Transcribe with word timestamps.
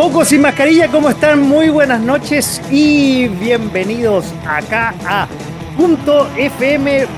Poco 0.00 0.24
sin 0.24 0.40
mascarilla, 0.40 0.88
¿cómo 0.88 1.10
están? 1.10 1.42
Muy 1.42 1.68
buenas 1.68 2.00
noches 2.00 2.62
y 2.70 3.28
bienvenidos 3.28 4.32
acá 4.48 4.94
a 5.04 5.28
.fm.cl. 5.76 7.10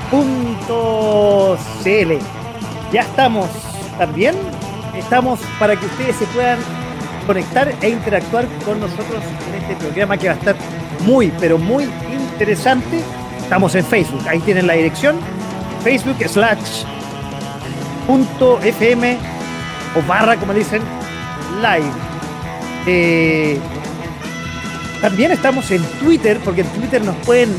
Ya 2.92 3.02
estamos 3.02 3.48
también, 3.96 4.34
estamos 4.96 5.38
para 5.60 5.76
que 5.76 5.86
ustedes 5.86 6.16
se 6.16 6.26
puedan 6.26 6.58
conectar 7.24 7.72
e 7.82 7.88
interactuar 7.88 8.48
con 8.64 8.80
nosotros 8.80 9.22
en 9.48 9.62
este 9.62 9.76
programa 9.76 10.16
que 10.16 10.26
va 10.26 10.34
a 10.34 10.38
estar 10.38 10.56
muy, 11.06 11.32
pero 11.38 11.58
muy 11.58 11.84
interesante. 12.10 13.00
Estamos 13.40 13.76
en 13.76 13.84
Facebook, 13.84 14.26
ahí 14.28 14.40
tienen 14.40 14.66
la 14.66 14.72
dirección, 14.72 15.20
Facebook 15.84 16.16
slash 16.26 16.82
.fm 18.60 19.18
o 19.94 20.02
barra, 20.08 20.36
como 20.36 20.52
dicen, 20.52 20.82
live 21.60 22.11
eh, 22.86 23.58
también 25.00 25.32
estamos 25.32 25.70
en 25.70 25.82
Twitter, 26.00 26.38
porque 26.44 26.62
en 26.62 26.68
Twitter 26.68 27.04
nos 27.04 27.16
pueden 27.26 27.50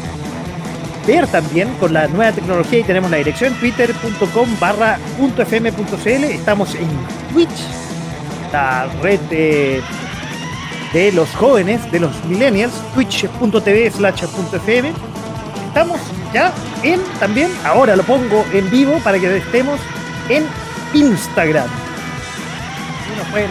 ver 1.05 1.27
también 1.27 1.67
con 1.75 1.93
la 1.93 2.07
nueva 2.07 2.31
tecnología 2.31 2.79
y 2.79 2.83
tenemos 2.83 3.11
la 3.11 3.17
dirección 3.17 3.53
twitter.com 3.55 4.49
barra 4.59 4.97
.fm.cl. 5.19 6.23
Estamos 6.23 6.75
en 6.75 6.87
Twitch, 7.31 7.49
la 8.51 8.87
red 9.01 9.19
de, 9.29 11.11
los 11.11 11.29
jóvenes, 11.35 11.91
de 11.91 11.99
los 11.99 12.23
millennials, 12.25 12.73
twitch.tv 12.93 13.91
slash 13.91 14.23
.fm. 14.23 14.93
Estamos 15.67 15.99
ya 16.33 16.53
en 16.83 17.01
también, 17.19 17.51
ahora 17.65 17.95
lo 17.95 18.03
pongo 18.03 18.45
en 18.53 18.69
vivo 18.69 18.99
para 19.03 19.19
que 19.19 19.37
estemos 19.37 19.79
en 20.29 20.45
Instagram. 20.93 21.67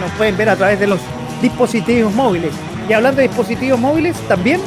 nos 0.00 0.10
pueden 0.12 0.36
ver 0.36 0.48
a 0.48 0.56
través 0.56 0.78
de 0.78 0.86
los 0.86 1.00
dispositivos 1.42 2.14
móviles. 2.14 2.52
Y 2.88 2.92
hablando 2.92 3.20
de 3.20 3.28
dispositivos 3.28 3.78
móviles, 3.78 4.16
también 4.28 4.60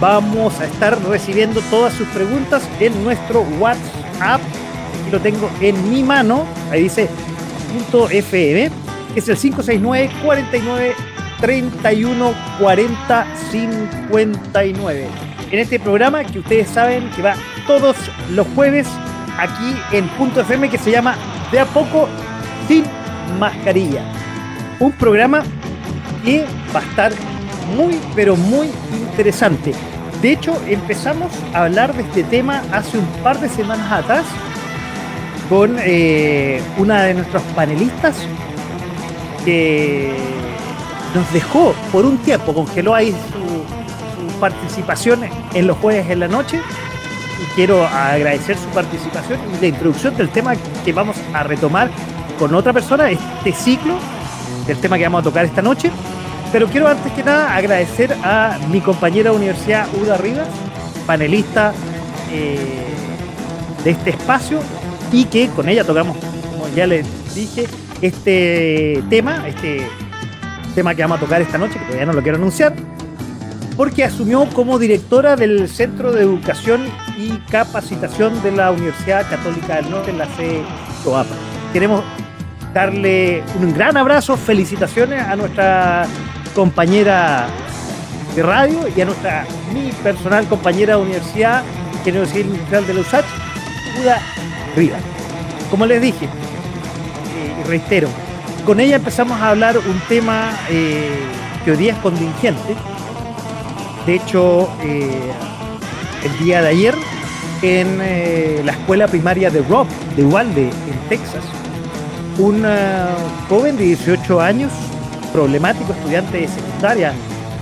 vamos 0.00 0.58
a 0.60 0.66
estar 0.66 1.00
recibiendo 1.04 1.60
todas 1.70 1.94
sus 1.94 2.06
preguntas 2.08 2.68
en 2.80 3.02
nuestro 3.04 3.42
WhatsApp. 3.58 4.40
Aquí 5.00 5.10
lo 5.10 5.20
tengo 5.20 5.48
en 5.60 5.90
mi 5.90 6.02
mano. 6.02 6.44
Ahí 6.70 6.84
dice 6.84 7.08
.fm, 7.92 8.70
que 9.14 9.20
es 9.20 9.28
el 9.28 9.36
569 9.36 10.10
49 10.24 10.94
31 11.40 12.34
40 12.60 13.26
59. 13.50 15.06
En 15.50 15.58
este 15.58 15.80
programa 15.80 16.24
que 16.24 16.40
ustedes 16.40 16.68
saben 16.68 17.08
que 17.10 17.22
va 17.22 17.34
todos 17.66 17.96
los 18.30 18.46
jueves 18.54 18.86
aquí 19.38 19.74
en 19.92 20.08
Punto 20.08 20.40
FM 20.40 20.68
que 20.68 20.78
se 20.78 20.90
llama 20.90 21.16
De 21.50 21.60
a 21.60 21.64
poco 21.66 22.08
sin 22.66 22.84
mascarilla. 23.38 24.02
Un 24.80 24.92
programa 24.92 25.42
que 26.28 26.44
va 26.74 26.80
a 26.80 26.82
estar 26.82 27.12
muy, 27.74 27.98
pero 28.14 28.36
muy 28.36 28.68
interesante. 28.92 29.72
De 30.20 30.32
hecho, 30.32 30.60
empezamos 30.66 31.32
a 31.54 31.64
hablar 31.64 31.94
de 31.94 32.02
este 32.02 32.22
tema 32.24 32.62
hace 32.70 32.98
un 32.98 33.06
par 33.22 33.40
de 33.40 33.48
semanas 33.48 33.90
atrás 33.90 34.24
con 35.48 35.76
eh, 35.78 36.60
una 36.76 37.04
de 37.04 37.14
nuestros 37.14 37.42
panelistas 37.54 38.14
que 39.44 40.12
nos 41.14 41.32
dejó 41.32 41.74
por 41.90 42.04
un 42.04 42.18
tiempo, 42.18 42.52
congeló 42.52 42.94
ahí 42.94 43.12
su, 43.12 44.30
su 44.30 44.38
participación 44.38 45.20
en 45.54 45.66
los 45.66 45.78
jueves 45.78 46.10
en 46.10 46.20
la 46.20 46.28
noche. 46.28 46.60
Y 47.40 47.54
quiero 47.54 47.86
agradecer 47.86 48.58
su 48.58 48.68
participación 48.70 49.40
y 49.56 49.60
la 49.62 49.68
introducción 49.68 50.14
del 50.16 50.28
tema 50.28 50.54
que 50.84 50.92
vamos 50.92 51.16
a 51.32 51.42
retomar 51.44 51.88
con 52.38 52.54
otra 52.54 52.74
persona, 52.74 53.10
este 53.10 53.52
ciclo 53.52 53.94
del 54.66 54.78
tema 54.78 54.98
que 54.98 55.04
vamos 55.04 55.20
a 55.20 55.24
tocar 55.24 55.46
esta 55.46 55.62
noche. 55.62 55.90
Pero 56.50 56.66
quiero 56.68 56.88
antes 56.88 57.12
que 57.12 57.22
nada 57.22 57.54
agradecer 57.54 58.14
a 58.24 58.58
mi 58.70 58.80
compañera 58.80 59.30
de 59.30 59.36
universidad, 59.36 59.86
Uda 60.00 60.16
Rivas, 60.16 60.48
panelista 61.06 61.74
eh, 62.32 62.86
de 63.84 63.90
este 63.90 64.10
espacio 64.10 64.60
y 65.12 65.24
que 65.24 65.48
con 65.48 65.68
ella 65.68 65.84
tocamos, 65.84 66.16
como 66.50 66.68
ya 66.74 66.86
les 66.86 67.06
dije, 67.34 67.66
este 68.00 69.02
tema, 69.10 69.46
este 69.46 69.86
tema 70.74 70.94
que 70.94 71.02
vamos 71.02 71.18
a 71.18 71.20
tocar 71.20 71.42
esta 71.42 71.58
noche, 71.58 71.74
que 71.74 71.84
todavía 71.84 72.06
no 72.06 72.12
lo 72.14 72.22
quiero 72.22 72.38
anunciar, 72.38 72.74
porque 73.76 74.04
asumió 74.04 74.46
como 74.54 74.78
directora 74.78 75.36
del 75.36 75.68
Centro 75.68 76.12
de 76.12 76.22
Educación 76.22 76.80
y 77.18 77.30
Capacitación 77.50 78.42
de 78.42 78.52
la 78.52 78.70
Universidad 78.70 79.28
Católica 79.28 79.76
del 79.76 79.90
Norte 79.90 80.10
en 80.10 80.18
la 80.18 80.26
sede. 80.36 80.62
Queremos 81.72 82.02
darle 82.72 83.42
un 83.60 83.72
gran 83.72 83.96
abrazo, 83.96 84.36
felicitaciones 84.36 85.22
a 85.22 85.36
nuestra 85.36 86.06
compañera 86.58 87.46
de 88.34 88.42
radio 88.42 88.80
y 88.88 89.00
a 89.00 89.04
nuestra 89.04 89.46
mi 89.72 89.92
personal 90.02 90.44
compañera 90.48 90.96
de 90.96 91.02
universidad, 91.02 91.62
ingeniero 91.98 92.26
civil 92.26 92.46
industrial 92.46 92.84
de 92.84 92.94
la 92.94 93.00
USACH, 93.02 93.24
Uda 94.02 94.20
Rivas. 94.74 95.00
Como 95.70 95.86
les 95.86 96.02
dije, 96.02 96.24
eh, 96.24 97.64
reitero, 97.68 98.08
con 98.66 98.80
ella 98.80 98.96
empezamos 98.96 99.40
a 99.40 99.50
hablar 99.50 99.78
un 99.78 100.00
tema 100.08 100.50
eh, 100.68 101.20
que 101.64 101.70
hoy 101.70 101.76
día 101.76 101.92
es 101.92 101.98
contingente. 102.00 102.74
De 104.04 104.16
hecho, 104.16 104.68
eh, 104.82 105.30
el 106.24 106.44
día 106.44 106.60
de 106.60 106.68
ayer, 106.70 106.94
en 107.62 108.66
la 108.66 108.72
escuela 108.72 109.06
primaria 109.06 109.48
de 109.48 109.62
Rock, 109.62 109.88
de 110.16 110.24
Uvalde, 110.24 110.70
en 110.70 111.08
Texas, 111.08 111.44
un 112.36 112.66
joven 113.48 113.76
de 113.76 113.84
18 113.84 114.40
años, 114.40 114.72
problemático, 115.38 115.92
estudiante 115.92 116.38
de 116.38 116.48
secundaria, 116.48 117.12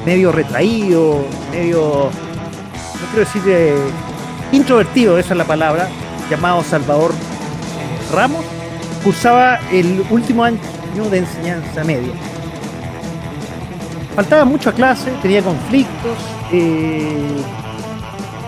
medio 0.07 0.33
retraído, 0.33 1.27
medio, 1.53 2.05
no 2.05 3.07
quiero 3.11 3.27
decir 3.27 3.43
eh, 3.49 3.77
introvertido, 4.51 5.19
esa 5.19 5.35
es 5.35 5.37
la 5.37 5.45
palabra, 5.45 5.87
llamado 6.31 6.65
Salvador 6.65 7.13
Ramos, 8.15 8.43
cursaba 9.05 9.61
el 9.71 10.03
último 10.09 10.43
año 10.43 10.59
de 11.11 11.19
enseñanza 11.19 11.85
media. 11.85 12.15
Faltaba 14.15 14.47
mucho 14.47 14.71
a 14.71 14.73
clase, 14.73 15.13
tenía 15.21 15.43
conflictos, 15.43 16.17
eh, 16.53 17.37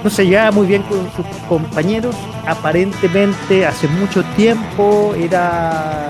no 0.02 0.08
se 0.08 0.26
llevaba 0.26 0.52
muy 0.52 0.66
bien 0.66 0.82
con 0.84 1.00
sus 1.14 1.26
compañeros, 1.50 2.16
aparentemente 2.46 3.66
hace 3.66 3.88
mucho 3.88 4.24
tiempo 4.36 5.14
era 5.14 6.08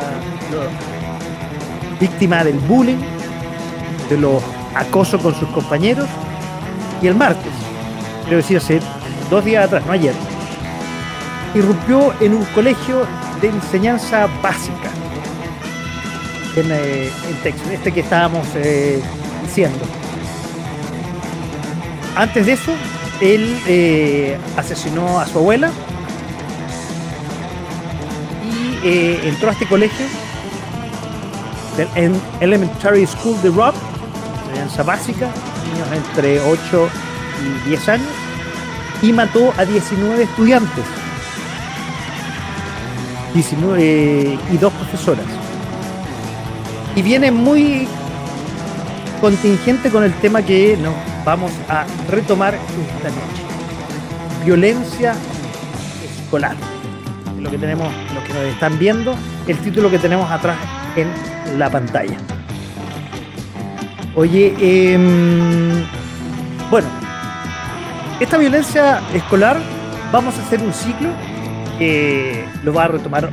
víctima 2.01 2.45
del 2.45 2.59
bullying, 2.59 2.99
de 4.09 4.19
los 4.19 4.43
acosos 4.75 5.21
con 5.21 5.35
sus 5.35 5.49
compañeros. 5.51 6.07
Y 7.03 7.07
el 7.07 7.15
martes, 7.15 7.53
quiero 8.23 8.39
decir 8.39 8.57
hace 8.57 8.81
dos 9.31 9.45
días 9.45 9.67
atrás, 9.67 9.85
no 9.87 9.93
ayer, 9.93 10.15
irrumpió 11.55 12.13
en 12.21 12.35
un 12.35 12.45
colegio 12.47 13.07
de 13.41 13.49
enseñanza 13.49 14.29
básica 14.43 14.91
en, 16.57 16.71
eh, 16.71 17.11
Texas, 17.43 17.69
este 17.71 17.93
que 17.93 18.01
estábamos 18.01 18.47
eh, 18.55 19.01
diciendo. 19.45 19.79
Antes 22.17 22.47
de 22.47 22.53
eso, 22.53 22.73
él 23.21 23.61
eh, 23.67 24.37
asesinó 24.57 25.21
a 25.21 25.27
su 25.27 25.39
abuela 25.39 25.71
y 28.83 29.27
entró 29.27 29.51
a 29.51 29.53
este 29.53 29.67
colegio 29.67 30.07
del 31.79 32.21
Elementary 32.41 33.07
School 33.07 33.41
de 33.41 33.51
Rock, 33.51 33.75
enseñanza 34.49 34.83
básica, 34.83 35.29
niños 35.73 35.89
entre 35.93 36.41
8 36.41 36.89
y 37.65 37.69
10 37.69 37.89
años, 37.89 38.09
y 39.01 39.13
mató 39.13 39.55
a 39.57 39.65
19 39.65 40.25
estudiantes 40.25 40.85
19, 43.33 44.39
y 44.51 44.57
dos 44.57 44.73
profesoras. 44.73 45.25
Y 46.97 47.03
viene 47.03 47.31
muy 47.31 47.87
contingente 49.21 49.91
con 49.91 50.03
el 50.03 50.13
tema 50.15 50.43
que 50.43 50.77
nos 50.77 50.95
vamos 51.25 51.53
a 51.69 51.85
retomar 52.11 52.55
esta 52.55 53.11
noche. 53.11 53.43
Violencia 54.45 55.15
escolar. 56.25 56.57
Lo 57.39 57.51
que 57.51 57.59
tenemos, 57.59 57.93
lo 58.15 58.25
que 58.25 58.33
nos 58.33 58.43
están 58.43 58.79
viendo, 58.79 59.15
el 59.47 59.59
título 59.59 59.89
que 59.91 59.99
tenemos 60.01 60.29
atrás 60.29 60.57
en 60.97 61.09
la 61.59 61.71
pantalla. 61.71 62.17
Oye, 64.15 64.55
em, 64.61 65.85
bueno, 66.71 66.89
esta 68.21 68.37
violencia 68.37 69.01
escolar 69.15 69.59
vamos 70.13 70.37
a 70.39 70.43
hacer 70.43 70.61
un 70.61 70.73
ciclo 70.73 71.11
que 71.79 72.45
lo 72.65 72.73
va 72.73 72.85
a 72.85 72.89
retomar 72.89 73.31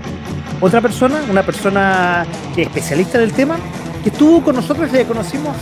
otra 0.62 0.82
persona, 0.82 1.22
una 1.30 1.44
persona 1.44 2.26
que 2.54 2.64
es 2.64 2.68
especialista 2.68 3.18
en 3.18 3.24
el 3.24 3.34
tema, 3.34 3.58
que 4.04 4.10
estuvo 4.10 4.44
con 4.44 4.56
nosotros 4.56 4.92
la 4.92 5.04
conocimos 5.04 5.56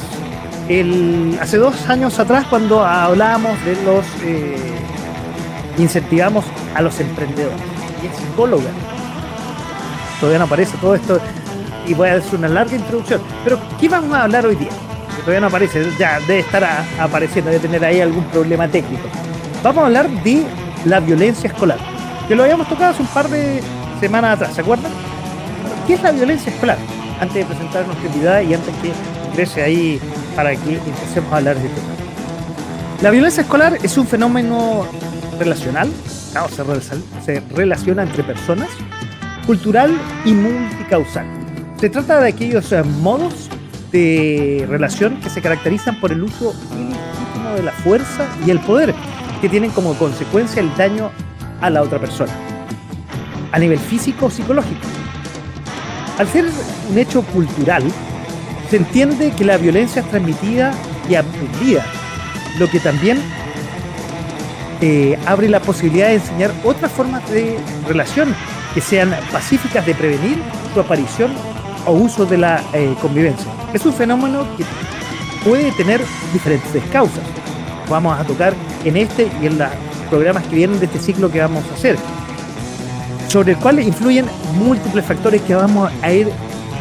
el, 0.70 1.38
hace 1.42 1.58
dos 1.58 1.90
años 1.90 2.20
atrás 2.20 2.46
cuando 2.50 2.84
hablábamos 2.86 3.64
de 3.66 3.76
los... 3.84 4.06
Eh, 4.24 4.56
incentivamos 5.78 6.46
a 6.76 6.82
los 6.82 7.00
emprendedores. 7.00 7.58
Y 8.02 8.08
es 8.08 8.16
psicóloga. 8.18 8.70
Todavía 10.20 10.40
no 10.40 10.46
aparece 10.46 10.78
todo 10.78 10.96
esto 10.96 11.20
y 11.88 11.94
voy 11.94 12.10
a 12.10 12.16
hacer 12.16 12.36
una 12.36 12.48
larga 12.48 12.76
introducción. 12.76 13.22
Pero, 13.44 13.60
¿qué 13.80 13.90
vamos 13.90 14.14
a 14.14 14.24
hablar 14.24 14.46
hoy 14.46 14.56
día? 14.56 14.70
Que 15.16 15.22
todavía 15.22 15.42
no 15.42 15.48
aparece, 15.48 15.86
ya 15.98 16.20
debe 16.22 16.40
estar 16.40 16.64
apareciendo, 17.00 17.52
debe 17.52 17.62
tener 17.62 17.84
ahí 17.86 18.02
algún 18.02 18.24
problema 18.26 18.68
técnico. 18.68 19.04
Vamos 19.62 19.84
a 19.84 19.86
hablar 19.88 20.10
de 20.24 20.44
la 20.86 21.00
violencia 21.00 21.50
escolar, 21.50 21.78
que 22.28 22.36
lo 22.36 22.44
habíamos 22.44 22.68
tocado 22.68 22.92
hace 22.92 23.02
un 23.02 23.08
par 23.10 23.30
de 23.30 23.62
semanas 24.00 24.36
atrás, 24.36 24.56
¿se 24.56 24.62
acuerdan? 24.62 24.92
¿Qué 25.88 25.94
es 25.94 26.04
la 26.04 26.12
violencia 26.12 26.52
escolar? 26.52 26.78
Antes 27.20 27.36
de 27.36 27.46
presentar 27.46 27.86
nuestra 27.86 28.44
y 28.44 28.54
antes 28.54 28.74
que 28.82 28.92
ingrese 29.30 29.62
ahí 29.62 30.02
para 30.36 30.52
que 30.56 30.76
empecemos 30.76 31.32
a 31.32 31.38
hablar 31.38 31.58
de 31.58 31.68
este 31.68 31.80
tema. 31.80 31.94
La 33.02 33.12
violencia 33.12 33.42
escolar 33.42 33.78
es 33.84 33.98
un 33.98 34.08
fenómeno 34.08 34.86
relacional, 35.38 35.90
se, 37.26 37.40
relaciona 37.54 38.04
entre 38.04 38.24
personas, 38.24 38.70
cultural 39.46 39.92
y 40.26 40.34
multicausal. 40.34 41.43
Se 41.84 41.90
trata 41.90 42.22
de 42.22 42.30
aquellos 42.30 42.72
eh, 42.72 42.82
modos 42.82 43.50
de 43.92 44.66
relación 44.70 45.20
que 45.20 45.30
se 45.30 45.42
caracterizan 45.42 46.00
por 46.00 46.14
el 46.14 46.24
uso 46.24 46.56
ilegítimo 46.72 47.56
de 47.58 47.62
la 47.62 47.74
fuerza 47.74 48.26
y 48.48 48.52
el 48.52 48.62
poder, 48.62 48.96
que 49.42 49.50
tienen 49.50 49.70
como 49.70 49.94
consecuencia 49.96 50.62
el 50.62 50.74
daño 50.78 51.12
a 51.60 51.70
la 51.70 51.82
otra 51.82 52.00
persona, 52.00 52.32
a 53.52 53.60
nivel 53.60 53.80
físico 53.80 54.28
o 54.28 54.30
psicológico. 54.30 54.80
Al 56.18 56.30
ser 56.30 56.46
un 56.90 56.98
hecho 56.98 57.22
cultural, 57.22 57.84
se 58.70 58.78
entiende 58.78 59.34
que 59.38 59.44
la 59.44 59.58
violencia 59.58 60.04
es 60.04 60.10
transmitida 60.10 60.74
y 61.10 61.16
aprendida, 61.16 61.84
lo 62.60 62.70
que 62.70 62.80
también 62.80 63.18
eh, 64.80 65.20
abre 65.26 65.50
la 65.50 65.60
posibilidad 65.60 66.08
de 66.08 66.14
enseñar 66.14 66.54
otras 66.64 66.94
formas 66.94 67.30
de 67.30 67.58
relación 67.90 68.34
que 68.74 68.80
sean 68.80 69.14
pacíficas 69.34 69.86
de 69.86 69.94
prevenir 69.94 70.38
su 70.74 70.80
aparición 70.80 71.34
o 71.86 71.94
uso 71.94 72.26
de 72.26 72.38
la 72.38 72.64
eh, 72.74 72.96
convivencia. 73.02 73.52
Es 73.74 73.86
un 73.86 73.94
fenómeno 73.94 74.46
que 74.58 74.66
puede 75.48 75.72
tener 75.74 76.02
diferentes 76.32 76.84
causas. 76.86 77.24
Vamos 77.90 78.18
a 78.18 78.24
tocar 78.24 78.54
en 78.86 78.98
este 78.98 79.30
y 79.42 79.48
en 79.48 79.58
los 79.58 79.70
programas 80.10 80.44
que 80.48 80.56
vienen 80.56 80.80
de 80.80 80.86
este 80.86 81.00
ciclo 81.00 81.32
que 81.32 81.40
vamos 81.40 81.64
a 81.70 81.74
hacer, 81.74 81.98
sobre 83.28 83.54
el 83.54 83.58
cual 83.58 83.80
influyen 83.80 84.26
múltiples 84.56 85.06
factores 85.06 85.42
que 85.42 85.56
vamos 85.56 85.92
a 86.02 86.12
ir 86.12 86.30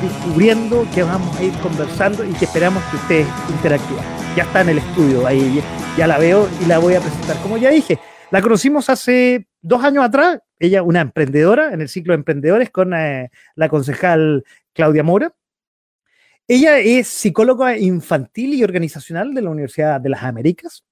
descubriendo, 0.00 0.86
que 0.94 1.02
vamos 1.02 1.36
a 1.36 1.42
ir 1.42 1.52
conversando 1.58 2.24
y 2.24 2.32
que 2.32 2.44
esperamos 2.44 2.82
que 2.84 2.96
ustedes 2.96 3.26
interactúen. 3.48 4.02
Ya 4.36 4.44
está 4.44 4.62
en 4.62 4.70
el 4.70 4.78
estudio 4.78 5.26
ahí 5.26 5.62
ya 5.96 6.06
la 6.06 6.18
veo 6.18 6.48
y 6.60 6.66
la 6.66 6.78
voy 6.78 6.94
a 6.94 7.00
presentar. 7.00 7.36
Como 7.42 7.56
ya 7.56 7.70
dije, 7.70 7.98
la 8.30 8.40
conocimos 8.40 8.88
hace 8.88 9.46
dos 9.60 9.84
años 9.84 10.04
atrás, 10.04 10.40
ella 10.58 10.82
una 10.82 11.00
emprendedora 11.00 11.72
en 11.72 11.80
el 11.80 11.88
ciclo 11.88 12.12
de 12.12 12.18
emprendedores 12.18 12.70
con 12.70 12.94
eh, 12.94 13.30
la 13.56 13.68
concejal 13.68 14.44
Claudia 14.72 15.02
Mora. 15.02 15.34
Ella 16.48 16.78
es 16.78 17.08
psicóloga 17.08 17.78
infantil 17.78 18.54
y 18.54 18.64
organizacional 18.64 19.32
de 19.32 19.42
la 19.42 19.50
Universidad 19.50 20.00
de 20.00 20.08
las 20.08 20.22
Américas. 20.22 20.84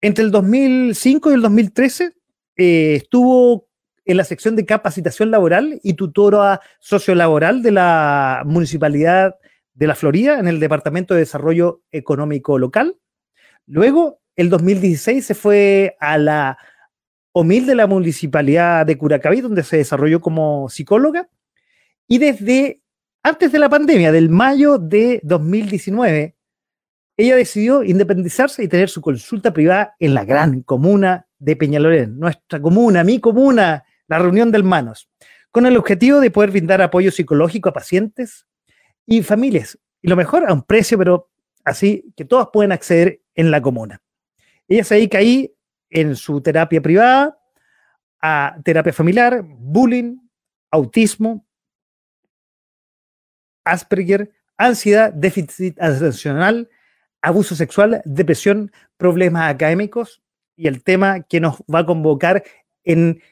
Entre 0.00 0.24
el 0.24 0.30
2005 0.30 1.30
y 1.30 1.34
el 1.34 1.42
2013 1.42 2.12
eh, 2.56 2.94
estuvo 2.96 3.68
en 4.04 4.16
la 4.16 4.24
sección 4.24 4.56
de 4.56 4.64
capacitación 4.64 5.30
laboral 5.30 5.80
y 5.82 5.94
tutora 5.94 6.60
sociolaboral 6.80 7.62
de 7.62 7.72
la 7.72 8.42
Municipalidad 8.46 9.36
de 9.74 9.86
la 9.86 9.94
Florida 9.94 10.38
en 10.38 10.48
el 10.48 10.60
Departamento 10.60 11.14
de 11.14 11.20
Desarrollo 11.20 11.82
Económico 11.92 12.58
Local. 12.58 12.96
Luego, 13.66 14.20
el 14.34 14.50
2016 14.50 15.26
se 15.26 15.34
fue 15.34 15.96
a 16.00 16.16
la 16.16 16.58
OMIL 17.32 17.66
de 17.66 17.74
la 17.74 17.86
Municipalidad 17.86 18.86
de 18.86 18.96
Curacaví, 18.96 19.40
donde 19.40 19.62
se 19.62 19.76
desarrolló 19.76 20.20
como 20.20 20.68
psicóloga. 20.68 21.28
Y 22.06 22.18
desde 22.18 22.82
antes 23.22 23.52
de 23.52 23.58
la 23.58 23.68
pandemia, 23.68 24.12
del 24.12 24.28
mayo 24.28 24.78
de 24.78 25.20
2019, 25.22 26.36
ella 27.16 27.36
decidió 27.36 27.82
independizarse 27.82 28.62
y 28.62 28.68
tener 28.68 28.88
su 28.88 29.00
consulta 29.00 29.52
privada 29.52 29.96
en 29.98 30.14
la 30.14 30.24
gran 30.24 30.62
comuna 30.62 31.26
de 31.38 31.56
Peñalolén, 31.56 32.18
nuestra 32.18 32.60
comuna, 32.60 33.02
mi 33.02 33.20
comuna, 33.20 33.84
la 34.06 34.18
reunión 34.18 34.52
de 34.52 34.58
hermanos, 34.58 35.10
con 35.50 35.66
el 35.66 35.76
objetivo 35.76 36.20
de 36.20 36.30
poder 36.30 36.52
brindar 36.52 36.80
apoyo 36.80 37.10
psicológico 37.10 37.68
a 37.68 37.72
pacientes 37.72 38.46
y 39.04 39.22
familias. 39.22 39.78
Y 40.00 40.08
lo 40.08 40.16
mejor 40.16 40.48
a 40.48 40.52
un 40.52 40.62
precio, 40.62 40.96
pero 40.96 41.30
así 41.64 42.12
que 42.16 42.24
todos 42.24 42.50
pueden 42.52 42.70
acceder 42.70 43.20
en 43.34 43.50
la 43.50 43.60
comuna. 43.60 44.00
Ella 44.68 44.84
se 44.84 44.94
dedica 44.94 45.18
ahí 45.18 45.52
en 45.90 46.14
su 46.14 46.40
terapia 46.40 46.80
privada 46.80 47.36
a 48.20 48.58
terapia 48.64 48.92
familiar, 48.92 49.42
bullying, 49.44 50.18
autismo, 50.70 51.47
Asperger, 53.72 54.30
ansiedad, 54.56 55.12
déficit 55.12 55.80
atencional, 55.80 56.68
abuso 57.22 57.54
sexual, 57.54 58.02
depresión, 58.04 58.72
problemas 58.96 59.52
académicos 59.52 60.22
y 60.56 60.66
el 60.66 60.82
tema 60.82 61.22
que 61.22 61.40
nos 61.40 61.58
va 61.72 61.80
a 61.80 61.86
convocar 61.86 62.42
en, 62.84 63.22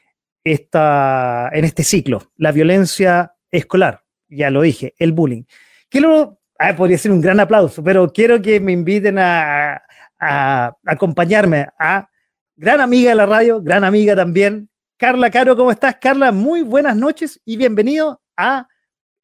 esta, 0.43 1.49
en 1.53 1.65
este 1.65 1.83
ciclo, 1.83 2.31
la 2.37 2.51
violencia 2.51 3.33
escolar. 3.51 4.03
Ya 4.29 4.49
lo 4.49 4.61
dije, 4.61 4.93
el 4.97 5.11
bullying. 5.11 5.43
Que 5.89 6.01
lo, 6.01 6.39
ah, 6.59 6.75
podría 6.75 6.97
ser 6.97 7.11
un 7.11 7.21
gran 7.21 7.39
aplauso, 7.39 7.83
pero 7.83 8.11
quiero 8.11 8.41
que 8.41 8.59
me 8.59 8.71
inviten 8.71 9.17
a, 9.19 9.81
a 10.19 10.77
acompañarme 10.85 11.67
a 11.79 12.09
gran 12.55 12.81
amiga 12.81 13.09
de 13.09 13.15
la 13.15 13.25
radio, 13.25 13.61
gran 13.61 13.83
amiga 13.83 14.15
también, 14.15 14.69
Carla 14.97 15.29
Caro, 15.29 15.55
¿cómo 15.55 15.69
estás? 15.69 15.97
Carla, 16.01 16.31
muy 16.31 16.63
buenas 16.63 16.95
noches 16.95 17.39
y 17.45 17.55
bienvenido 17.55 18.19
a 18.35 18.67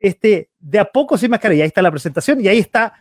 este 0.04 0.50
De 0.60 0.78
a 0.78 0.86
poco 0.86 1.18
sin 1.18 1.32
mascarilla. 1.32 1.64
Ahí 1.64 1.70
está 1.70 1.82
la 1.82 1.90
presentación 1.90 2.40
y 2.42 2.48
ahí 2.48 2.60
está 2.60 2.94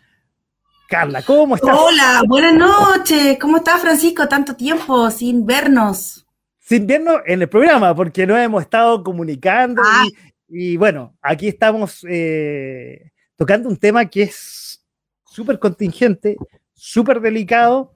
Carla, 0.92 1.22
¿cómo 1.22 1.56
estás? 1.56 1.74
Hola, 1.74 2.22
buenas 2.28 2.52
noches. 2.52 3.38
¿Cómo 3.40 3.56
estás, 3.56 3.80
Francisco? 3.80 4.28
Tanto 4.28 4.54
tiempo 4.54 5.10
sin 5.10 5.46
vernos. 5.46 6.26
Sin 6.58 6.86
vernos 6.86 7.22
en 7.24 7.40
el 7.40 7.48
programa, 7.48 7.94
porque 7.94 8.26
no 8.26 8.36
hemos 8.36 8.62
estado 8.62 9.02
comunicando 9.02 9.80
ah. 9.82 10.04
y, 10.48 10.76
bueno, 10.76 11.16
aquí 11.22 11.48
estamos 11.48 12.04
eh, 12.06 13.10
tocando 13.36 13.70
un 13.70 13.78
tema 13.78 14.04
que 14.04 14.24
es 14.24 14.84
súper 15.24 15.58
contingente, 15.58 16.36
súper 16.74 17.22
delicado 17.22 17.94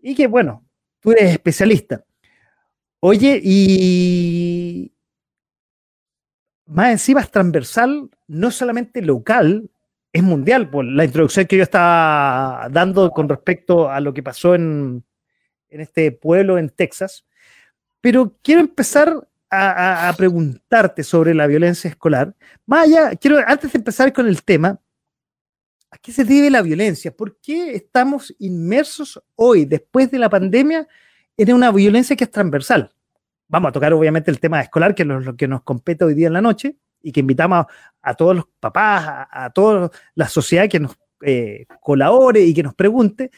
y 0.00 0.14
que, 0.14 0.28
bueno, 0.28 0.64
tú 1.00 1.10
eres 1.10 1.32
especialista. 1.32 2.04
Oye, 3.00 3.40
y 3.42 4.92
más 6.66 6.92
encima 6.92 7.22
es 7.22 7.30
transversal, 7.32 8.08
no 8.30 8.52
solamente 8.52 9.02
local, 9.02 9.68
es 10.12 10.22
mundial, 10.22 10.70
por 10.70 10.84
la 10.84 11.04
introducción 11.04 11.46
que 11.46 11.56
yo 11.56 11.62
estaba 11.64 12.68
dando 12.70 13.10
con 13.10 13.28
respecto 13.28 13.90
a 13.90 14.00
lo 14.00 14.14
que 14.14 14.22
pasó 14.22 14.54
en, 14.54 15.04
en 15.68 15.80
este 15.80 16.12
pueblo 16.12 16.56
en 16.56 16.68
Texas. 16.70 17.26
Pero 18.00 18.36
quiero 18.42 18.60
empezar 18.60 19.26
a, 19.50 20.14
preguntarte 20.16 21.02
sobre 21.02 21.34
la 21.34 21.48
violencia 21.48 21.90
escolar. 21.90 22.34
Más 22.66 22.88
quiero, 23.20 23.38
antes 23.44 23.72
de 23.72 23.78
empezar 23.78 24.12
con 24.12 24.28
el 24.28 24.42
tema, 24.44 24.80
¿A 25.92 25.98
qué 25.98 26.12
se 26.12 26.22
debe 26.22 26.50
la 26.50 26.62
violencia? 26.62 27.10
¿Por 27.10 27.36
qué 27.40 27.74
estamos 27.74 28.32
inmersos 28.38 29.20
hoy, 29.34 29.64
después 29.64 30.08
de 30.12 30.20
la 30.20 30.30
pandemia, 30.30 30.86
en 31.36 31.52
una 31.52 31.72
violencia 31.72 32.14
que 32.14 32.22
es 32.22 32.30
transversal? 32.30 32.94
Vamos 33.48 33.70
a 33.70 33.72
tocar 33.72 33.92
obviamente 33.92 34.30
el 34.30 34.38
tema 34.38 34.60
escolar, 34.60 34.94
que 34.94 35.02
es 35.02 35.08
lo 35.08 35.36
que 35.36 35.48
nos 35.48 35.64
compete 35.64 36.04
hoy 36.04 36.14
día 36.14 36.28
en 36.28 36.34
la 36.34 36.40
noche, 36.40 36.76
y 37.02 37.12
que 37.12 37.20
invitamos 37.20 37.66
a, 38.02 38.14
todos 38.14 38.36
los 38.36 38.44
papás, 38.58 39.26
a, 39.30 39.50
toda 39.50 39.90
la 40.14 40.28
sociedad 40.28 40.68
que 40.68 40.80
nos 40.80 40.96
eh, 41.22 41.66
colabore 41.80 42.40
y 42.40 42.54
que 42.54 42.62
nos 42.62 42.74
pregunte, 42.74 43.30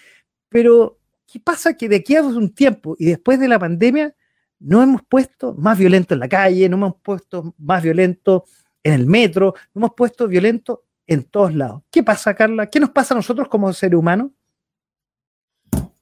pero 0.49 0.99
¿qué 1.27 1.41
pasa 1.41 1.77
que 1.77 1.89
de 1.89 1.97
aquí 1.97 2.17
a 2.17 2.23
un 2.23 2.55
tiempo 2.55 2.95
y 2.99 3.07
después 3.07 3.41
de 3.41 3.49
la 3.49 3.59
pandemia 3.59 4.15
no 4.61 4.83
hemos 4.83 5.03
puesto 5.03 5.55
más 5.55 5.79
violento 5.79 6.15
en 6.15 6.21
la 6.21 6.29
calle, 6.29 6.69
no 6.69 6.77
hemos 6.77 6.97
puesto 7.03 7.55
más 7.59 7.83
violento 7.83 8.45
en 8.83 8.93
el 8.95 9.07
metro, 9.07 9.55
no 9.75 9.81
hemos 9.81 9.95
puesto 9.95 10.29
violento 10.29 10.85
en 11.07 11.25
todos 11.25 11.55
lados. 11.55 11.83
¿Qué 11.91 12.03
pasa, 12.03 12.35
Carla? 12.35 12.69
¿Qué 12.71 12.79
nos 12.79 12.91
pasa 12.91 13.15
a 13.15 13.17
nosotros 13.17 13.49
como 13.49 13.73
ser 13.73 13.95
humano? 13.97 14.33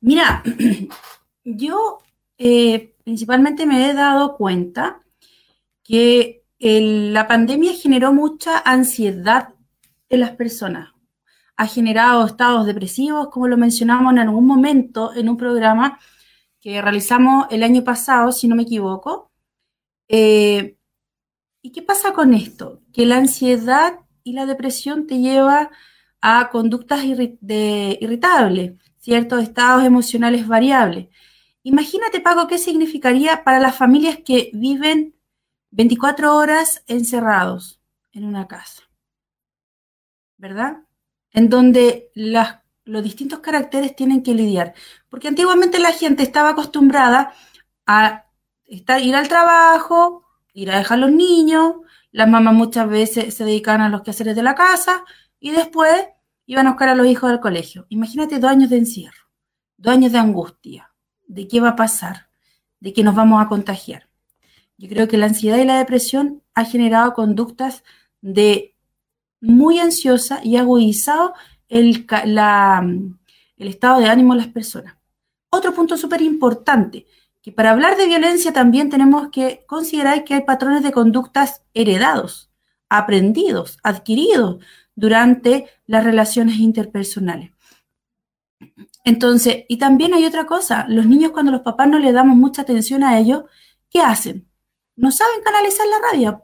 Mira, 0.00 0.42
yo 1.44 1.98
eh, 2.38 2.94
principalmente 3.04 3.66
me 3.66 3.90
he 3.90 3.94
dado 3.94 4.36
cuenta 4.36 5.00
que 5.82 6.44
la 6.60 7.26
pandemia 7.26 7.72
generó 7.72 8.12
mucha 8.12 8.58
ansiedad 8.58 9.54
en 10.10 10.20
las 10.20 10.32
personas. 10.32 10.90
Ha 11.56 11.66
generado 11.66 12.26
estados 12.26 12.66
depresivos, 12.66 13.28
como 13.30 13.48
lo 13.48 13.56
mencionamos 13.56 14.12
en 14.12 14.18
algún 14.18 14.46
momento 14.46 15.14
en 15.14 15.28
un 15.28 15.36
programa, 15.36 15.98
que 16.60 16.82
realizamos 16.82 17.46
el 17.50 17.62
año 17.62 17.82
pasado, 17.82 18.32
si 18.32 18.46
no 18.46 18.56
me 18.56 18.64
equivoco. 18.64 19.32
Eh, 20.08 20.76
¿Y 21.62 21.72
qué 21.72 21.82
pasa 21.82 22.12
con 22.12 22.34
esto? 22.34 22.82
Que 22.92 23.06
la 23.06 23.16
ansiedad 23.16 24.00
y 24.22 24.32
la 24.34 24.46
depresión 24.46 25.06
te 25.06 25.18
lleva 25.18 25.70
a 26.20 26.50
conductas 26.50 27.04
irritables, 27.04 28.74
ciertos 28.98 29.42
estados 29.42 29.84
emocionales 29.84 30.46
variables. 30.46 31.08
Imagínate, 31.62 32.20
Paco, 32.20 32.46
qué 32.46 32.58
significaría 32.58 33.44
para 33.44 33.60
las 33.60 33.76
familias 33.76 34.18
que 34.24 34.50
viven 34.52 35.14
24 35.70 36.36
horas 36.36 36.82
encerrados 36.86 37.80
en 38.12 38.24
una 38.24 38.48
casa, 38.48 38.82
¿verdad? 40.36 40.84
En 41.30 41.48
donde 41.48 42.10
los 42.14 43.02
distintos 43.04 43.38
caracteres 43.38 43.94
tienen 43.94 44.22
que 44.22 44.34
lidiar. 44.34 44.74
Porque 45.08 45.28
antiguamente 45.28 45.78
la 45.78 45.92
gente 45.92 46.22
estaba 46.24 46.50
acostumbrada 46.50 47.32
a 47.86 48.26
ir 48.66 49.14
al 49.14 49.28
trabajo, 49.28 50.26
ir 50.52 50.70
a 50.72 50.78
dejar 50.78 50.98
los 50.98 51.12
niños, 51.12 51.76
las 52.10 52.28
mamás 52.28 52.54
muchas 52.54 52.88
veces 52.88 53.34
se 53.34 53.44
dedicaban 53.44 53.82
a 53.82 53.88
los 53.88 54.02
quehaceres 54.02 54.34
de 54.34 54.42
la 54.42 54.56
casa 54.56 55.04
y 55.38 55.52
después 55.52 56.08
iban 56.46 56.66
a 56.66 56.70
buscar 56.70 56.88
a 56.88 56.94
los 56.96 57.06
hijos 57.06 57.30
del 57.30 57.38
colegio. 57.38 57.86
Imagínate 57.88 58.40
dos 58.40 58.50
años 58.50 58.70
de 58.70 58.78
encierro, 58.78 59.30
dos 59.76 59.94
años 59.94 60.10
de 60.10 60.18
angustia, 60.18 60.92
de 61.28 61.46
qué 61.46 61.60
va 61.60 61.70
a 61.70 61.76
pasar, 61.76 62.28
de 62.80 62.92
qué 62.92 63.04
nos 63.04 63.14
vamos 63.14 63.40
a 63.40 63.48
contagiar. 63.48 64.09
Yo 64.80 64.88
creo 64.88 65.08
que 65.08 65.18
la 65.18 65.26
ansiedad 65.26 65.58
y 65.58 65.66
la 65.66 65.76
depresión 65.76 66.42
ha 66.54 66.64
generado 66.64 67.12
conductas 67.12 67.84
de 68.22 68.74
muy 69.38 69.78
ansiosa 69.78 70.40
y 70.42 70.56
agudizado 70.56 71.34
el, 71.68 72.06
el 72.08 73.68
estado 73.68 74.00
de 74.00 74.06
ánimo 74.06 74.32
de 74.32 74.40
las 74.40 74.48
personas. 74.48 74.96
Otro 75.50 75.74
punto 75.74 75.98
súper 75.98 76.22
importante, 76.22 77.04
que 77.42 77.52
para 77.52 77.72
hablar 77.72 77.98
de 77.98 78.06
violencia 78.06 78.54
también 78.54 78.88
tenemos 78.88 79.28
que 79.28 79.64
considerar 79.66 80.24
que 80.24 80.32
hay 80.32 80.44
patrones 80.44 80.82
de 80.82 80.92
conductas 80.92 81.62
heredados, 81.74 82.50
aprendidos, 82.88 83.76
adquiridos 83.82 84.64
durante 84.94 85.66
las 85.86 86.04
relaciones 86.04 86.56
interpersonales. 86.56 87.50
Entonces, 89.04 89.64
y 89.68 89.76
también 89.76 90.14
hay 90.14 90.24
otra 90.24 90.46
cosa, 90.46 90.86
los 90.88 91.04
niños 91.04 91.32
cuando 91.32 91.52
los 91.52 91.60
papás 91.60 91.86
no 91.86 91.98
le 91.98 92.12
damos 92.12 92.38
mucha 92.38 92.62
atención 92.62 93.04
a 93.04 93.18
ellos, 93.18 93.44
¿qué 93.90 94.00
hacen? 94.00 94.49
No 95.00 95.10
saben 95.10 95.40
canalizar 95.42 95.86
la 95.86 96.10
rabia. 96.10 96.40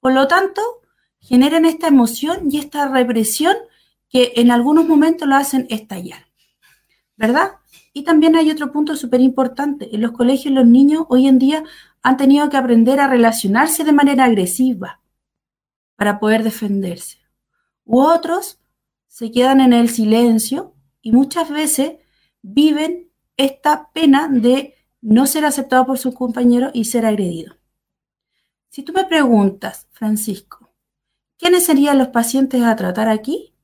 Por 0.00 0.14
lo 0.14 0.26
tanto, 0.26 0.62
generan 1.20 1.66
esta 1.66 1.88
emoción 1.88 2.50
y 2.50 2.56
esta 2.58 2.88
represión 2.88 3.54
que 4.08 4.32
en 4.36 4.50
algunos 4.50 4.88
momentos 4.88 5.28
lo 5.28 5.36
hacen 5.36 5.66
estallar. 5.68 6.26
¿Verdad? 7.18 7.56
Y 7.92 8.04
también 8.04 8.34
hay 8.34 8.50
otro 8.50 8.72
punto 8.72 8.96
súper 8.96 9.20
importante. 9.20 9.94
En 9.94 10.00
los 10.00 10.12
colegios 10.12 10.54
los 10.54 10.66
niños 10.66 11.04
hoy 11.10 11.26
en 11.26 11.38
día 11.38 11.64
han 12.02 12.16
tenido 12.16 12.48
que 12.48 12.56
aprender 12.56 12.98
a 12.98 13.08
relacionarse 13.08 13.84
de 13.84 13.92
manera 13.92 14.24
agresiva 14.24 15.02
para 15.94 16.18
poder 16.18 16.44
defenderse. 16.44 17.18
U 17.84 18.00
otros 18.00 18.58
se 19.06 19.30
quedan 19.30 19.60
en 19.60 19.74
el 19.74 19.90
silencio 19.90 20.74
y 21.02 21.12
muchas 21.12 21.50
veces 21.50 21.96
viven 22.40 23.10
esta 23.36 23.90
pena 23.92 24.28
de 24.28 24.76
no 25.02 25.26
ser 25.26 25.44
aceptado 25.44 25.84
por 25.84 25.98
sus 25.98 26.14
compañeros 26.14 26.70
y 26.72 26.86
ser 26.86 27.04
agredido. 27.04 27.56
Si 28.72 28.82
tú 28.82 28.94
me 28.94 29.04
preguntas, 29.04 29.86
Francisco, 29.90 30.72
¿quiénes 31.36 31.66
serían 31.66 31.98
los 31.98 32.08
pacientes 32.08 32.62
a 32.62 32.74
tratar 32.74 33.06
aquí? 33.06 33.54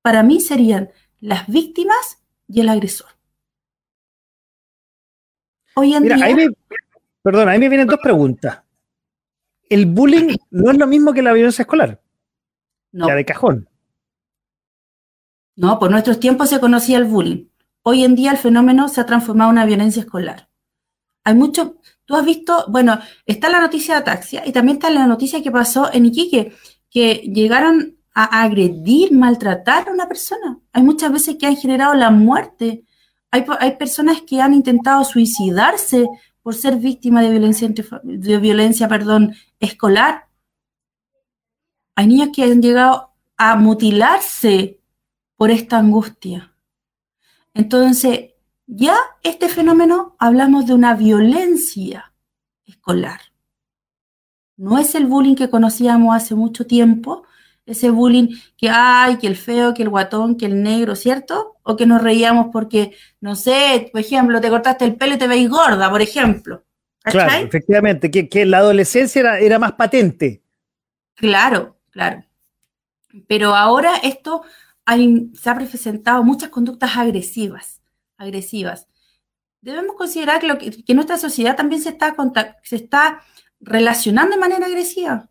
Para 0.00 0.22
mí 0.22 0.40
serían 0.40 0.90
las 1.18 1.48
víctimas 1.48 2.22
y 2.46 2.60
el 2.60 2.68
agresor. 2.68 3.08
Hoy 5.74 5.94
en 5.94 6.04
día. 6.04 6.16
perdón, 7.20 7.48
ahí 7.48 7.58
me 7.58 7.68
vienen 7.68 7.88
dos 7.88 7.98
preguntas. 8.00 8.62
El 9.68 9.86
bullying 9.86 10.36
no 10.50 10.70
es 10.70 10.78
lo 10.78 10.86
mismo 10.86 11.12
que 11.12 11.22
la 11.22 11.32
violencia 11.32 11.62
escolar. 11.62 12.00
No. 12.92 13.08
La 13.08 13.16
de 13.16 13.24
cajón. 13.24 13.68
No, 15.56 15.80
por 15.80 15.90
nuestros 15.90 16.20
tiempos 16.20 16.50
se 16.50 16.60
conocía 16.60 16.98
el 16.98 17.06
bullying. 17.06 17.48
Hoy 17.82 18.04
en 18.04 18.14
día 18.14 18.30
el 18.30 18.38
fenómeno 18.38 18.86
se 18.86 19.00
ha 19.00 19.06
transformado 19.06 19.50
en 19.50 19.56
una 19.56 19.66
violencia 19.66 20.02
escolar. 20.02 20.48
Hay 21.24 21.34
mucho. 21.34 21.80
Tú 22.06 22.16
has 22.16 22.24
visto, 22.24 22.66
bueno, 22.68 22.98
está 23.24 23.48
la 23.48 23.60
noticia 23.60 23.94
de 23.94 24.00
Ataxia 24.00 24.42
y 24.46 24.52
también 24.52 24.76
está 24.76 24.90
la 24.90 25.06
noticia 25.06 25.42
que 25.42 25.50
pasó 25.50 25.92
en 25.92 26.06
Iquique, 26.06 26.52
que 26.90 27.14
llegaron 27.34 27.96
a 28.14 28.42
agredir, 28.42 29.12
maltratar 29.12 29.88
a 29.88 29.92
una 29.92 30.06
persona. 30.06 30.58
Hay 30.72 30.82
muchas 30.82 31.10
veces 31.12 31.36
que 31.38 31.46
han 31.46 31.56
generado 31.56 31.94
la 31.94 32.10
muerte 32.10 32.84
hay, 33.58 33.76
personas 33.76 34.22
que 34.22 34.40
han 34.40 34.54
intentado 34.54 35.02
suicidarse 35.02 36.08
por 36.40 36.54
ser 36.54 36.76
víctimas 36.76 37.24
de 37.24 37.30
violencia, 37.30 37.68
de 38.04 38.38
violencia 38.38 38.86
perdón, 38.86 39.34
escolar. 39.58 40.28
Hay 41.96 42.06
niños 42.06 42.28
que 42.32 42.44
han 42.44 42.62
llegado 42.62 43.10
a 43.36 43.56
mutilarse 43.56 44.78
por 45.36 45.50
esta 45.50 45.78
angustia. 45.78 46.54
Entonces, 47.54 48.33
ya 48.66 48.96
este 49.22 49.48
fenómeno 49.48 50.16
hablamos 50.18 50.66
de 50.66 50.74
una 50.74 50.94
violencia 50.94 52.12
escolar. 52.66 53.20
No 54.56 54.78
es 54.78 54.94
el 54.94 55.06
bullying 55.06 55.34
que 55.34 55.50
conocíamos 55.50 56.14
hace 56.14 56.34
mucho 56.34 56.66
tiempo, 56.66 57.24
ese 57.66 57.90
bullying 57.90 58.36
que 58.56 58.68
hay, 58.68 59.16
que 59.18 59.26
el 59.26 59.36
feo, 59.36 59.74
que 59.74 59.82
el 59.82 59.88
guatón, 59.88 60.36
que 60.36 60.46
el 60.46 60.62
negro, 60.62 60.94
¿cierto? 60.94 61.56
O 61.62 61.76
que 61.76 61.86
nos 61.86 62.02
reíamos 62.02 62.48
porque, 62.52 62.92
no 63.20 63.36
sé, 63.36 63.88
por 63.90 64.00
ejemplo, 64.00 64.40
te 64.40 64.50
cortaste 64.50 64.84
el 64.84 64.96
pelo 64.96 65.14
y 65.14 65.18
te 65.18 65.28
veis 65.28 65.48
gorda, 65.48 65.90
por 65.90 66.02
ejemplo. 66.02 66.64
Claro, 67.02 67.46
efectivamente, 67.46 68.10
que, 68.10 68.28
que 68.28 68.46
la 68.46 68.58
adolescencia 68.58 69.20
era, 69.20 69.38
era, 69.38 69.58
más 69.58 69.72
patente. 69.72 70.42
Claro, 71.14 71.76
claro. 71.90 72.24
Pero 73.28 73.54
ahora 73.54 73.96
esto 74.02 74.42
se 75.34 75.50
ha 75.50 75.54
presentado 75.54 76.24
muchas 76.24 76.48
conductas 76.48 76.96
agresivas, 76.96 77.73
agresivas. 78.16 78.88
Debemos 79.60 79.96
considerar 79.96 80.40
que, 80.40 80.46
lo 80.46 80.58
que, 80.58 80.94
nuestra 80.94 81.16
sociedad 81.16 81.56
también 81.56 81.80
se 81.80 81.90
está, 81.90 82.14
se 82.62 82.76
está 82.76 83.22
relacionando 83.60 84.36
de 84.36 84.40
manera 84.40 84.66
agresiva. 84.66 85.30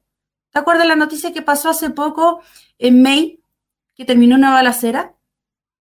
¿Te 0.51 0.59
acuerdas 0.59 0.87
la 0.87 0.95
noticia 0.95 1.33
que 1.33 1.41
pasó 1.41 1.69
hace 1.69 1.89
poco 1.89 2.41
en 2.77 3.01
May, 3.01 3.41
que 3.95 4.05
terminó 4.05 4.35
una 4.35 4.51
balacera? 4.51 5.15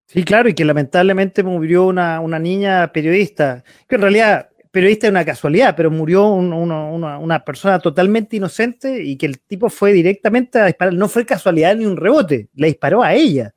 Sí, 0.06 0.24
claro, 0.24 0.48
y 0.48 0.54
que 0.54 0.64
lamentablemente 0.64 1.42
murió 1.42 1.86
una, 1.86 2.20
niña 2.38 2.92
periodista, 2.92 3.64
que 3.88 3.94
en 3.94 4.02
realidad 4.02 4.50
periodista 4.70 5.06
es 5.06 5.10
una 5.10 5.24
casualidad, 5.24 5.74
pero 5.76 5.90
murió 5.90 6.26
una, 6.26 7.44
persona 7.44 7.78
totalmente 7.78 8.36
inocente 8.36 9.02
y 9.02 9.16
que 9.16 9.26
el 9.26 9.40
tipo 9.40 9.70
fue 9.70 9.92
directamente 9.92 10.58
a 10.58 10.66
disparar. 10.66 10.94
No 10.94 11.08
fue 11.08 11.24
casualidad 11.24 11.76
ni 11.76 11.86
un 11.86 11.96
rebote, 11.96 12.48
le 12.54 12.66
disparó 12.66 13.02
a 13.02 13.14
ella. 13.14 13.54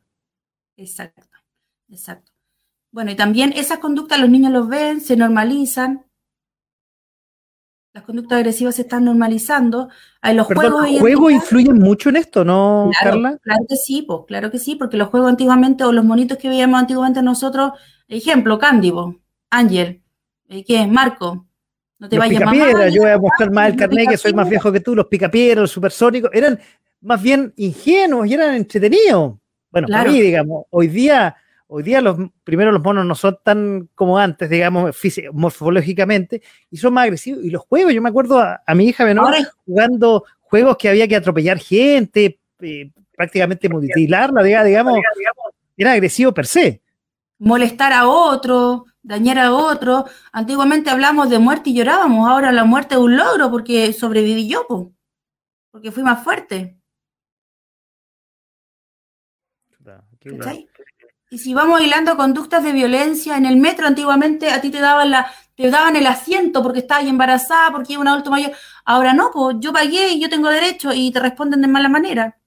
Exacto, 0.78 1.22
exacto. 1.90 2.35
Bueno, 2.96 3.12
y 3.12 3.16
también 3.16 3.52
esas 3.58 3.80
conductas 3.80 4.22
los 4.22 4.30
niños 4.30 4.54
los 4.54 4.70
ven, 4.70 5.02
se 5.02 5.18
normalizan, 5.18 6.06
las 7.94 8.06
conductas 8.06 8.38
agresivas 8.38 8.76
se 8.76 8.84
están 8.84 9.04
normalizando. 9.04 9.90
los 10.24 10.48
juegos, 10.48 10.88
juegos 11.02 11.34
influyen 11.34 11.78
mucho 11.78 12.08
en 12.08 12.16
esto, 12.16 12.46
¿no, 12.46 12.90
Carla? 13.04 13.38
Claro 13.42 13.66
que 13.68 13.76
sí, 13.76 14.04
pues, 14.04 14.22
claro 14.28 14.50
que 14.50 14.60
sí, 14.60 14.76
porque 14.76 14.96
los 14.96 15.10
juegos 15.10 15.30
antiguamente, 15.30 15.84
o 15.84 15.92
los 15.92 16.06
monitos 16.06 16.38
que 16.38 16.48
veíamos 16.48 16.80
antiguamente 16.80 17.22
nosotros, 17.22 17.74
ejemplo, 18.08 18.58
Cándido, 18.58 19.20
Ángel, 19.50 20.02
eh, 20.48 20.64
¿qué 20.64 20.84
es? 20.84 20.88
Marco, 20.88 21.46
no 22.00 22.08
te 22.08 22.18
vayas 22.18 22.44
a 22.44 22.50
piedra, 22.50 22.88
yo 22.88 23.02
voy 23.02 23.12
a 23.12 23.18
mostrar 23.18 23.52
más 23.52 23.72
el 23.72 23.76
carnet 23.76 24.08
que 24.08 24.18
soy 24.18 24.32
más 24.34 24.48
viejo 24.48 24.72
que 24.72 24.80
tú, 24.80 24.96
los 24.96 25.08
picapiedras, 25.08 25.64
los 25.64 25.72
supersónicos, 25.72 26.30
eran 26.32 26.58
más 27.02 27.22
bien 27.22 27.54
ingenuos 27.58 28.26
y 28.26 28.36
eran 28.36 28.56
entretenidos. 28.56 29.34
Bueno, 29.70 29.90
para 29.90 30.10
mí, 30.10 30.22
digamos, 30.22 30.64
hoy 30.70 30.88
día 30.88 31.36
Hoy 31.68 31.82
día 31.82 32.00
los 32.00 32.18
primero 32.44 32.72
los 32.72 32.84
monos 32.84 33.06
no 33.06 33.16
son 33.16 33.40
tan 33.44 33.90
como 33.96 34.20
antes, 34.20 34.50
digamos, 34.50 34.96
morfológicamente, 35.34 36.44
y 36.70 36.78
son 36.78 36.94
más 36.94 37.06
agresivos. 37.06 37.44
Y 37.44 37.50
los 37.50 37.64
juegos, 37.64 37.94
yo 37.94 38.02
me 38.02 38.10
acuerdo 38.10 38.40
a, 38.40 38.62
mi 38.76 38.86
hija 38.86 39.04
menor 39.04 39.34
jugando 39.66 40.26
juegos 40.42 40.78
que 40.78 40.90
había 40.90 41.08
que 41.08 41.16
atropellar 41.16 41.58
gente, 41.58 42.40
eh, 42.60 42.92
prácticamente 43.16 43.68
mutilarla, 43.68 44.44
digamos, 44.44 45.00
era 45.76 45.94
agresivo 45.94 46.34
per 46.34 46.46
se. 46.46 46.82
Molestar 47.40 47.94
a 47.94 48.08
otro, 48.08 48.86
dañar 49.02 49.40
a 49.40 49.54
otro. 49.54 50.06
Antiguamente 50.32 50.90
hablamos 50.92 51.30
de 51.30 51.40
muerte 51.40 51.72
y 51.72 51.76
llorábamos, 51.76 52.30
ahora 52.30 52.52
la 52.52 52.64
muerte 52.64 52.96
es 52.96 53.02
un 53.02 53.18
logro 53.18 53.50
porque 53.50 53.92
sobreviví 53.92 54.48
yo, 54.48 54.92
porque 55.72 55.92
fui 55.92 56.04
más 56.04 56.24
fuerte. 56.24 56.78
Y 61.30 61.40
si 61.40 61.54
vamos 61.54 61.82
hilando 61.82 62.16
conductas 62.18 62.64
de 62.64 62.72
violencia 62.72 63.36
en 63.38 63.46
el 63.46 63.58
metro, 63.58 63.88
antiguamente 63.88 64.52
a 64.52 64.62
ti 64.62 64.70
te 64.70 64.80
daban 64.80 65.12
la, 65.12 65.32
te 65.56 65.70
daban 65.70 65.96
el 65.96 66.06
asiento 66.06 66.62
porque 66.62 66.80
estabas 66.80 67.06
embarazada, 67.06 67.72
porque 67.72 67.94
iba 67.94 68.02
un 68.02 68.08
adulto 68.08 68.30
mayor. 68.30 68.52
Ahora 68.86 69.14
no, 69.14 69.32
pues 69.34 69.58
yo 69.60 69.74
pagué 69.74 70.10
y 70.10 70.20
yo 70.20 70.30
tengo 70.30 70.50
derecho 70.50 70.94
y 70.94 71.12
te 71.12 71.20
responden 71.20 71.62
de 71.62 71.68
mala 71.68 71.90
manera. 71.90 72.38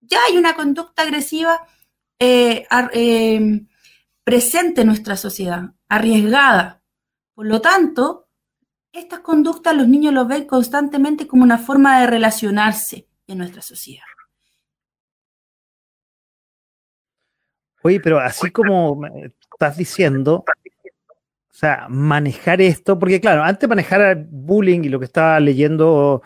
Ya 0.00 0.18
hay 0.28 0.36
una 0.36 0.54
conducta 0.54 1.02
agresiva 1.02 1.60
eh, 2.18 2.66
em, 2.92 3.66
presente 4.22 4.82
en 4.82 4.86
nuestra 4.88 5.16
sociedad, 5.16 5.72
arriesgada. 5.88 6.82
Por 7.34 7.46
lo 7.46 7.60
tanto, 7.60 8.28
estas 8.92 9.20
conductas 9.20 9.74
los 9.74 9.88
niños 9.88 10.12
los 10.12 10.28
ven 10.28 10.46
constantemente 10.46 11.26
como 11.26 11.42
una 11.42 11.58
forma 11.58 12.00
de 12.00 12.06
relacionarse 12.06 13.08
en 13.26 13.38
nuestra 13.38 13.62
sociedad. 13.62 14.04
Oye, 17.82 18.00
pero 18.00 18.18
así 18.18 18.50
como 18.50 19.00
estás 19.52 19.76
diciendo, 19.76 20.44
o 20.46 21.52
sea, 21.52 21.86
manejar 21.88 22.60
esto, 22.60 22.98
porque 22.98 23.20
claro, 23.20 23.42
antes 23.42 23.68
manejar 23.68 24.00
el 24.00 24.26
bullying 24.30 24.80
y 24.84 24.88
lo 24.88 24.98
que 24.98 25.06
estaba 25.06 25.40
leyendo 25.40 26.22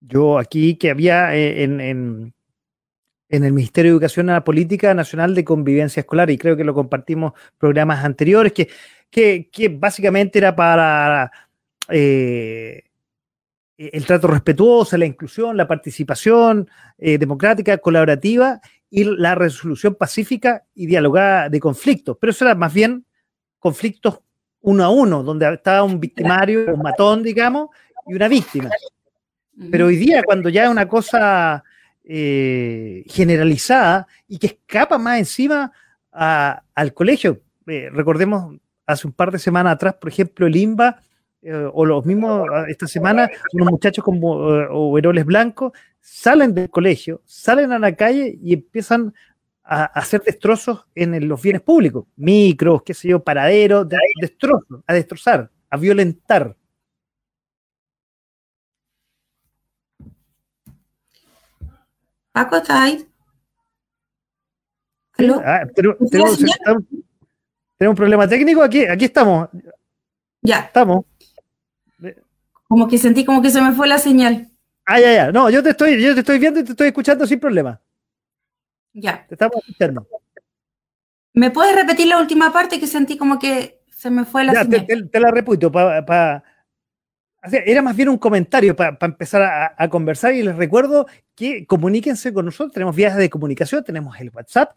yo 0.00 0.38
aquí, 0.38 0.76
que 0.76 0.90
había 0.90 1.34
eh, 1.36 1.62
en, 1.62 1.80
en, 1.80 3.44
el 3.44 3.52
Ministerio 3.52 3.90
de 3.90 3.94
Educación 3.94 4.26
la 4.26 4.44
Política 4.44 4.92
Nacional 4.94 5.34
de 5.34 5.44
Convivencia 5.44 6.00
Escolar, 6.00 6.30
y 6.30 6.38
creo 6.38 6.56
que 6.56 6.64
lo 6.64 6.74
compartimos 6.74 7.32
programas 7.58 8.04
anteriores, 8.04 8.52
que, 8.52 8.68
que, 9.10 9.68
básicamente 9.68 10.38
era 10.38 10.54
para 10.54 11.30
eh, 11.88 12.82
el 13.78 14.04
trato 14.04 14.26
respetuoso, 14.28 14.96
la 14.96 15.06
inclusión, 15.06 15.56
la 15.56 15.68
participación 15.68 16.68
eh, 16.98 17.18
democrática, 17.18 17.78
colaborativa 17.78 18.60
y 18.90 19.04
la 19.04 19.34
resolución 19.36 19.94
pacífica 19.94 20.64
y 20.74 20.86
dialogada 20.86 21.48
de 21.48 21.60
conflictos. 21.60 22.16
Pero 22.20 22.32
eso 22.32 22.44
era 22.44 22.54
más 22.54 22.74
bien 22.74 23.06
conflictos 23.58 24.20
uno 24.60 24.84
a 24.84 24.90
uno, 24.90 25.22
donde 25.22 25.52
estaba 25.54 25.84
un 25.84 26.00
victimario, 26.00 26.74
un 26.74 26.82
matón, 26.82 27.22
digamos, 27.22 27.70
y 28.06 28.14
una 28.14 28.28
víctima. 28.28 28.68
Pero 29.70 29.86
hoy 29.86 29.96
día, 29.96 30.22
cuando 30.22 30.48
ya 30.48 30.64
es 30.64 30.70
una 30.70 30.88
cosa 30.88 31.62
eh, 32.04 33.04
generalizada 33.06 34.06
y 34.26 34.38
que 34.38 34.48
escapa 34.48 34.98
más 34.98 35.18
encima 35.18 35.72
al 36.12 36.92
colegio, 36.92 37.40
recordemos 37.64 38.56
hace 38.86 39.06
un 39.06 39.12
par 39.12 39.30
de 39.30 39.38
semanas 39.38 39.74
atrás, 39.74 39.94
por 39.94 40.10
ejemplo, 40.10 40.46
el 40.46 40.56
IMBA 40.56 41.00
eh, 41.42 41.70
o 41.72 41.86
los 41.86 42.04
mismos 42.04 42.46
ah, 42.52 42.64
esta 42.68 42.86
semana, 42.86 43.30
unos 43.52 43.70
muchachos 43.70 44.04
con 44.04 44.22
uh, 44.22 44.66
overoles 44.70 45.24
blancos 45.24 45.72
salen 46.00 46.54
del 46.54 46.70
colegio, 46.70 47.22
salen 47.24 47.72
a 47.72 47.78
la 47.78 47.94
calle 47.94 48.38
y 48.42 48.54
empiezan 48.54 49.14
a, 49.62 49.84
hacer 49.84 50.22
destrozos 50.22 50.86
en 50.94 51.28
los 51.28 51.40
bienes 51.40 51.62
públicos, 51.62 52.06
micros, 52.16 52.82
qué 52.82 52.94
sé 52.94 53.08
yo, 53.08 53.22
paraderos, 53.22 53.86
destrozos, 54.20 54.82
a 54.86 54.94
destrozar, 54.94 55.50
a 55.70 55.76
violentar. 55.76 56.56
Paco, 62.32 62.56
¿estás 62.56 62.80
ahí? 62.80 63.06
Ah, 65.44 65.66
tenemos, 65.74 65.98
un 67.80 67.94
problema 67.94 68.26
técnico 68.26 68.62
aquí, 68.62 68.84
aquí 68.84 69.06
estamos. 69.06 69.48
Ya. 70.42 70.60
Estamos. 70.60 71.04
Como 72.68 72.88
que 72.88 72.98
sentí 72.98 73.24
como 73.24 73.42
que 73.42 73.50
se 73.50 73.60
me 73.60 73.72
fue 73.72 73.88
la 73.88 73.98
señal. 73.98 74.49
Ah, 74.92 74.98
ya, 74.98 75.12
ya. 75.14 75.30
No, 75.30 75.48
yo 75.50 75.62
te 75.62 75.70
estoy, 75.70 76.02
yo 76.02 76.14
te 76.14 76.20
estoy 76.20 76.40
viendo 76.40 76.58
y 76.58 76.64
te 76.64 76.72
estoy 76.72 76.88
escuchando 76.88 77.24
sin 77.24 77.38
problema. 77.38 77.80
Ya. 78.92 79.24
Te 79.28 79.36
estamos 79.36 79.58
escuchando. 79.58 80.04
¿Me 81.32 81.52
puedes 81.52 81.76
repetir 81.76 82.08
la 82.08 82.18
última 82.18 82.52
parte 82.52 82.80
que 82.80 82.88
sentí 82.88 83.16
como 83.16 83.38
que 83.38 83.82
se 83.88 84.10
me 84.10 84.24
fue 84.24 84.42
la 84.42 84.64
señal? 84.64 85.08
Te, 85.08 85.20
la 85.20 85.30
repito, 85.30 85.70
para 85.70 86.42
era 87.52 87.82
más 87.82 87.94
bien 87.94 88.08
un 88.08 88.18
comentario 88.18 88.74
para 88.74 88.98
empezar 89.00 89.74
a, 89.76 89.88
conversar 89.88 90.34
y 90.34 90.42
les 90.42 90.56
recuerdo 90.56 91.06
que 91.36 91.66
comuníquense 91.66 92.32
con 92.32 92.46
nosotros. 92.46 92.72
Tenemos 92.72 92.96
vías 92.96 93.16
de 93.16 93.30
comunicación, 93.30 93.84
tenemos 93.84 94.18
el 94.20 94.30
WhatsApp, 94.30 94.72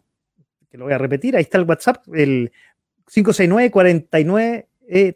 que 0.70 0.78
lo 0.78 0.84
voy 0.84 0.94
a 0.94 0.98
repetir, 0.98 1.34
ahí 1.34 1.42
está 1.42 1.58
el 1.58 1.64
WhatsApp, 1.64 2.06
el 2.14 2.52
569 3.12 3.72
49 3.72 4.68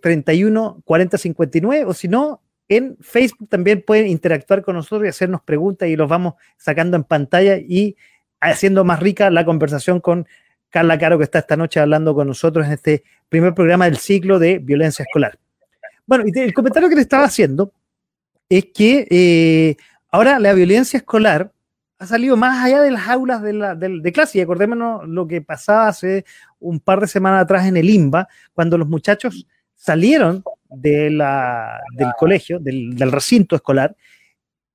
31 0.02 0.82
40 0.84 1.18
59 1.18 1.84
o 1.84 1.94
si 1.94 2.08
no, 2.08 2.42
en 2.68 2.96
Facebook 3.00 3.48
también 3.48 3.82
pueden 3.86 4.08
interactuar 4.08 4.62
con 4.62 4.76
nosotros 4.76 5.06
y 5.06 5.08
hacernos 5.08 5.42
preguntas 5.42 5.88
y 5.88 5.96
los 5.96 6.08
vamos 6.08 6.34
sacando 6.56 6.96
en 6.96 7.04
pantalla 7.04 7.56
y 7.56 7.96
haciendo 8.40 8.84
más 8.84 9.00
rica 9.00 9.30
la 9.30 9.44
conversación 9.44 10.00
con 10.00 10.26
Carla 10.68 10.98
Caro, 10.98 11.18
que 11.18 11.24
está 11.24 11.38
esta 11.38 11.56
noche 11.56 11.80
hablando 11.80 12.14
con 12.14 12.26
nosotros 12.26 12.66
en 12.66 12.72
este 12.72 13.04
primer 13.28 13.54
programa 13.54 13.86
del 13.86 13.96
ciclo 13.96 14.38
de 14.38 14.58
violencia 14.58 15.02
escolar. 15.02 15.38
Bueno, 16.06 16.24
y 16.26 16.38
el 16.38 16.54
comentario 16.54 16.88
que 16.88 16.94
le 16.94 17.00
estaba 17.02 17.24
haciendo 17.24 17.72
es 18.48 18.66
que 18.74 19.06
eh, 19.10 19.76
ahora 20.10 20.38
la 20.38 20.52
violencia 20.52 20.98
escolar 20.98 21.52
ha 21.98 22.06
salido 22.06 22.36
más 22.36 22.64
allá 22.64 22.80
de 22.82 22.90
las 22.90 23.08
aulas 23.08 23.42
de, 23.42 24.12
clase. 24.12 24.38
Y 24.38 24.40
acordémonos 24.40 25.06
lo 25.08 25.26
que 25.26 25.42
pasaba 25.42 25.88
hace 25.88 26.24
un 26.60 26.80
par 26.80 27.00
de 27.00 27.08
semanas 27.08 27.42
atrás 27.42 27.66
en 27.66 27.76
el 27.76 27.90
IMBA, 27.90 28.28
cuando 28.52 28.78
los 28.78 28.88
muchachos 28.88 29.46
salieron 29.78 30.42
del 30.68 31.22
colegio, 32.18 32.58
del, 32.58 33.10
recinto 33.10 33.56
escolar, 33.56 33.96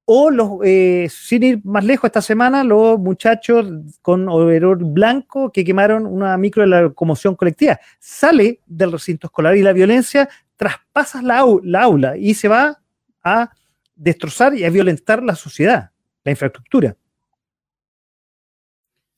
o 0.06 0.32
los, 0.32 0.60
eh, 0.63 1.08
sin 1.10 1.44
ir 1.44 1.60
más 1.63 1.84
lejos 1.86 2.08
esta 2.08 2.22
semana, 2.22 2.63
los 2.63 3.00
muchachos 3.00 3.68
con 4.02 4.28
overol 4.28 4.78
blanco 4.78 5.52
que 5.52 5.63
quemaron 5.63 6.06
una 6.06 6.36
micro 6.38 6.63
de 6.63 6.70
la 6.70 6.82
locomoción 6.82 7.36
colectiva. 7.36 7.80
Sale 8.00 8.60
del 8.66 8.92
recinto 8.92 9.28
escolar 9.28 9.56
y 9.56 9.62
la 9.62 9.72
violencia 9.72 10.28
traspasa 10.58 11.22
la, 11.22 11.46
la 11.63 11.84
aula 11.84 12.18
y 12.18 12.34
se 12.34 12.48
va 12.48 12.82
a 13.24 13.52
destrozar 13.96 14.56
y 14.56 14.66
a 14.66 14.70
violentar 14.70 15.22
la 15.24 15.36
sociedad, 15.36 15.92
la 16.24 16.32
infraestructura. 16.32 16.96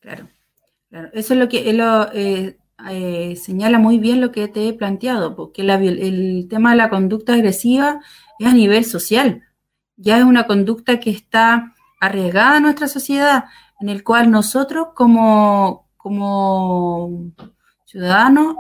Claro, 0.02 0.28
claro. 0.90 1.10
Eso 1.14 1.34
es 1.34 1.40
lo 1.40 1.50
que 1.50 1.74
lo, 1.74 2.12
eh, 2.14 2.58
eh, 2.90 3.36
señala 3.38 3.80
muy 3.80 4.00
bien 4.00 4.22
lo 4.22 4.32
que 4.32 4.48
te 4.48 4.68
he 4.68 4.74
planteado, 4.74 5.36
porque 5.36 5.62
el 5.62 6.48
tema 6.50 6.72
de 6.72 6.78
la 6.78 6.90
conducta 6.90 7.34
agresiva 7.34 8.02
es 8.40 8.48
a 8.48 8.54
nivel 8.54 8.86
social. 8.86 9.44
Ya 9.98 10.18
es 10.18 10.24
una 10.24 10.46
conducta 10.46 11.00
que 11.00 11.10
está 11.10 11.74
arriesgada 12.02 12.58
en 12.58 12.64
nuestra 12.64 12.88
sociedad, 12.88 13.46
en 13.80 13.90
el 13.90 14.04
cual 14.04 14.30
nosotros 14.30 14.90
como, 14.94 15.90
como 15.98 17.32
ciudadanos 17.86 18.56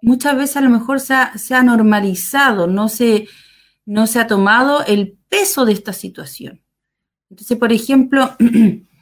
muchas 0.00 0.36
veces 0.36 0.56
a 0.58 0.60
lo 0.60 0.70
mejor 0.70 1.00
se 1.00 1.14
ha, 1.14 1.62
normalizado, 1.62 2.66
no 2.66 2.88
se, 2.88 3.26
no 3.86 4.06
se 4.06 4.20
ha 4.20 4.26
tomado 4.26 4.84
el 4.86 5.18
peso 5.28 5.64
de 5.64 5.72
esta 5.72 5.92
situación. 5.92 6.62
Entonces, 7.30 7.56
por 7.58 7.72
ejemplo, 7.72 8.36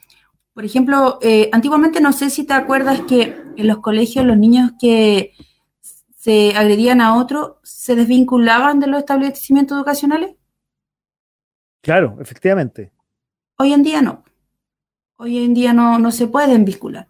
Por 0.53 0.65
ejemplo, 0.65 1.17
eh, 1.21 1.49
antiguamente 1.51 1.99
no 1.99 2.13
sé 2.13 2.29
si 2.29 2.45
te 2.45 2.53
acuerdas 2.53 3.01
que 3.01 3.35
en 3.57 3.67
los 3.67 3.79
colegios 3.79 4.25
los 4.25 4.37
niños 4.37 4.71
que 4.79 5.33
se 6.15 6.55
agredían 6.55 7.01
a 7.01 7.15
otro 7.17 7.59
se 7.63 7.95
desvinculaban 7.95 8.79
de 8.79 8.87
los 8.87 8.99
establecimientos 8.99 9.75
educacionales. 9.75 10.35
Claro, 11.81 12.17
efectivamente. 12.21 12.93
Hoy 13.57 13.73
en 13.73 13.83
día 13.83 14.01
no. 14.01 14.23
Hoy 15.17 15.43
en 15.43 15.53
día 15.53 15.73
no, 15.73 15.99
no 15.99 16.11
se 16.11 16.27
pueden 16.27 16.65
vincular. 16.65 17.07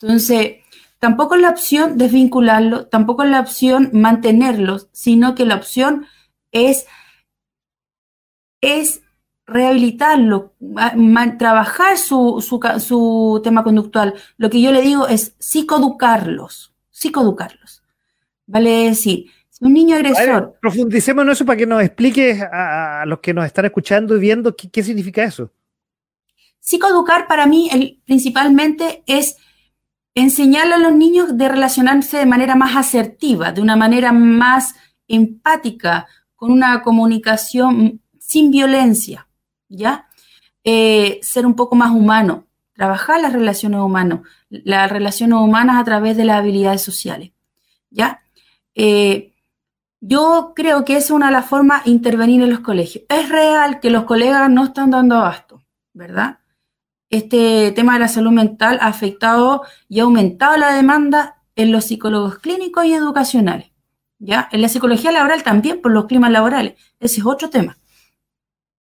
Entonces, 0.00 0.58
tampoco 0.98 1.34
es 1.34 1.42
la 1.42 1.50
opción 1.50 1.98
desvincularlo, 1.98 2.86
tampoco 2.86 3.24
es 3.24 3.30
la 3.30 3.40
opción 3.40 3.90
mantenerlos, 3.92 4.88
sino 4.92 5.34
que 5.34 5.44
la 5.44 5.56
opción 5.56 6.06
es, 6.52 6.86
es 8.60 9.03
rehabilitarlo, 9.46 10.54
trabajar 11.38 11.98
su, 11.98 12.42
su, 12.78 13.40
tema 13.44 13.62
conductual. 13.62 14.14
Lo 14.36 14.48
que 14.50 14.60
yo 14.60 14.72
le 14.72 14.82
digo 14.82 15.06
es 15.06 15.34
psicoeducarlos, 15.38 16.74
psicoeducarlos. 16.90 17.82
Vale 18.46 18.88
decir, 18.88 19.26
si 19.50 19.64
un 19.64 19.72
niño 19.72 19.96
agresor... 19.96 20.56
profundicemos 20.60 21.24
en 21.24 21.30
eso 21.30 21.44
para 21.44 21.58
que 21.58 21.66
nos 21.66 21.82
expliques 21.82 22.40
a, 22.40 23.04
los 23.06 23.20
que 23.20 23.34
nos 23.34 23.44
están 23.44 23.66
escuchando 23.66 24.16
y 24.16 24.20
viendo 24.20 24.54
qué, 24.56 24.82
significa 24.82 25.24
eso. 25.24 25.50
Psicoeducar 26.60 27.26
para 27.26 27.46
mí 27.46 27.68
el, 27.70 28.00
principalmente 28.06 29.02
es 29.06 29.36
enseñarle 30.14 30.74
a 30.74 30.78
los 30.78 30.94
niños 30.94 31.36
de 31.36 31.48
relacionarse 31.48 32.16
de 32.16 32.26
manera 32.26 32.54
más 32.54 32.76
asertiva, 32.76 33.52
de 33.52 33.60
una 33.60 33.76
manera 33.76 34.12
más 34.12 34.74
empática, 35.06 36.06
con 36.34 36.50
una 36.50 36.82
comunicación 36.82 38.00
sin 38.18 38.50
violencia. 38.50 39.28
¿Ya? 39.74 40.08
Eh, 40.64 41.20
ser 41.22 41.46
un 41.46 41.54
poco 41.54 41.76
más 41.76 41.90
humano, 41.90 42.46
trabajar 42.72 43.20
las 43.20 43.32
relaciones 43.32 43.80
humanas, 43.80 44.20
las 44.48 44.90
relaciones 44.90 45.38
humanas 45.38 45.80
a 45.80 45.84
través 45.84 46.16
de 46.16 46.24
las 46.24 46.38
habilidades 46.38 46.82
sociales, 46.82 47.32
¿ya? 47.90 48.20
Eh, 48.74 49.32
yo 50.00 50.52
creo 50.54 50.84
que 50.84 50.96
es 50.96 51.10
una 51.10 51.26
de 51.26 51.32
las 51.32 51.46
formas 51.46 51.84
de 51.84 51.90
intervenir 51.90 52.42
en 52.42 52.50
los 52.50 52.60
colegios. 52.60 53.04
Es 53.08 53.28
real 53.30 53.80
que 53.80 53.90
los 53.90 54.04
colegas 54.04 54.50
no 54.50 54.64
están 54.64 54.90
dando 54.90 55.16
abasto, 55.16 55.62
¿verdad? 55.94 56.40
Este 57.08 57.72
tema 57.72 57.94
de 57.94 58.00
la 58.00 58.08
salud 58.08 58.32
mental 58.32 58.78
ha 58.80 58.88
afectado 58.88 59.62
y 59.88 60.00
ha 60.00 60.02
aumentado 60.02 60.56
la 60.56 60.74
demanda 60.74 61.42
en 61.56 61.72
los 61.72 61.86
psicólogos 61.86 62.38
clínicos 62.38 62.84
y 62.84 62.94
educacionales. 62.94 63.70
¿Ya? 64.18 64.48
En 64.52 64.62
la 64.62 64.68
psicología 64.68 65.12
laboral 65.12 65.42
también 65.42 65.82
por 65.82 65.92
los 65.92 66.06
climas 66.06 66.30
laborales. 66.30 66.74
Ese 66.98 67.20
es 67.20 67.26
otro 67.26 67.50
tema. 67.50 67.78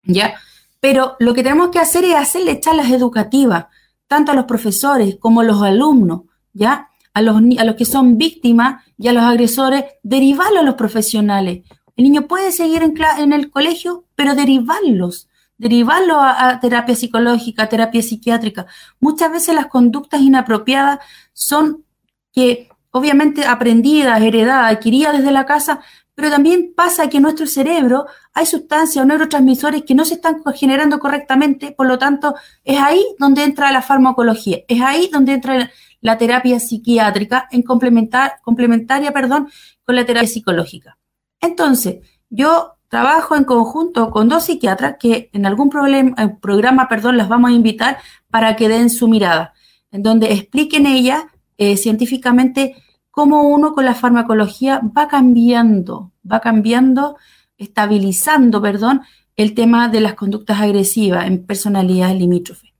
¿Ya? 0.02 0.34
Pero 0.80 1.16
lo 1.18 1.34
que 1.34 1.42
tenemos 1.42 1.68
que 1.70 1.78
hacer 1.78 2.04
es 2.04 2.14
hacerle 2.14 2.60
charlas 2.60 2.90
educativas, 2.90 3.66
tanto 4.06 4.32
a 4.32 4.34
los 4.34 4.46
profesores 4.46 5.16
como 5.20 5.40
a 5.40 5.44
los 5.44 5.62
alumnos, 5.62 6.22
¿ya? 6.52 6.88
a 7.12 7.22
los, 7.22 7.36
a 7.58 7.64
los 7.64 7.74
que 7.76 7.84
son 7.84 8.18
víctimas 8.18 8.84
y 8.96 9.08
a 9.08 9.12
los 9.12 9.22
agresores, 9.22 9.84
derivarlos 10.02 10.60
a 10.60 10.64
los 10.64 10.74
profesionales. 10.74 11.62
El 11.96 12.04
niño 12.04 12.26
puede 12.26 12.52
seguir 12.52 12.82
en, 12.82 13.32
el 13.32 13.50
colegio, 13.50 14.06
pero 14.14 14.34
derivarlos, 14.34 15.28
derivarlos 15.58 16.16
a, 16.16 16.48
a, 16.48 16.60
terapia 16.60 16.96
psicológica, 16.96 17.64
a 17.64 17.68
terapia 17.68 18.02
psiquiátrica. 18.02 18.66
Muchas 19.00 19.30
veces 19.30 19.54
las 19.54 19.66
conductas 19.66 20.20
inapropiadas 20.20 21.00
son 21.32 21.84
que 22.32 22.68
obviamente 22.90 23.44
aprendidas, 23.44 24.20
heredadas, 24.22 24.72
adquiridas 24.72 25.18
desde 25.18 25.32
la 25.32 25.46
casa, 25.46 25.80
pero 26.20 26.32
también 26.32 26.74
pasa 26.76 27.08
que 27.08 27.16
en 27.16 27.22
nuestro 27.22 27.46
cerebro 27.46 28.04
hay 28.34 28.44
sustancias 28.44 29.02
o 29.02 29.08
neurotransmisores 29.08 29.84
que 29.84 29.94
no 29.94 30.04
se 30.04 30.16
están 30.16 30.42
generando 30.54 30.98
correctamente, 30.98 31.72
por 31.72 31.86
lo 31.86 31.98
tanto, 31.98 32.34
es 32.62 32.78
ahí 32.78 33.02
donde 33.18 33.42
entra 33.42 33.72
la 33.72 33.80
farmacología, 33.80 34.58
es 34.68 34.82
ahí 34.82 35.08
donde 35.10 35.32
entra 35.32 35.70
la 36.02 36.18
terapia 36.18 36.60
psiquiátrica 36.60 37.48
en 37.50 37.62
complementar, 37.62 38.34
complementaria 38.42 39.12
perdón, 39.12 39.48
con 39.82 39.96
la 39.96 40.04
terapia 40.04 40.28
psicológica. 40.28 40.98
Entonces, 41.40 42.06
yo 42.28 42.76
trabajo 42.88 43.34
en 43.34 43.44
conjunto 43.44 44.10
con 44.10 44.28
dos 44.28 44.44
psiquiatras 44.44 44.96
que 45.00 45.30
en 45.32 45.46
algún 45.46 45.70
eh, 46.18 46.36
programa 46.42 46.86
perdón, 46.86 47.16
las 47.16 47.30
vamos 47.30 47.50
a 47.50 47.54
invitar 47.54 47.96
para 48.28 48.56
que 48.56 48.68
den 48.68 48.90
su 48.90 49.08
mirada, 49.08 49.54
en 49.90 50.02
donde 50.02 50.34
expliquen 50.34 50.84
ellas 50.84 51.24
eh, 51.56 51.78
científicamente 51.78 52.76
cómo 53.10 53.42
uno 53.48 53.72
con 53.72 53.86
la 53.86 53.94
farmacología 53.94 54.82
va 54.96 55.08
cambiando, 55.08 56.09
va 56.30 56.40
cambiando, 56.40 57.16
estabilizando, 57.56 58.60
perdón, 58.60 59.02
el 59.36 59.54
tema 59.54 59.88
de 59.88 60.00
las 60.00 60.14
conductas 60.14 60.60
agresivas 60.60 61.26
en 61.26 61.46
personalidades 61.46 62.18
limítrofes 62.18 62.72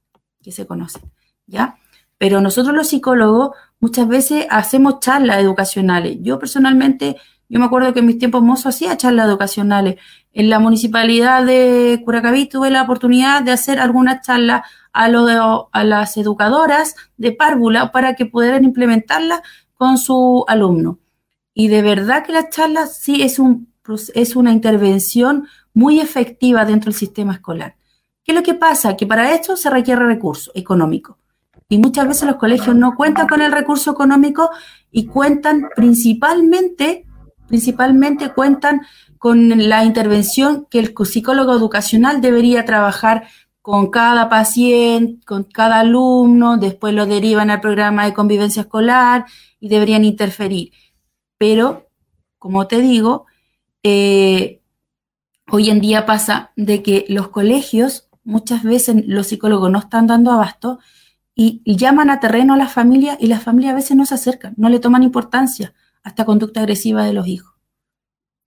que 0.43 0.53
se 0.53 0.67
conocen, 0.67 1.03
¿ya? 1.47 1.77
Pero 2.19 2.41
nosotros 2.41 2.75
los 2.75 2.89
psicólogos 2.89 3.57
muchas 3.79 4.07
veces 4.09 4.47
hacemos 4.51 5.01
charlas 5.01 5.39
educacionales. 5.39 6.19
Yo 6.21 6.39
personalmente, 6.39 7.17
yo 7.49 7.59
me 7.59 7.65
acuerdo 7.65 7.93
que 7.95 8.01
en 8.01 8.07
mis 8.07 8.19
tiempos 8.19 8.43
mozos 8.43 8.75
hacía 8.75 8.97
charlas 8.97 9.27
educacionales. 9.27 9.97
En 10.33 10.51
la 10.51 10.59
municipalidad 10.59 11.45
de 11.45 12.03
Curacaví 12.05 12.47
tuve 12.47 12.71
la 12.71 12.83
oportunidad 12.83 13.43
de 13.43 13.53
hacer 13.53 13.79
algunas 13.79 14.25
charlas 14.25 14.63
a, 14.93 15.05
a 15.73 15.85
las 15.85 16.17
educadoras 16.17 16.95
de 17.17 17.33
párvula 17.33 17.91
para 17.91 18.15
que 18.15 18.27
pudieran 18.27 18.65
implementarlas 18.65 19.41
con 19.75 19.97
su 19.97 20.45
alumno. 20.47 20.99
Y 21.55 21.69
de 21.69 21.83
verdad 21.83 22.25
que 22.25 22.33
la 22.33 22.49
charla 22.49 22.87
sí 22.87 23.23
es, 23.23 23.39
un, 23.39 23.73
es 24.15 24.37
una 24.37 24.53
intervención 24.53 25.49
muy 25.75 26.01
efectiva 26.01 26.65
dentro 26.65 26.91
del 26.91 26.99
sistema 26.99 27.35
escolar. 27.35 27.77
¿Qué 28.25 28.33
es 28.33 28.37
lo 28.37 28.43
que 28.43 28.55
pasa? 28.55 28.97
Que 28.97 29.07
para 29.07 29.33
esto 29.35 29.57
se 29.57 29.71
requiere 29.71 30.05
recurso 30.05 30.51
económico. 30.55 31.19
Y 31.69 31.79
muchas 31.79 32.09
veces 32.09 32.29
los 32.29 32.37
colegios 32.37 32.75
no 32.75 32.97
cuentan 32.97 33.29
con 33.29 33.43
el 33.43 33.53
recurso 33.53 33.93
económico 33.93 34.51
y 34.91 35.07
cuentan 35.07 35.69
principalmente, 35.77 37.07
principalmente 37.47 38.33
cuentan 38.33 38.83
con 39.19 39.69
la 39.69 39.85
intervención 39.85 40.67
que 40.69 40.81
el 40.81 40.95
psicólogo 41.05 41.53
educacional 41.55 42.21
debería 42.21 42.65
trabajar 42.65 43.29
con 43.63 43.91
cada 43.91 44.29
paciente, 44.29 45.25
con 45.25 45.45
cada 45.45 45.81
alumno, 45.81 46.57
después 46.57 46.95
lo 46.95 47.07
derivan 47.07 47.51
al 47.51 47.61
programa 47.61 48.05
de 48.05 48.15
convivencia 48.15 48.63
escolar 48.63 49.27
y 49.61 49.69
deberían 49.69 50.05
interferir. 50.05 50.73
Pero, 51.41 51.89
como 52.39 52.67
te 52.67 52.83
digo, 52.83 53.25
eh, 53.83 54.61
hoy 55.51 55.71
en 55.71 55.81
día 55.81 56.05
pasa 56.05 56.53
de 56.55 56.83
que 56.83 57.07
los 57.09 57.29
colegios, 57.29 58.11
muchas 58.25 58.63
veces 58.63 59.07
los 59.07 59.29
psicólogos 59.29 59.71
no 59.71 59.79
están 59.79 60.07
dando 60.07 60.33
abasto 60.33 60.81
y, 61.35 61.63
llaman 61.65 62.11
a 62.11 62.21
terreno 62.21 62.53
a 62.53 62.59
las 62.59 62.75
familias 62.75 63.17
y 63.19 63.29
las 63.29 63.43
familias 63.43 63.73
a 63.73 63.77
veces 63.77 63.97
no 63.97 64.05
se 64.05 64.17
acercan, 64.17 64.53
no 64.59 64.69
le 64.69 64.81
toman 64.81 65.03
importancia 65.03 65.73
a 66.03 66.11
esta 66.11 66.27
conducta 66.27 66.61
agresiva 66.61 67.07
de 67.07 67.15
los 67.15 67.27
hijos. 67.27 67.55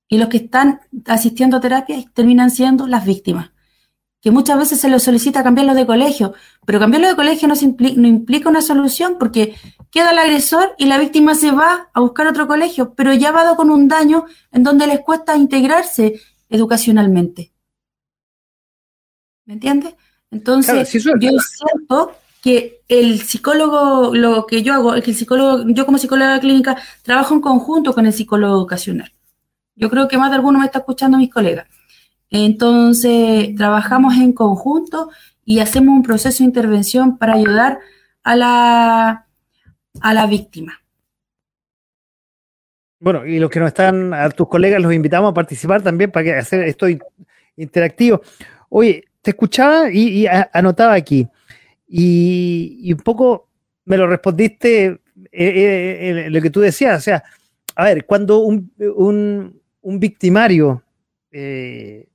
Y 0.07 0.19
los 0.19 0.29
que 0.29 0.37
están 0.37 0.81
asistiendo 1.07 1.57
a 1.57 1.61
terapia 1.61 1.97
terminan 2.13 2.51
siendo 2.51 2.85
las 2.85 3.05
víctimas 3.07 3.52
que 4.23 4.31
muchas 4.31 4.57
veces 4.57 4.79
se 4.79 4.87
les 4.87 5.03
solicita 5.03 5.43
cambiarlo 5.43 5.75
de 5.75 5.85
colegio, 5.85 6.33
pero 6.65 6.79
cambiarlo 6.79 7.09
de 7.09 7.15
colegio 7.17 7.49
no, 7.49 7.55
no, 7.55 8.07
implica 8.07 8.47
una 8.47 8.61
solución 8.61 9.17
porque 9.19 9.53
queda 9.91 10.11
el 10.11 10.17
agresor 10.17 10.75
y 10.77 10.85
la 10.85 10.97
víctima 10.97 11.35
se 11.35 11.51
va 11.51 11.89
a 11.93 11.99
buscar 11.99 12.27
otro 12.27 12.47
colegio, 12.47 12.93
pero 12.93 13.13
ya 13.13 13.33
va 13.33 13.53
con 13.57 13.69
un 13.69 13.89
daño 13.89 14.25
en 14.53 14.63
donde 14.63 14.87
les 14.87 15.01
cuesta 15.01 15.35
integrarse 15.35 16.21
educacionalmente. 16.49 17.51
¿Me 19.43 19.55
entiendes? 19.55 19.93
Entonces, 20.31 20.93
yo 20.93 21.11
siento 21.11 22.15
que 22.41 22.81
el 22.87 23.19
psicólogo, 23.19 24.15
lo 24.15 24.47
que 24.47 24.63
yo 24.63 24.73
hago, 24.73 24.95
es 24.95 25.03
que 25.03 25.11
el 25.11 25.17
psicólogo, 25.17 25.65
yo 25.67 25.85
como 25.85 25.97
psicóloga 25.97 26.39
clínica, 26.39 26.77
trabajo 27.01 27.33
en 27.33 27.41
conjunto 27.41 27.93
con 27.93 28.05
el 28.05 28.13
psicólogo 28.13 28.55
educacional. 28.55 29.11
Yo 29.75 29.89
creo 29.89 30.07
que 30.07 30.17
más 30.17 30.29
de 30.29 30.37
alguno 30.37 30.59
me 30.59 30.65
está 30.65 30.79
escuchando 30.79 31.17
mis 31.17 31.29
colegas. 31.29 31.67
Entonces, 32.33 33.53
trabajamos 33.55 34.15
en 34.15 34.33
conjunto 34.33 35.11
y 35.45 35.59
hacemos 35.59 35.95
un 35.95 36.01
proceso 36.01 36.39
de 36.39 36.45
intervención 36.45 37.19
para 37.19 37.35
ayudar 37.35 37.77
a 38.23 38.35
la, 38.35 39.27
a 40.01 40.13
la 40.15 40.25
víctima. 40.25 40.81
Bueno, 42.99 43.23
y 43.23 43.37
los 43.37 43.51
que 43.51 43.59
no 43.59 43.67
están, 43.67 44.15
a 44.15 44.31
tus 44.31 44.47
colegas 44.47 44.81
los 44.81 44.91
invitamos 44.91 45.29
a 45.29 45.33
participar 45.35 45.83
también 45.83 46.09
para 46.09 46.23
que 46.23 46.33
hacer 46.33 46.63
esto 46.63 46.87
interactivo. 47.55 48.21
Oye, 48.69 49.03
te 49.21 49.29
escuchaba 49.29 49.91
y, 49.91 50.25
anotaba 50.25 50.93
aquí, 50.95 51.27
y, 51.87 52.91
un 52.91 52.99
poco 52.99 53.47
me 53.85 53.95
lo 53.95 54.07
respondiste 54.07 54.85
eh, 54.85 54.99
eh, 55.31 56.27
lo 56.31 56.41
que 56.41 56.49
tú 56.49 56.61
decías, 56.61 56.97
o 56.97 57.01
sea, 57.01 57.23
a 57.75 57.83
ver, 57.83 58.07
cuando 58.07 58.39
un, 58.39 58.71
un, 58.79 59.99
victimario 59.99 60.81
eh, 61.31 62.07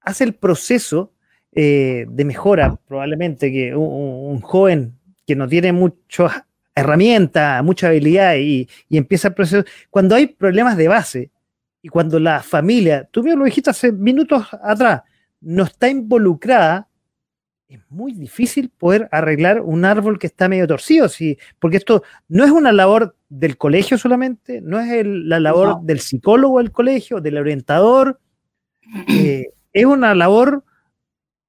hace 0.00 0.24
el 0.24 0.34
proceso 0.34 1.12
eh, 1.52 2.06
de 2.08 2.24
mejora, 2.24 2.78
probablemente, 2.86 3.50
que 3.50 3.74
un, 3.74 4.40
joven 4.40 4.94
que 5.26 5.34
no 5.34 5.48
tiene 5.48 5.72
muchas 5.72 6.44
herramientas, 6.74 7.62
mucha 7.64 7.88
habilidad 7.88 8.36
y, 8.36 8.68
empieza 8.88 9.28
el 9.28 9.34
proceso, 9.34 9.64
cuando 9.90 10.14
hay 10.14 10.28
problemas 10.28 10.76
de 10.76 10.88
base 10.88 11.30
y 11.82 11.88
cuando 11.88 12.20
la 12.20 12.42
familia, 12.42 13.08
tú 13.10 13.22
mismo 13.22 13.40
lo 13.40 13.44
dijiste 13.44 13.70
hace 13.70 13.90
minutos 13.90 14.46
atrás, 14.62 15.02
no 15.40 15.64
está 15.64 15.88
involucrada, 15.88 16.88
es 17.68 17.80
muy 17.88 18.12
difícil 18.12 18.68
poder 18.68 19.08
arreglar 19.10 19.60
un 19.60 19.84
árbol 19.84 20.18
que 20.18 20.26
está 20.26 20.48
medio 20.48 20.66
torcido, 20.66 21.08
sí, 21.08 21.38
porque 21.58 21.78
esto 21.78 22.02
no 22.28 22.44
es 22.44 22.50
una 22.50 22.72
labor 22.72 23.16
del 23.28 23.56
colegio 23.56 23.98
solamente, 23.98 24.60
no 24.60 24.80
es 24.80 25.04
la 25.04 25.40
labor 25.40 25.80
del 25.82 26.00
psicólogo 26.00 26.58
del 26.58 26.70
colegio, 26.70 27.20
del 27.20 27.38
orientador, 27.38 28.20
eh, 29.08 29.50
es 29.72 29.84
una 29.84 30.14
labor, 30.14 30.64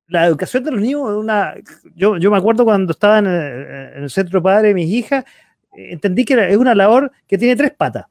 la 0.08 0.26
educación 0.26 0.64
de 0.64 0.72
los 0.72 0.82
niños, 0.82 1.02
una, 1.02 1.56
yo, 1.96 2.18
yo 2.18 2.32
me 2.32 2.38
acuerdo 2.38 2.66
cuando 2.66 2.92
estaba 2.92 3.20
en 3.20 3.28
el, 3.28 4.10
centro 4.10 4.42
padre 4.42 4.70
de 4.70 4.74
mis 4.74 4.90
hijas, 4.90 5.26
eh, 5.74 5.94
entendí 5.94 6.26
que 6.26 6.34
es 6.50 6.58
una 6.58 6.76
labor 6.76 7.12
que 7.28 7.38
tiene 7.38 7.56
tres 7.56 7.72
patas, 7.72 8.06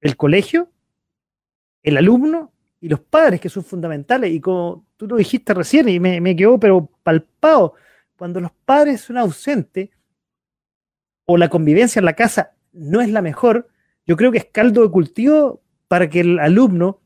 el 0.00 0.16
colegio, 0.16 0.70
el 1.82 1.96
alumno 1.96 2.52
y 2.80 2.88
los 2.88 3.00
padres, 3.00 3.40
que 3.40 3.48
son 3.48 3.64
fundamentales, 3.64 4.30
y 4.32 4.40
como 4.40 4.86
tú 4.96 5.06
lo 5.06 5.16
dijiste 5.16 5.54
recién, 5.54 5.88
y 5.88 5.98
me, 5.98 6.20
me 6.20 6.36
quedó 6.36 6.58
pero 6.58 6.90
palpado, 7.02 7.74
cuando 8.16 8.40
los 8.40 8.52
padres 8.64 9.00
son 9.00 9.16
ausentes 9.16 9.88
o 11.24 11.38
la 11.38 11.48
convivencia 11.48 12.00
en 12.00 12.04
la 12.04 12.14
casa 12.14 12.52
no 12.72 13.00
es 13.00 13.08
la 13.08 13.22
mejor, 13.22 13.68
yo 14.06 14.16
creo 14.16 14.32
que 14.32 14.38
es 14.38 14.46
caldo 14.46 14.82
de 14.82 14.90
cultivo 14.90 15.62
para 15.88 16.08
que 16.08 16.20
el 16.20 16.38
alumno, 16.38 17.00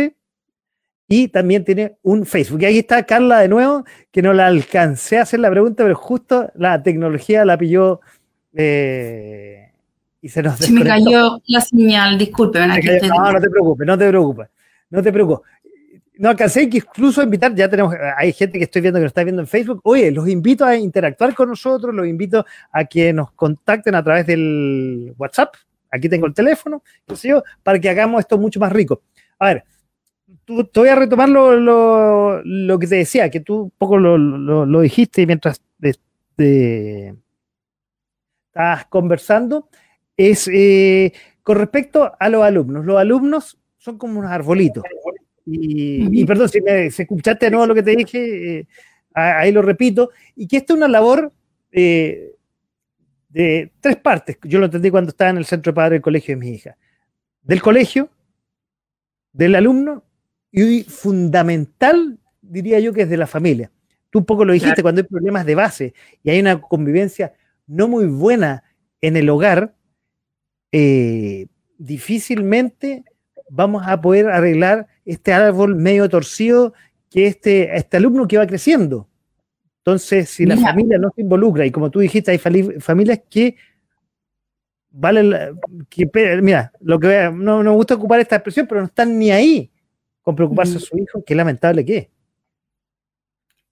y 1.08 1.28
también 1.28 1.64
tiene 1.64 1.96
un 2.02 2.26
Facebook. 2.26 2.62
Y 2.62 2.66
ahí 2.66 2.78
está 2.78 3.04
Carla 3.04 3.40
de 3.40 3.48
nuevo, 3.48 3.84
que 4.12 4.20
no 4.20 4.34
la 4.34 4.46
alcancé 4.46 5.18
a 5.18 5.22
hacer 5.22 5.40
la 5.40 5.50
pregunta, 5.50 5.82
pero 5.82 5.94
justo 5.94 6.50
la 6.54 6.82
tecnología 6.82 7.44
la 7.46 7.56
pilló 7.56 8.00
eh, 8.54 9.72
y 10.20 10.28
se 10.28 10.42
nos 10.42 10.58
Se 10.58 10.70
me 10.70 10.84
cayó 10.84 11.40
la 11.46 11.60
señal, 11.62 12.18
disculpe. 12.18 12.58
no, 12.58 13.32
no 13.32 13.40
te 13.40 13.50
preocupes, 13.50 13.86
no 13.86 13.96
te 13.96 14.08
preocupes, 14.08 14.48
no 14.90 15.02
te 15.02 15.12
preocupes. 15.12 15.50
No 16.18 16.30
alcancé 16.30 16.68
que 16.68 16.78
incluso 16.78 17.22
invitar, 17.22 17.54
ya 17.54 17.68
tenemos, 17.68 17.94
hay 18.16 18.32
gente 18.32 18.58
que 18.58 18.64
estoy 18.64 18.82
viendo 18.82 18.98
que 18.98 19.04
nos 19.04 19.10
está 19.10 19.22
viendo 19.22 19.40
en 19.40 19.46
Facebook. 19.46 19.80
Oye, 19.84 20.10
los 20.10 20.28
invito 20.28 20.64
a 20.64 20.76
interactuar 20.76 21.32
con 21.32 21.48
nosotros, 21.48 21.94
los 21.94 22.06
invito 22.08 22.44
a 22.72 22.84
que 22.84 23.12
nos 23.12 23.30
contacten 23.32 23.94
a 23.94 24.02
través 24.02 24.26
del 24.26 25.14
WhatsApp. 25.16 25.54
Aquí 25.90 26.08
tengo 26.08 26.26
el 26.26 26.34
teléfono, 26.34 26.82
qué 27.06 27.14
sé 27.14 27.28
yo, 27.28 27.44
para 27.62 27.78
que 27.78 27.88
hagamos 27.88 28.20
esto 28.20 28.36
mucho 28.36 28.58
más 28.58 28.72
rico. 28.72 29.02
A 29.38 29.46
ver, 29.46 29.64
tú, 30.44 30.64
te 30.64 30.80
voy 30.80 30.88
a 30.88 30.96
retomar 30.96 31.28
lo, 31.28 32.42
lo, 32.42 32.78
que 32.78 32.86
te 32.88 32.96
decía, 32.96 33.30
que 33.30 33.40
tú 33.40 33.62
un 33.62 33.72
poco 33.78 33.96
lo, 33.96 34.18
lo 34.18 34.80
dijiste 34.80 35.24
mientras 35.24 35.62
estabas 38.48 38.86
conversando, 38.86 39.68
es 40.16 40.48
eh, 40.52 41.12
con 41.42 41.56
respecto 41.56 42.12
a 42.18 42.28
los 42.28 42.42
alumnos. 42.42 42.84
Los 42.84 42.98
alumnos 42.98 43.58
son 43.78 43.98
como 43.98 44.18
unos 44.18 44.30
arbolitos. 44.30 44.84
Y, 45.50 46.24
perdón, 46.26 46.48
si, 46.48 46.60
me, 46.60 46.86
escuchaste 46.86 47.46
de 47.46 47.50
nuevo 47.50 47.66
lo 47.66 47.74
que 47.74 47.82
te 47.82 47.96
dije, 47.96 48.58
eh, 48.58 48.66
ahí 49.14 49.50
lo 49.50 49.62
repito, 49.62 50.10
y 50.36 50.46
que 50.46 50.58
esta 50.58 50.74
es 50.74 50.76
una 50.76 50.88
labor 50.88 51.32
eh, 51.72 52.34
de 53.30 53.72
tres 53.80 53.96
partes. 53.96 54.38
Yo 54.44 54.58
lo 54.58 54.66
entendí 54.66 54.90
cuando 54.90 55.10
estaba 55.10 55.30
en 55.30 55.38
el 55.38 55.46
centro 55.46 55.72
de 55.72 55.76
padre 55.76 55.94
del 55.94 56.02
colegio 56.02 56.34
de 56.34 56.40
mi 56.40 56.50
hija. 56.50 56.76
Del 57.42 57.62
colegio, 57.62 58.10
del 59.32 59.54
alumno 59.54 60.04
y 60.52 60.82
fundamental, 60.82 62.18
diría 62.42 62.78
yo, 62.80 62.92
que 62.92 63.02
es 63.02 63.10
de 63.10 63.16
la 63.16 63.26
familia. 63.26 63.70
Tú 64.10 64.20
un 64.20 64.24
poco 64.24 64.44
lo 64.44 64.52
dijiste, 64.52 64.82
cuando 64.82 65.00
hay 65.00 65.06
problemas 65.06 65.46
de 65.46 65.54
base 65.54 65.94
y 66.22 66.30
hay 66.30 66.40
una 66.40 66.60
convivencia 66.60 67.32
no 67.66 67.88
muy 67.88 68.06
buena 68.06 68.64
en 69.00 69.16
el 69.16 69.28
hogar, 69.28 69.74
eh, 70.72 71.46
difícilmente 71.78 73.04
vamos 73.50 73.82
a 73.86 74.00
poder 74.00 74.28
arreglar 74.28 74.86
este 75.04 75.32
árbol 75.32 75.76
medio 75.76 76.08
torcido 76.08 76.74
que 77.10 77.26
este, 77.26 77.76
este 77.76 77.96
alumno 77.96 78.28
que 78.28 78.38
va 78.38 78.46
creciendo. 78.46 79.08
Entonces, 79.78 80.28
si 80.28 80.44
la 80.44 80.56
familia 80.58 80.98
no 80.98 81.10
se 81.14 81.22
involucra, 81.22 81.64
y 81.64 81.70
como 81.70 81.90
tú 81.90 82.00
dijiste, 82.00 82.30
hay 82.30 82.38
familias 82.38 83.20
que 83.30 83.56
vale 84.90 85.54
que, 85.88 86.10
mira, 86.42 86.72
lo 86.80 86.98
que 86.98 87.30
no, 87.32 87.62
me 87.62 87.70
gusta 87.70 87.94
ocupar 87.94 88.20
esta 88.20 88.36
expresión, 88.36 88.66
pero 88.66 88.80
no 88.80 88.86
están 88.86 89.18
ni 89.18 89.30
ahí 89.30 89.70
con 90.22 90.36
preocuparse 90.36 90.76
a 90.76 90.80
su 90.80 90.98
hijo, 90.98 91.24
qué 91.24 91.34
lamentable 91.34 91.84
que 91.84 91.96
es. 91.96 92.08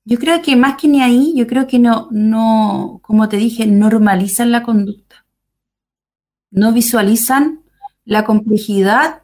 Yo 0.07 0.19
creo 0.19 0.41
que 0.41 0.57
más 0.57 0.81
que 0.81 0.89
ni 0.89 1.03
ahí, 1.03 1.35
yo 1.37 1.47
creo 1.47 1.67
que 1.67 1.79
no, 1.79 2.09
no, 2.12 3.01
como 3.03 3.29
te 3.29 3.37
dije, 3.37 3.67
normalizan 3.67 4.53
la 4.53 4.62
conducta. 4.62 5.27
No 6.51 6.73
visualizan 6.73 7.62
la 8.05 8.25
complejidad 8.25 9.23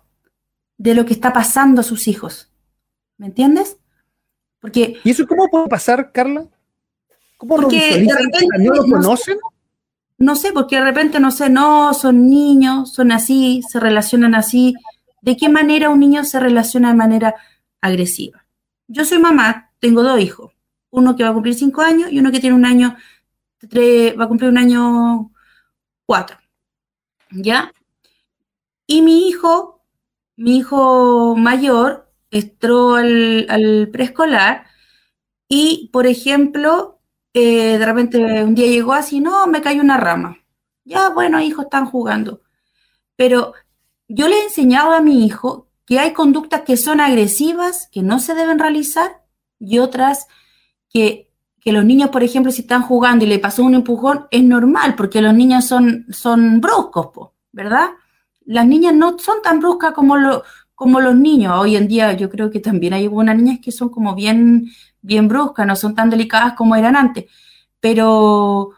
de 0.82 0.96
lo 0.96 1.06
que 1.06 1.12
está 1.12 1.32
pasando 1.32 1.80
a 1.80 1.84
sus 1.84 2.08
hijos. 2.08 2.50
¿Me 3.16 3.26
entiendes? 3.26 3.76
Porque, 4.58 4.98
¿Y 5.04 5.10
eso 5.10 5.28
cómo 5.28 5.46
puede 5.46 5.68
pasar, 5.68 6.10
Carla? 6.10 6.46
¿Cómo 7.36 7.56
lo 7.56 7.68
visualizan? 7.68 8.18
¿No 8.58 8.74
lo 8.74 8.82
conocen? 8.82 9.38
No 10.18 10.34
sé, 10.34 10.52
porque 10.52 10.76
de 10.76 10.84
repente, 10.84 11.20
no 11.20 11.30
sé, 11.30 11.50
no, 11.50 11.94
son 11.94 12.28
niños, 12.28 12.92
son 12.92 13.12
así, 13.12 13.62
se 13.68 13.78
relacionan 13.78 14.34
así. 14.34 14.74
¿De 15.20 15.36
qué 15.36 15.48
manera 15.48 15.88
un 15.88 16.00
niño 16.00 16.24
se 16.24 16.40
relaciona 16.40 16.88
de 16.88 16.96
manera 16.96 17.34
agresiva? 17.80 18.44
Yo 18.88 19.04
soy 19.04 19.20
mamá, 19.20 19.70
tengo 19.78 20.02
dos 20.02 20.18
hijos, 20.18 20.52
uno 20.90 21.14
que 21.14 21.22
va 21.22 21.30
a 21.30 21.34
cumplir 21.34 21.54
cinco 21.54 21.82
años 21.82 22.10
y 22.10 22.18
uno 22.18 22.32
que 22.32 22.40
tiene 22.40 22.56
un 22.56 22.64
año, 22.64 22.96
va 24.18 24.24
a 24.24 24.28
cumplir 24.28 24.50
un 24.50 24.58
año 24.58 25.30
cuatro. 26.06 26.38
¿Ya? 27.30 27.72
Y 28.86 29.02
mi 29.02 29.28
hijo 29.28 29.71
mi 30.42 30.56
hijo 30.56 31.36
mayor 31.36 32.10
entró 32.32 32.96
al, 32.96 33.88
preescolar 33.92 34.66
y, 35.48 35.88
por 35.92 36.08
ejemplo, 36.08 37.00
eh, 37.32 37.78
de 37.78 37.86
repente 37.86 38.42
un 38.42 38.56
día 38.56 38.66
llegó 38.66 38.92
así, 38.92 39.20
no, 39.20 39.46
me 39.46 39.62
cayó 39.62 39.82
una 39.82 39.98
rama. 39.98 40.38
Ya, 40.84 41.10
bueno, 41.10 41.40
hijos 41.40 41.66
están 41.66 41.86
jugando. 41.86 42.42
Pero 43.14 43.52
yo 44.08 44.26
le 44.26 44.36
he 44.36 44.44
enseñado 44.44 44.92
a 44.92 45.00
mi 45.00 45.24
hijo 45.24 45.68
que 45.86 46.00
hay 46.00 46.12
conductas 46.12 46.62
que 46.62 46.76
son 46.76 47.00
agresivas, 47.00 47.88
que 47.92 48.02
no 48.02 48.18
se 48.18 48.34
deben 48.34 48.58
realizar, 48.58 49.22
y 49.60 49.78
otras 49.78 50.26
que, 50.88 51.30
los 51.64 51.84
niños, 51.84 52.10
por 52.10 52.24
ejemplo, 52.24 52.50
si 52.50 52.62
están 52.62 52.82
jugando 52.82 53.24
y 53.24 53.28
le 53.28 53.38
pasó 53.38 53.62
un 53.62 53.76
empujón, 53.76 54.26
es 54.32 54.42
normal, 54.42 54.96
porque 54.96 55.22
los 55.22 55.34
niños 55.34 55.66
son, 55.66 56.06
son 56.10 56.60
bruscos, 56.60 57.30
¿verdad? 57.52 57.90
Las 58.46 58.66
niñas 58.66 58.94
no 58.94 59.18
son 59.18 59.42
tan 59.42 59.60
bruscas 59.60 59.92
como, 59.92 60.16
lo, 60.16 60.44
como 60.74 61.00
los 61.00 61.14
niños. 61.14 61.54
Hoy 61.58 61.76
en 61.76 61.88
día 61.88 62.12
yo 62.14 62.28
creo 62.30 62.50
que 62.50 62.60
también 62.60 62.94
hay 62.94 63.04
algunas 63.04 63.36
niñas 63.36 63.60
que 63.62 63.72
son 63.72 63.88
como 63.88 64.14
bien, 64.14 64.70
bien 65.00 65.28
bruscas, 65.28 65.66
no 65.66 65.76
son 65.76 65.94
tan 65.94 66.10
delicadas 66.10 66.54
como 66.54 66.76
eran 66.76 66.96
antes. 66.96 67.26
Pero, 67.80 68.70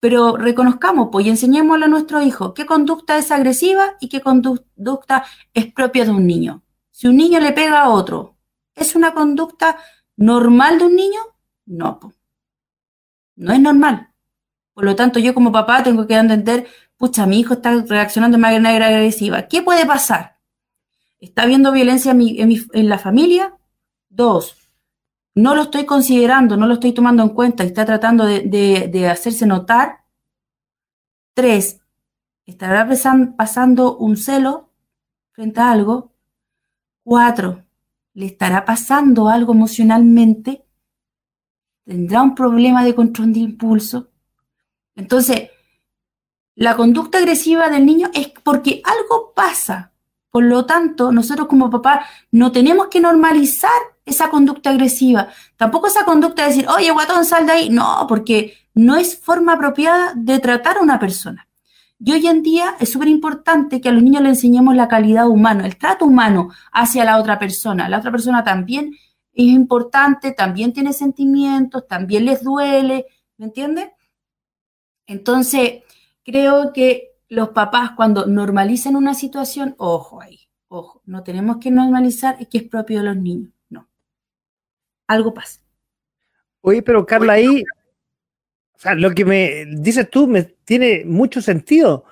pero 0.00 0.36
reconozcamos 0.36 1.08
pues, 1.12 1.26
y 1.26 1.30
enseñémosle 1.30 1.86
a 1.86 1.88
nuestro 1.88 2.22
hijo 2.22 2.54
qué 2.54 2.66
conducta 2.66 3.18
es 3.18 3.30
agresiva 3.30 3.96
y 4.00 4.08
qué 4.08 4.20
conducta 4.20 5.24
es 5.54 5.72
propia 5.72 6.04
de 6.04 6.10
un 6.10 6.26
niño. 6.26 6.62
Si 6.90 7.06
un 7.08 7.16
niño 7.16 7.40
le 7.40 7.52
pega 7.52 7.82
a 7.82 7.90
otro, 7.90 8.36
¿es 8.74 8.96
una 8.96 9.12
conducta 9.14 9.78
normal 10.16 10.78
de 10.78 10.84
un 10.86 10.96
niño? 10.96 11.20
No, 11.66 12.00
no 13.36 13.52
es 13.52 13.60
normal. 13.60 14.12
Por 14.72 14.84
lo 14.84 14.94
tanto, 14.94 15.18
yo 15.18 15.34
como 15.34 15.52
papá 15.52 15.82
tengo 15.82 16.06
que 16.06 16.14
entender 16.14 16.66
pucha, 16.96 17.26
mi 17.26 17.40
hijo 17.40 17.54
está 17.54 17.82
reaccionando 17.82 18.36
de 18.36 18.42
manera 18.42 18.86
agresiva. 18.86 19.48
¿Qué 19.48 19.62
puede 19.62 19.86
pasar? 19.86 20.38
¿Está 21.20 21.42
habiendo 21.42 21.72
violencia 21.72 22.12
en, 22.12 22.88
la 22.88 22.98
familia? 22.98 23.56
Dos, 24.08 24.56
no 25.34 25.54
lo 25.54 25.62
estoy 25.62 25.84
considerando, 25.84 26.56
no 26.56 26.66
lo 26.66 26.74
estoy 26.74 26.92
tomando 26.92 27.22
en 27.22 27.30
cuenta, 27.30 27.64
está 27.64 27.84
tratando 27.84 28.24
de, 28.24 29.08
hacerse 29.10 29.46
notar. 29.46 30.04
Tres, 31.34 31.80
estará 32.46 32.88
pasando 33.36 33.96
un 33.96 34.16
celo 34.16 34.70
frente 35.32 35.60
a 35.60 35.70
algo. 35.70 36.12
Cuatro, 37.02 37.64
le 38.14 38.26
estará 38.26 38.64
pasando 38.64 39.28
algo 39.28 39.52
emocionalmente. 39.52 40.64
Tendrá 41.84 42.22
un 42.22 42.34
problema 42.34 42.84
de 42.84 42.94
control 42.94 43.32
de 43.32 43.40
impulso. 43.40 44.10
Entonces, 44.94 45.50
la 46.56 46.74
conducta 46.74 47.18
agresiva 47.18 47.68
del 47.68 47.86
niño 47.86 48.10
es 48.14 48.32
porque 48.42 48.82
algo 48.82 49.32
pasa. 49.34 49.92
Por 50.30 50.44
lo 50.44 50.64
tanto, 50.66 51.12
nosotros 51.12 51.46
como 51.48 51.70
papá 51.70 52.06
no 52.30 52.50
tenemos 52.50 52.88
que 52.88 53.00
normalizar 53.00 53.70
esa 54.04 54.30
conducta 54.30 54.70
agresiva. 54.70 55.28
Tampoco 55.56 55.86
esa 55.86 56.04
conducta 56.04 56.42
de 56.42 56.48
decir, 56.48 56.68
oye, 56.68 56.90
guatón, 56.90 57.24
sal 57.24 57.46
de 57.46 57.52
ahí. 57.52 57.68
No, 57.68 58.06
porque 58.08 58.54
no 58.74 58.96
es 58.96 59.18
forma 59.18 59.52
apropiada 59.52 60.12
de 60.16 60.38
tratar 60.38 60.78
a 60.78 60.82
una 60.82 60.98
persona. 60.98 61.46
Y 61.98 62.12
hoy 62.12 62.26
en 62.26 62.42
día 62.42 62.76
es 62.80 62.92
súper 62.92 63.08
importante 63.08 63.80
que 63.80 63.88
a 63.88 63.92
los 63.92 64.02
niños 64.02 64.22
le 64.22 64.30
enseñemos 64.30 64.74
la 64.76 64.88
calidad 64.88 65.28
humana, 65.28 65.66
el 65.66 65.76
trato 65.76 66.04
humano 66.06 66.50
hacia 66.72 67.04
la 67.04 67.18
otra 67.18 67.38
persona. 67.38 67.88
La 67.88 67.98
otra 67.98 68.10
persona 68.10 68.44
también 68.44 68.94
es 69.32 69.46
importante, 69.46 70.32
también 70.32 70.72
tiene 70.72 70.94
sentimientos, 70.94 71.86
también 71.86 72.24
les 72.24 72.42
duele, 72.42 73.06
¿me 73.36 73.46
entiendes? 73.46 73.88
Entonces, 75.06 75.82
creo 76.26 76.72
que 76.72 77.12
los 77.28 77.50
papás 77.50 77.92
cuando 77.92 78.26
normalizan 78.26 78.96
una 78.96 79.14
situación, 79.14 79.74
ojo 79.78 80.20
ahí, 80.20 80.40
ojo, 80.68 81.00
no 81.06 81.22
tenemos 81.22 81.58
que 81.58 81.70
normalizar 81.70 82.36
que 82.48 82.58
es 82.58 82.64
propio 82.64 82.98
de 82.98 83.04
los 83.04 83.16
niños, 83.16 83.52
no. 83.70 83.88
Algo 85.06 85.32
pasa. 85.32 85.60
Oye, 86.60 86.82
pero 86.82 87.06
Carla, 87.06 87.34
ahí, 87.34 87.62
o 88.74 88.78
sea, 88.78 88.94
lo 88.94 89.12
que 89.12 89.24
me 89.24 89.66
dices 89.66 90.10
tú 90.10 90.26
me 90.26 90.42
tiene 90.42 91.04
mucho 91.04 91.40
sentido, 91.40 92.04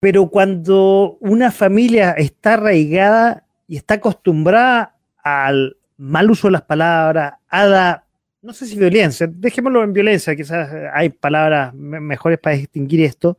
pero 0.00 0.28
cuando 0.28 1.18
una 1.20 1.50
familia 1.50 2.12
está 2.12 2.54
arraigada 2.54 3.46
y 3.66 3.76
está 3.76 3.94
acostumbrada 3.94 4.96
al 5.18 5.76
mal 5.96 6.30
uso 6.30 6.48
de 6.48 6.52
las 6.52 6.62
palabras, 6.62 7.34
a 7.48 7.66
la 7.66 8.03
no 8.44 8.52
sé 8.52 8.66
si 8.66 8.78
violencia, 8.78 9.26
dejémoslo 9.26 9.82
en 9.82 9.94
violencia, 9.94 10.36
quizás 10.36 10.70
hay 10.92 11.08
palabras 11.08 11.72
mejores 11.74 12.38
para 12.38 12.56
distinguir 12.56 13.00
esto. 13.00 13.38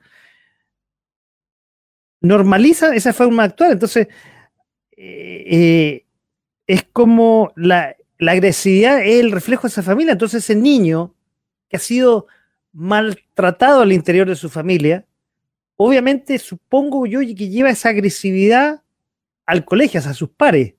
normaliza 2.22 2.96
esa 2.96 3.13
forma 3.13 3.44
actual. 3.44 3.74
Entonces, 3.74 4.08
eh, 4.98 5.44
eh, 5.48 6.06
es 6.65 6.84
como 6.91 7.54
la, 7.56 7.96
agresividad 8.20 9.04
es 9.04 9.20
el 9.20 9.32
reflejo 9.32 9.63
de 9.63 9.72
esa 9.74 9.84
familia. 9.84 10.13
Entonces, 10.13 10.44
ese 10.44 10.56
niño 10.56 11.13
que 11.70 11.78
ha 11.78 11.80
sido 11.80 12.28
maltratado 12.72 13.82
al 13.82 13.91
interior 13.91 14.28
de 14.28 14.36
su 14.36 14.50
familia, 14.50 15.06
obviamente 15.76 16.39
supongo 16.39 17.06
yo 17.06 17.20
que 17.20 17.50
lleva 17.50 17.70
esa 17.70 17.89
agresividad 17.89 18.82
al 19.46 19.65
colegio, 19.65 20.00
a 20.00 20.13
sus 20.15 20.30
pares, 20.30 20.74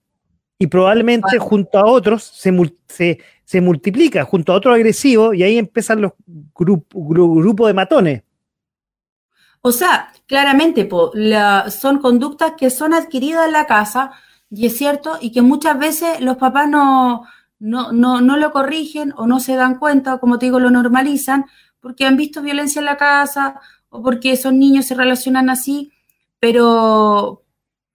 y 0.59 0.67
probablemente 0.67 1.39
junto 1.39 1.79
a 1.79 1.87
otros 1.87 2.23
se, 2.23 3.19
se, 3.45 3.61
multiplica, 3.61 4.25
junto 4.25 4.53
a 4.53 4.57
otros 4.57 4.75
agresivos, 4.75 5.35
y 5.35 5.43
ahí 5.43 5.59
empiezan 5.59 6.01
los 6.01 6.13
grupos 6.55 7.67
de 7.69 7.75
matones. 7.75 8.23
O 9.61 9.73
sea, 9.73 10.13
claramente 10.27 10.89
son 11.71 11.99
conductas 11.99 12.53
que 12.57 12.71
son 12.71 12.95
adquiridas 12.95 13.47
en 13.47 13.53
la 13.53 13.67
casa, 13.67 14.13
y 14.51 14.67
es 14.67 14.77
cierto, 14.77 15.19
y 15.21 15.33
que 15.33 15.43
muchas 15.43 15.79
veces 15.79 16.21
los 16.21 16.37
papás 16.37 16.69
no, 16.69 17.25
no, 17.59 17.93
no, 17.93 18.21
no 18.21 18.37
lo 18.37 18.53
corrigen 18.53 19.13
o 19.17 19.27
no 19.27 19.41
se 19.41 19.57
dan 19.57 19.79
cuenta, 19.79 20.15
o 20.15 20.21
como 20.21 20.39
te 20.39 20.47
digo, 20.47 20.61
lo 20.61 20.71
normalizan, 20.71 21.47
porque 21.81 22.07
han 22.07 22.17
visto 22.17 22.43
violencia 22.43 22.81
en 22.81 22.87
la 22.87 22.97
casa 22.97 23.61
o 23.89 24.03
porque 24.03 24.33
esos 24.33 24.53
niños 24.53 24.87
se 24.87 24.95
relacionan 24.95 25.51
así, 25.51 25.93
pero, 26.41 27.43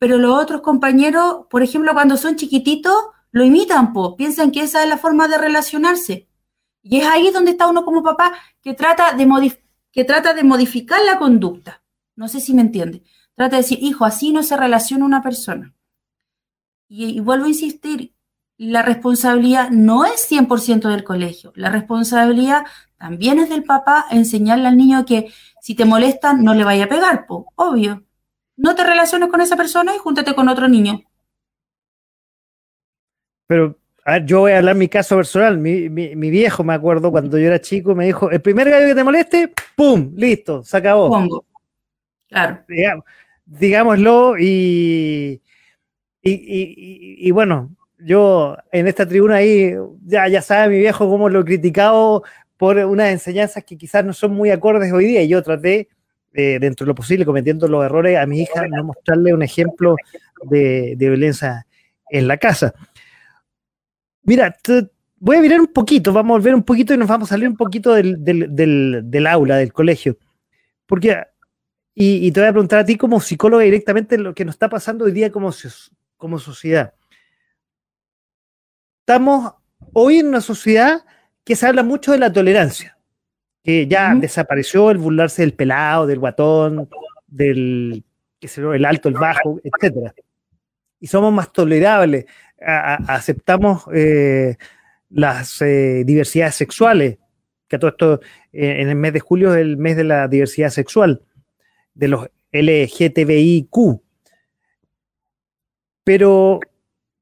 pero 0.01 0.17
los 0.17 0.35
otros 0.35 0.61
compañeros, 0.61 1.45
por 1.47 1.61
ejemplo, 1.61 1.93
cuando 1.93 2.17
son 2.17 2.35
chiquititos, 2.35 2.91
lo 3.29 3.45
imitan, 3.45 3.93
po, 3.93 4.15
piensan 4.15 4.49
que 4.49 4.61
esa 4.61 4.81
es 4.81 4.89
la 4.89 4.97
forma 4.97 5.27
de 5.27 5.37
relacionarse. 5.37 6.27
Y 6.81 6.97
es 6.97 7.05
ahí 7.05 7.29
donde 7.29 7.51
está 7.51 7.67
uno 7.67 7.85
como 7.85 8.01
papá 8.01 8.33
que 8.63 8.73
trata 8.73 9.13
de 9.13 9.55
que 9.91 10.03
trata 10.03 10.33
de 10.33 10.43
modificar 10.43 10.99
la 11.05 11.19
conducta. 11.19 11.83
No 12.15 12.27
sé 12.27 12.39
si 12.39 12.55
me 12.55 12.61
entiende. 12.61 13.03
Trata 13.35 13.57
de 13.57 13.61
decir, 13.61 13.77
hijo, 13.79 14.03
así 14.03 14.31
no 14.31 14.41
se 14.41 14.57
relaciona 14.57 15.05
una 15.05 15.21
persona. 15.21 15.75
Y, 16.87 17.19
vuelvo 17.19 17.45
a 17.45 17.49
insistir, 17.49 18.15
la 18.57 18.81
responsabilidad 18.81 19.69
no 19.69 20.05
es 20.05 20.27
100% 20.27 20.89
del 20.89 21.03
colegio. 21.03 21.53
La 21.55 21.69
responsabilidad 21.69 22.65
también 22.97 23.37
es 23.37 23.49
del 23.49 23.65
papá 23.65 24.07
enseñarle 24.09 24.67
al 24.67 24.77
niño 24.77 25.05
que 25.05 25.31
si 25.61 25.75
te 25.75 25.85
molestan 25.85 26.43
no 26.43 26.55
le 26.55 26.63
vaya 26.63 26.85
a 26.85 26.89
pegar, 26.89 27.27
po, 27.27 27.53
obvio. 27.53 28.03
No 28.61 28.75
te 28.75 28.83
relaciones 28.83 29.29
con 29.29 29.41
esa 29.41 29.55
persona 29.57 29.95
y 29.95 29.97
júntate 29.97 30.35
con 30.35 30.47
otro 30.47 30.67
niño. 30.67 31.01
Pero 33.47 33.75
a 34.05 34.13
ver, 34.13 34.25
yo 34.25 34.41
voy 34.41 34.51
a 34.51 34.59
hablar 34.59 34.75
mi 34.75 34.87
caso 34.87 35.15
personal. 35.15 35.57
Mi, 35.57 35.89
viejo, 35.89 36.63
me 36.63 36.75
acuerdo, 36.75 37.09
cuando 37.09 37.39
yo 37.39 37.47
era 37.47 37.59
chico, 37.59 37.95
me 37.95 38.05
dijo, 38.05 38.29
el 38.29 38.39
primer 38.39 38.69
gallo 38.69 38.85
que 38.85 38.95
te 38.95 39.03
moleste, 39.03 39.53
¡pum! 39.75 40.13
Listo, 40.15 40.63
se 40.63 40.77
acabó. 40.77 41.09
Pongo. 41.09 41.43
Claro. 42.29 42.63
digámoslo 43.45 44.37
y, 44.37 45.41
y, 46.21 47.31
bueno, 47.31 47.75
yo 47.97 48.57
en 48.71 48.87
esta 48.87 49.07
tribuna 49.07 49.37
ahí, 49.37 49.73
ya, 50.05 50.27
ya 50.27 50.41
sabe 50.43 50.75
mi 50.75 50.79
viejo 50.79 51.09
cómo 51.09 51.29
lo 51.29 51.41
he 51.41 51.45
criticado 51.45 52.23
por 52.57 52.77
unas 52.77 53.09
enseñanzas 53.09 53.63
que 53.63 53.75
quizás 53.75 54.05
no 54.05 54.13
son 54.13 54.33
muy 54.33 54.51
acordes 54.51 54.93
hoy 54.93 55.07
día 55.07 55.23
y 55.23 55.29
yo 55.29 55.41
traté, 55.41 55.89
dentro 56.33 56.85
de 56.85 56.89
lo 56.89 56.95
posible, 56.95 57.25
cometiendo 57.25 57.67
los 57.67 57.83
errores 57.83 58.17
a 58.17 58.25
mi 58.25 58.41
hija, 58.41 58.67
no 58.67 58.83
mostrarle 58.85 59.33
un 59.33 59.43
ejemplo 59.43 59.95
de, 60.43 60.95
violencia 60.97 61.65
en 62.09 62.27
la 62.27 62.37
casa. 62.37 62.73
Mira, 64.23 64.55
voy 65.17 65.37
a 65.37 65.41
mirar 65.41 65.59
un 65.59 65.67
poquito, 65.67 66.13
vamos 66.13 66.35
a 66.35 66.37
volver 66.37 66.55
un 66.55 66.63
poquito 66.63 66.93
y 66.93 66.97
nos 66.97 67.07
vamos 67.07 67.29
a 67.29 67.35
salir 67.35 67.47
un 67.47 67.57
poquito 67.57 67.93
del, 67.93 69.27
aula, 69.27 69.57
del 69.57 69.73
colegio. 69.73 70.17
Porque, 70.85 71.23
y, 71.93 72.31
te 72.31 72.39
voy 72.39 72.49
a 72.49 72.53
preguntar 72.53 72.79
a 72.79 72.85
ti 72.85 72.97
como 72.97 73.19
psicóloga 73.19 73.63
directamente 73.63 74.17
lo 74.17 74.33
que 74.33 74.45
nos 74.45 74.55
está 74.55 74.69
pasando 74.69 75.05
hoy 75.05 75.11
día 75.11 75.31
como, 75.31 75.51
como 76.17 76.39
sociedad. 76.39 76.93
Estamos 79.01 79.53
hoy 79.93 80.19
en 80.19 80.27
una 80.27 80.41
sociedad 80.41 81.03
que 81.43 81.55
se 81.55 81.67
habla 81.67 81.83
mucho 81.83 82.11
de 82.11 82.19
la 82.19 82.31
tolerancia, 82.31 82.97
que 83.63 83.87
ya 83.87 84.15
desapareció 84.15 84.91
el 84.91 84.97
burlarse 84.97 85.43
del 85.43 85.53
pelado, 85.53 86.07
del 86.07 86.19
guatón, 86.19 86.89
del 87.27 88.03
que 88.39 88.47
se 88.47 88.61
el 88.61 88.85
alto, 88.85 89.07
el 89.07 89.15
bajo, 89.15 89.59
etcétera. 89.63 90.13
Y 90.99 91.07
somos 91.07 91.31
más 91.31 91.51
tolerables 91.51 92.25
aceptamos 92.61 93.83
eh, 93.93 94.57
las 95.09 95.61
eh, 95.61 96.03
diversidades 96.05 96.55
sexuales, 96.55 97.17
que 97.67 97.77
todo 97.77 97.91
esto 97.91 98.21
eh, 98.53 98.81
en 98.81 98.89
el 98.89 98.95
mes 98.95 99.13
de 99.13 99.19
julio 99.19 99.53
es 99.53 99.61
el 99.61 99.77
mes 99.77 99.97
de 99.97 100.03
la 100.03 100.27
diversidad 100.27 100.69
sexual, 100.69 101.23
de 101.93 102.07
los 102.07 102.29
LGTBIQ. 102.51 104.01
Pero 106.03 106.59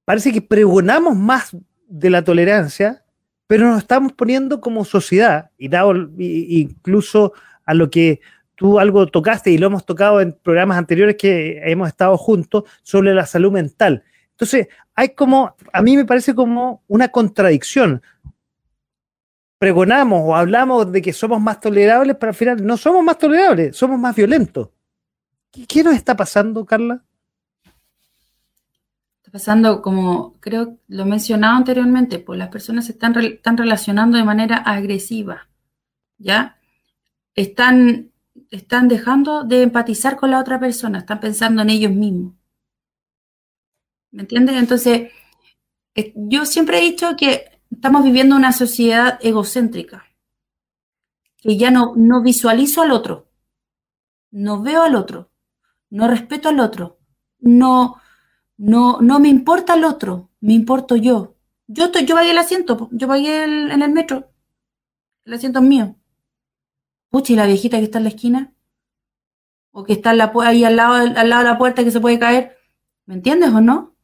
parece 0.05 0.31
que 0.31 0.41
pregonamos 0.41 1.15
más 1.15 1.55
de 1.87 2.09
la 2.09 2.23
tolerancia, 2.23 3.03
pero 3.49 3.67
nos 3.67 3.79
estamos 3.79 4.13
poniendo 4.13 4.61
como 4.61 4.85
sociedad, 4.85 5.49
y 5.57 5.69
dado 5.69 5.95
incluso 6.19 7.33
a 7.65 7.73
lo 7.73 7.89
que 7.89 8.21
tú 8.53 8.77
algo 8.77 9.07
tocaste 9.07 9.49
y 9.49 9.57
lo 9.57 9.65
hemos 9.65 9.87
tocado 9.87 10.21
en 10.21 10.33
programas 10.33 10.77
anteriores 10.77 11.15
que 11.15 11.59
hemos 11.63 11.87
estado 11.87 12.15
juntos 12.15 12.65
sobre 12.83 13.11
la 13.15 13.25
salud 13.25 13.51
mental. 13.51 14.03
Entonces, 14.29 14.67
hay 14.93 15.15
como, 15.15 15.55
a 15.73 15.81
mí 15.81 15.97
me 15.97 16.05
parece 16.05 16.35
como 16.35 16.83
una 16.87 17.07
contradicción. 17.07 18.03
Pregonamos 19.57 20.21
o 20.25 20.35
hablamos 20.35 20.91
de 20.91 21.01
que 21.01 21.11
somos 21.11 21.41
más 21.41 21.59
tolerables, 21.59 22.17
pero 22.19 22.29
al 22.29 22.35
final 22.35 22.63
no 22.63 22.77
somos 22.77 23.03
más 23.03 23.17
tolerables, 23.17 23.75
somos 23.75 23.99
más 23.99 24.15
violentos. 24.15 24.69
¿Qué, 25.67 25.83
nos 25.83 25.95
está 25.95 26.15
pasando, 26.15 26.63
Carla? 26.65 27.03
Pasando 29.31 29.81
como, 29.81 30.33
creo, 30.39 30.77
lo 30.87 31.05
mencionado 31.05 31.57
anteriormente, 31.57 32.19
pues 32.19 32.39
las 32.39 32.49
personas 32.49 32.85
se 32.85 32.93
están, 32.93 33.15
están 33.17 33.57
relacionando 33.57 34.17
de 34.17 34.23
manera 34.23 34.57
agresiva, 34.57 35.49
¿ya? 36.17 36.57
Están, 37.35 38.11
están 38.49 38.87
dejando 38.87 39.43
de 39.43 39.63
empatizar 39.63 40.17
con 40.17 40.31
la 40.31 40.39
otra 40.39 40.59
persona, 40.59 40.99
están 40.99 41.19
pensando 41.19 41.61
en 41.61 41.69
ellos 41.69 41.91
mismos. 41.91 42.33
¿Me 44.11 44.21
entiendes? 44.21 44.55
Entonces, 44.55 45.11
yo 46.15 46.45
siempre 46.45 46.79
he 46.79 46.81
dicho 46.81 47.15
que 47.15 47.61
estamos 47.69 48.03
viviendo 48.03 48.35
una 48.35 48.51
sociedad 48.51 49.19
egocéntrica, 49.21 50.05
que 51.37 51.57
ya 51.57 51.71
no, 51.71 51.93
no 51.95 52.21
visualizo 52.21 52.81
al 52.81 52.91
otro, 52.91 53.29
no 54.31 54.61
veo 54.61 54.83
al 54.83 54.95
otro, 54.95 55.31
no 55.89 56.07
respeto 56.07 56.49
al 56.49 56.59
otro, 56.59 56.99
no, 57.39 57.98
no, 58.59 58.99
no 59.01 59.19
me 59.19 59.29
importa 59.29 59.73
el 59.75 59.85
otro, 59.85 60.29
me 60.41 60.53
importo 60.53 60.97
yo. 60.97 61.35
Yo, 61.67 61.85
estoy, 61.85 62.05
yo 62.05 62.15
pagué 62.15 62.31
el 62.31 62.37
asiento, 62.37 62.89
yo 62.91 63.07
pagué 63.07 63.43
en 63.43 63.81
el 63.81 63.91
metro, 63.91 64.31
el 65.23 65.33
asiento 65.33 65.59
es 65.59 65.65
mío. 65.65 65.95
Pucha, 67.09 67.33
¿y 67.33 67.35
la 67.37 67.45
viejita 67.45 67.77
que 67.77 67.85
está 67.85 67.99
en 67.99 68.03
la 68.03 68.09
esquina? 68.09 68.53
O 69.71 69.83
que 69.83 69.93
está 69.93 70.11
ahí 70.43 70.63
al 70.63 70.75
lado, 70.75 70.93
al 70.95 71.29
lado 71.29 71.43
de 71.43 71.49
la 71.49 71.57
puerta 71.57 71.83
que 71.83 71.91
se 71.91 72.01
puede 72.01 72.19
caer. 72.19 72.57
¿Me 73.05 73.13
entiendes 73.13 73.51
o 73.51 73.61
no? 73.61 73.95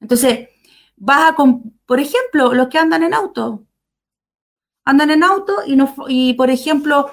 Entonces, 0.00 0.48
vas 0.96 1.32
a, 1.32 1.36
por 1.36 2.00
ejemplo, 2.00 2.54
los 2.54 2.68
que 2.68 2.78
andan 2.78 3.02
en 3.02 3.12
auto, 3.14 3.66
andan 4.84 5.10
en 5.10 5.24
auto 5.24 5.56
y, 5.66 5.76
no, 5.76 5.94
y 6.08 6.34
por 6.34 6.50
ejemplo, 6.50 7.10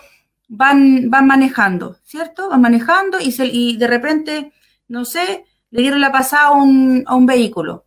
van, 0.47 1.09
van 1.09 1.27
manejando, 1.27 1.97
¿cierto? 2.03 2.49
Van 2.49 2.61
manejando 2.61 3.19
y, 3.19 3.31
se, 3.31 3.47
y 3.47 3.75
de 3.75 3.87
repente, 3.87 4.53
no 4.87 5.03
sé, 5.03 5.46
le 5.71 5.81
dieron 5.81 6.01
la 6.01 6.11
pasada 6.11 6.47
a 6.47 6.51
un, 6.51 7.03
a 7.07 7.15
un 7.15 7.25
vehículo. 7.25 7.85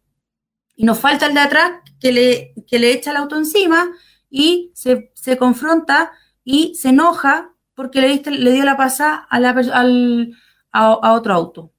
Y 0.76 0.84
nos 0.84 0.98
falta 0.98 1.26
el 1.26 1.34
de 1.34 1.40
atrás 1.40 1.72
que 2.00 2.12
le, 2.12 2.54
que 2.66 2.78
le 2.78 2.92
echa 2.92 3.10
el 3.10 3.18
auto 3.18 3.36
encima 3.36 3.90
y 4.30 4.72
se, 4.74 5.12
se 5.14 5.36
confronta 5.36 6.12
y 6.44 6.74
se 6.74 6.90
enoja 6.90 7.54
porque 7.74 8.00
le, 8.00 8.22
le 8.30 8.52
dio 8.52 8.64
la 8.64 8.76
pasada 8.76 9.26
a, 9.28 9.40
la, 9.40 9.50
al, 9.50 10.34
a 10.72 11.12
otro 11.12 11.34
auto 11.34 11.72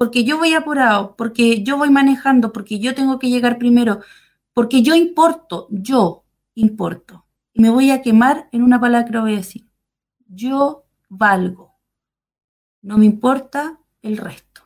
porque 0.00 0.24
yo 0.24 0.38
voy 0.38 0.54
apurado, 0.54 1.14
porque 1.14 1.62
yo 1.62 1.76
voy 1.76 1.90
manejando, 1.90 2.54
porque 2.54 2.78
yo 2.78 2.94
tengo 2.94 3.18
que 3.18 3.28
llegar 3.28 3.58
primero, 3.58 4.00
porque 4.54 4.80
yo 4.80 4.94
importo, 4.94 5.66
yo 5.70 6.24
importo. 6.54 7.26
Y 7.52 7.60
me 7.60 7.68
voy 7.68 7.90
a 7.90 8.00
quemar 8.00 8.48
en 8.50 8.62
una 8.62 8.80
palabra 8.80 9.04
que 9.04 9.18
voy 9.18 9.34
a 9.34 9.36
decir. 9.36 9.68
Yo 10.26 10.86
valgo. 11.10 11.74
No 12.80 12.96
me 12.96 13.04
importa 13.04 13.78
el 14.02 14.16
resto. 14.16 14.62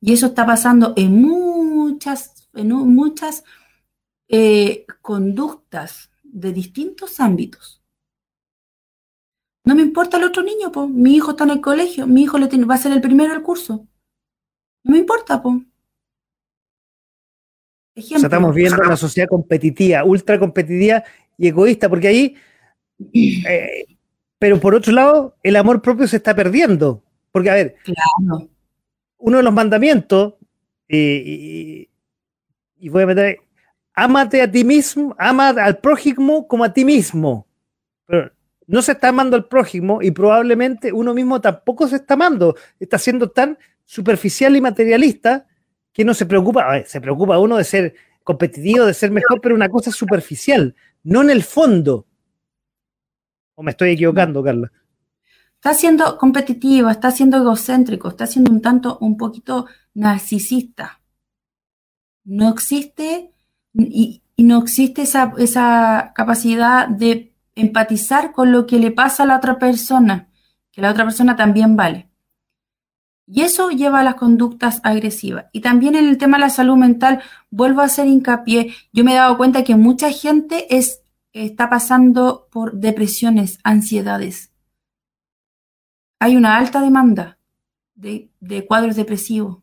Y 0.00 0.12
eso 0.12 0.26
está 0.26 0.44
pasando 0.44 0.92
en 0.96 1.22
muchas, 1.22 2.48
en 2.54 2.68
muchas 2.68 3.44
eh, 4.28 4.84
conductas 5.00 6.10
de 6.22 6.52
distintos 6.52 7.20
ámbitos. 7.20 7.82
No 9.64 9.74
me 9.74 9.82
importa 9.82 10.18
el 10.18 10.24
otro 10.24 10.42
niño, 10.42 10.70
pues 10.70 10.90
mi 10.90 11.14
hijo 11.14 11.30
está 11.30 11.44
en 11.44 11.50
el 11.50 11.60
colegio, 11.60 12.06
mi 12.06 12.24
hijo 12.24 12.36
le 12.36 12.48
tiene, 12.48 12.66
va 12.66 12.74
a 12.74 12.78
ser 12.78 12.92
el 12.92 13.00
primero 13.00 13.32
del 13.32 13.42
curso. 13.42 13.86
No 14.82 14.92
me 14.92 14.98
importa, 14.98 15.40
po. 15.40 15.62
estamos 17.94 18.54
viendo 18.54 18.82
una 18.84 18.96
sociedad 18.96 19.28
competitiva, 19.28 20.04
ultra 20.04 20.38
competitiva 20.38 21.02
y 21.38 21.48
egoísta, 21.48 21.88
porque 21.88 22.08
ahí, 22.08 22.36
eh, 23.14 23.86
pero 24.38 24.60
por 24.60 24.74
otro 24.74 24.92
lado, 24.92 25.36
el 25.42 25.56
amor 25.56 25.80
propio 25.80 26.06
se 26.06 26.16
está 26.16 26.36
perdiendo. 26.36 27.03
Porque, 27.34 27.50
a 27.50 27.54
ver, 27.54 27.74
uno 29.18 29.38
de 29.38 29.42
los 29.42 29.52
mandamientos, 29.52 30.34
y, 30.88 31.88
voy 32.88 33.02
a 33.02 33.06
meter, 33.06 33.38
amate 33.92 34.40
a 34.40 34.48
ti 34.48 34.62
mismo, 34.62 35.16
ama 35.18 35.48
al 35.48 35.78
prójimo 35.78 36.46
como 36.46 36.62
a 36.62 36.72
ti 36.72 36.84
mismo. 36.84 37.48
Pero 38.06 38.30
no 38.68 38.82
se 38.82 38.92
está 38.92 39.08
amando 39.08 39.34
al 39.34 39.48
prójimo 39.48 40.00
y 40.00 40.12
probablemente 40.12 40.92
uno 40.92 41.12
mismo 41.12 41.40
tampoco 41.40 41.88
se 41.88 41.96
está 41.96 42.14
amando. 42.14 42.54
Está 42.78 42.98
siendo 42.98 43.28
tan 43.28 43.58
superficial 43.84 44.54
y 44.54 44.60
materialista 44.60 45.48
que 45.92 46.04
no 46.04 46.14
se 46.14 46.26
preocupa, 46.26 46.84
se 46.84 47.00
preocupa 47.00 47.40
uno 47.40 47.56
de 47.56 47.64
ser 47.64 47.94
competitivo, 48.22 48.84
de 48.84 48.94
ser 48.94 49.10
mejor, 49.10 49.40
pero 49.40 49.56
una 49.56 49.68
cosa 49.68 49.90
superficial, 49.90 50.76
no 51.02 51.22
en 51.22 51.30
el 51.30 51.42
fondo. 51.42 52.06
¿O 53.56 53.64
me 53.64 53.72
estoy 53.72 53.90
equivocando, 53.90 54.40
Carla? 54.40 54.70
Está 55.64 55.72
siendo 55.72 56.18
competitivo, 56.18 56.90
está 56.90 57.10
siendo 57.10 57.38
egocéntrico, 57.38 58.08
está 58.08 58.26
siendo 58.26 58.50
un 58.50 58.60
tanto, 58.60 58.98
un 59.00 59.16
poquito 59.16 59.64
narcisista. 59.94 61.00
No 62.22 62.50
existe 62.50 63.32
y, 63.72 64.22
no 64.36 64.58
existe 64.58 65.00
esa, 65.00 65.32
esa 65.38 66.12
capacidad 66.14 66.86
de 66.86 67.34
empatizar 67.54 68.32
con 68.32 68.52
lo 68.52 68.66
que 68.66 68.78
le 68.78 68.90
pasa 68.90 69.22
a 69.22 69.26
la 69.26 69.38
otra 69.38 69.58
persona, 69.58 70.28
que 70.70 70.82
la 70.82 70.90
otra 70.90 71.04
persona 71.04 71.34
también 71.34 71.76
vale. 71.76 72.10
Y 73.26 73.40
eso 73.40 73.70
lleva 73.70 74.00
a 74.00 74.04
las 74.04 74.16
conductas 74.16 74.82
agresivas. 74.82 75.46
Y 75.52 75.62
también 75.62 75.94
en 75.94 76.06
el 76.06 76.18
tema 76.18 76.36
de 76.36 76.42
la 76.42 76.50
salud 76.50 76.76
mental, 76.76 77.22
vuelvo 77.48 77.80
a 77.80 77.84
hacer 77.84 78.06
hincapié, 78.06 78.74
yo 78.92 79.02
me 79.02 79.12
he 79.12 79.16
dado 79.16 79.38
cuenta 79.38 79.64
que 79.64 79.76
mucha 79.76 80.10
gente 80.10 80.76
es, 80.76 81.00
está 81.32 81.70
pasando 81.70 82.48
por 82.52 82.74
depresiones, 82.74 83.60
ansiedades. 83.64 84.50
Hay 86.24 86.36
una 86.36 86.56
alta 86.56 86.80
demanda 86.80 87.38
de, 87.94 88.30
de 88.40 88.66
cuadros 88.66 88.96
depresivos. 88.96 89.58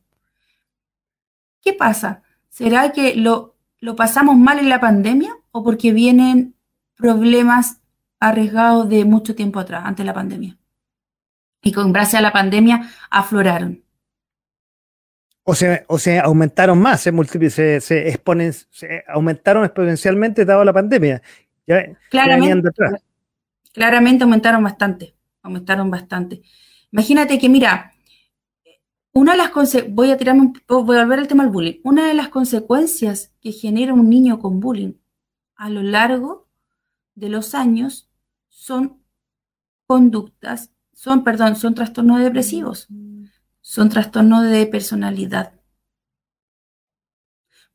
¿Qué 1.61 1.73
pasa? 1.73 2.21
¿Será 2.49 2.91
que 2.91 3.15
lo, 3.15 3.55
lo 3.79 3.95
pasamos 3.95 4.37
mal 4.37 4.59
en 4.59 4.69
la 4.69 4.79
pandemia 4.79 5.35
o 5.51 5.63
porque 5.63 5.91
vienen 5.91 6.55
problemas 6.95 7.81
arriesgados 8.19 8.87
de 8.89 9.05
mucho 9.05 9.33
tiempo 9.35 9.59
atrás, 9.59 9.83
antes 9.85 10.03
de 10.03 10.07
la 10.07 10.13
pandemia? 10.13 10.57
y 11.61 11.71
con 11.71 11.93
base 11.93 12.17
a 12.17 12.21
la 12.21 12.31
pandemia 12.31 12.89
afloraron. 13.09 13.83
O 15.43 15.55
se, 15.55 15.85
o 15.87 15.97
se 15.97 16.19
aumentaron 16.19 16.79
más, 16.79 17.01
se, 17.01 17.81
se, 17.81 18.09
exponen, 18.09 18.53
se 18.53 19.03
aumentaron 19.07 19.65
exponencialmente 19.65 20.45
dado 20.45 20.63
la 20.63 20.73
pandemia. 20.73 21.21
claramente, 22.09 22.69
claramente 23.73 24.23
aumentaron 24.23 24.63
bastante, 24.63 25.15
aumentaron 25.41 25.89
bastante. 25.89 26.41
Imagínate 26.91 27.39
que, 27.39 27.49
mira, 27.49 27.93
una 29.13 29.33
de 29.33 29.37
las 29.37 29.51
voy 29.89 30.11
a 30.11 30.17
voy 30.17 30.97
a 30.97 31.03
volver 31.03 31.19
al 31.19 31.27
tema 31.27 31.43
del 31.43 31.51
bullying. 31.51 31.79
Una 31.83 32.07
de 32.07 32.13
las 32.13 32.29
consecuencias 32.29 33.33
que 33.41 33.51
genera 33.51 33.93
un 33.93 34.09
niño 34.09 34.39
con 34.39 34.59
bullying 34.59 34.93
a 35.55 35.69
lo 35.69 35.83
largo 35.83 36.47
de 37.15 37.29
los 37.29 37.53
años 37.53 38.09
son 38.47 39.01
conductas 39.85 40.71
son, 41.01 41.23
perdón, 41.23 41.55
son 41.55 41.73
trastornos 41.73 42.19
depresivos, 42.19 42.87
son 43.59 43.89
trastornos 43.89 44.43
de 44.43 44.67
personalidad. 44.67 45.53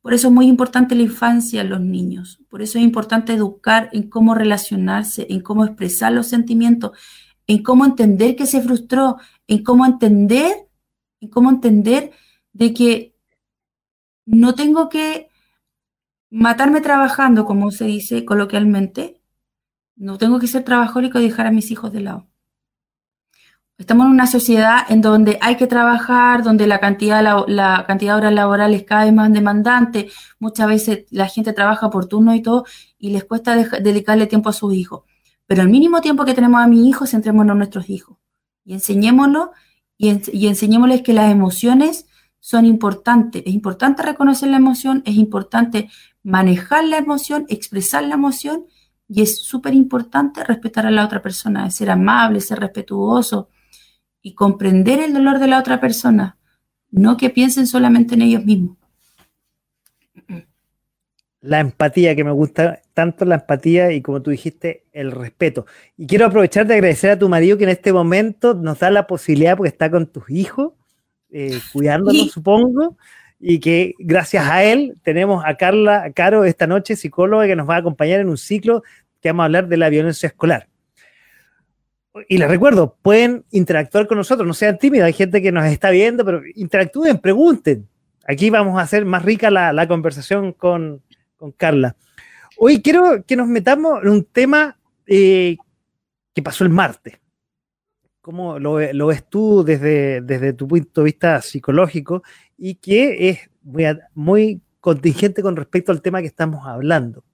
Por 0.00 0.14
eso 0.14 0.28
es 0.28 0.32
muy 0.32 0.46
importante 0.46 0.94
la 0.94 1.02
infancia 1.02 1.62
en 1.62 1.70
los 1.70 1.80
niños, 1.80 2.38
por 2.48 2.62
eso 2.62 2.78
es 2.78 2.84
importante 2.84 3.32
educar 3.32 3.90
en 3.92 4.08
cómo 4.08 4.36
relacionarse, 4.36 5.26
en 5.28 5.40
cómo 5.40 5.64
expresar 5.64 6.12
los 6.12 6.28
sentimientos, 6.28 6.96
en 7.46 7.62
cómo 7.62 7.84
entender 7.84 8.36
que 8.36 8.46
se 8.46 8.60
frustró, 8.62 9.18
en 9.46 9.62
cómo 9.62 9.86
entender, 9.86 10.68
en 11.20 11.30
cómo 11.30 11.50
entender 11.50 12.12
de 12.52 12.74
que 12.74 13.14
no 14.24 14.54
tengo 14.54 14.88
que 14.88 15.28
matarme 16.30 16.80
trabajando, 16.80 17.44
como 17.44 17.70
se 17.70 17.84
dice 17.84 18.24
coloquialmente, 18.24 19.20
no 19.96 20.18
tengo 20.18 20.38
que 20.38 20.48
ser 20.48 20.64
trabajólico 20.64 21.18
y 21.18 21.24
dejar 21.24 21.46
a 21.46 21.52
mis 21.52 21.70
hijos 21.70 21.92
de 21.92 22.00
lado. 22.00 22.26
Estamos 23.78 24.06
en 24.06 24.12
una 24.12 24.26
sociedad 24.26 24.86
en 24.88 25.02
donde 25.02 25.38
hay 25.42 25.56
que 25.56 25.66
trabajar, 25.66 26.42
donde 26.42 26.66
la 26.66 26.80
cantidad, 26.80 27.22
la, 27.46 27.84
cantidad 27.86 28.14
de 28.14 28.18
horas 28.18 28.32
laborales 28.32 28.84
cada 28.84 29.04
vez 29.04 29.12
más 29.12 29.30
demandante. 29.30 30.08
Muchas 30.38 30.66
veces 30.66 31.04
la 31.10 31.28
gente 31.28 31.52
trabaja 31.52 31.90
por 31.90 32.06
turno 32.06 32.34
y 32.34 32.40
todo 32.40 32.64
y 32.98 33.10
les 33.10 33.24
cuesta 33.24 33.54
dedicarle 33.54 34.26
tiempo 34.26 34.48
a 34.48 34.54
sus 34.54 34.72
hijos. 34.72 35.02
Pero 35.46 35.62
el 35.62 35.68
mínimo 35.68 36.00
tiempo 36.00 36.24
que 36.24 36.34
tenemos 36.34 36.60
a 36.60 36.66
mis 36.66 36.86
hijos, 36.86 37.10
centrémonos 37.10 37.54
en 37.54 37.58
nuestros 37.58 37.88
hijos 37.90 38.18
y 38.64 38.74
enseñémoslo 38.74 39.52
y, 39.96 40.12
y 40.36 40.48
enseñémosles 40.48 41.02
que 41.02 41.12
las 41.12 41.30
emociones 41.30 42.06
son 42.40 42.66
importantes. 42.66 43.42
Es 43.46 43.54
importante 43.54 44.02
reconocer 44.02 44.48
la 44.48 44.56
emoción, 44.56 45.02
es 45.06 45.16
importante 45.16 45.88
manejar 46.22 46.84
la 46.84 46.98
emoción, 46.98 47.46
expresar 47.48 48.04
la 48.04 48.14
emoción 48.14 48.66
y 49.08 49.22
es 49.22 49.40
súper 49.42 49.74
importante 49.74 50.42
respetar 50.42 50.86
a 50.86 50.90
la 50.90 51.04
otra 51.04 51.22
persona, 51.22 51.70
ser 51.70 51.90
amable, 51.90 52.40
ser 52.40 52.58
respetuoso, 52.58 53.48
y 54.26 54.34
comprender 54.34 54.98
el 54.98 55.12
dolor 55.12 55.38
de 55.38 55.46
la 55.46 55.60
otra 55.60 55.80
persona, 55.80 56.36
no 56.90 57.16
que 57.16 57.30
piensen 57.30 57.68
solamente 57.68 58.16
en 58.16 58.22
ellos 58.22 58.44
mismos. 58.44 58.76
La 61.40 61.60
empatía, 61.60 62.16
que 62.16 62.24
me 62.24 62.32
gusta 62.32 62.82
tanto 62.96 63.24
la 63.24 63.36
empatía 63.36 63.92
y 63.92 64.02
como 64.02 64.22
tú 64.22 64.30
dijiste, 64.30 64.84
el 64.92 65.12
respeto. 65.12 65.66
Y 65.96 66.06
quiero 66.06 66.26
aprovechar 66.26 66.66
de 66.66 66.74
agradecer 66.74 67.10
a 67.10 67.18
tu 67.18 67.28
marido 67.28 67.58
que 67.58 67.64
en 67.64 67.70
este 67.70 67.92
momento 67.92 68.54
nos 68.54 68.78
da 68.78 68.90
la 68.90 69.06
posibilidad, 69.06 69.56
porque 69.56 69.68
está 69.68 69.90
con 69.90 70.06
tus 70.06 70.30
hijos, 70.30 70.72
eh, 71.30 71.60
cuidándolos, 71.72 72.30
supongo, 72.32 72.96
y 73.38 73.60
que 73.60 73.94
gracias 73.98 74.48
a 74.48 74.64
él 74.64 74.96
tenemos 75.02 75.44
a 75.44 75.56
Carla 75.56 76.10
Caro 76.14 76.44
esta 76.44 76.66
noche, 76.66 76.96
psicóloga, 76.96 77.46
que 77.46 77.56
nos 77.56 77.68
va 77.68 77.76
a 77.76 77.78
acompañar 77.78 78.20
en 78.20 78.28
un 78.28 78.38
ciclo 78.38 78.82
que 79.20 79.28
vamos 79.28 79.42
a 79.42 79.46
hablar 79.46 79.68
de 79.68 79.76
la 79.76 79.90
violencia 79.90 80.26
escolar 80.26 80.68
y 82.28 82.38
les 82.38 82.48
recuerdo, 82.48 82.96
pueden 83.02 83.44
interactuar 83.50 84.06
con 84.06 84.18
nosotros, 84.18 84.46
no 84.46 84.54
sean 84.54 84.78
tímidos, 84.78 85.06
hay 85.06 85.12
gente 85.12 85.42
que 85.42 85.52
nos 85.52 85.64
está 85.66 85.90
viendo, 85.90 86.24
pero 86.24 86.42
interactúen, 86.54 87.18
pregunten. 87.18 87.88
Aquí 88.26 88.50
vamos 88.50 88.78
a 88.78 88.82
hacer 88.82 89.04
más 89.04 89.24
rica 89.24 89.50
la, 89.50 89.86
conversación 89.86 90.52
con, 90.52 91.02
Carla. 91.56 91.96
Hoy 92.58 92.80
quiero 92.80 93.24
que 93.26 93.36
nos 93.36 93.48
metamos 93.48 94.02
en 94.02 94.08
un 94.08 94.24
tema 94.24 94.78
eh, 95.06 95.56
que 96.34 96.42
pasó 96.42 96.64
el 96.64 96.70
martes. 96.70 97.18
¿Cómo 98.20 98.58
lo, 98.58 98.74
ves 98.74 99.28
tú 99.28 99.62
desde, 99.62 100.20
desde, 100.20 100.52
tu 100.52 100.66
punto 100.66 101.00
de 101.00 101.04
vista 101.04 101.40
psicológico 101.42 102.22
y 102.58 102.74
que 102.76 103.28
es 103.28 103.50
muy, 103.62 103.84
muy 104.14 104.60
contingente 104.80 105.42
con 105.42 105.54
respecto 105.54 105.92
al 105.92 106.02
tema 106.02 106.20
que 106.20 106.26
estamos 106.26 106.66
hablando? 106.66 107.24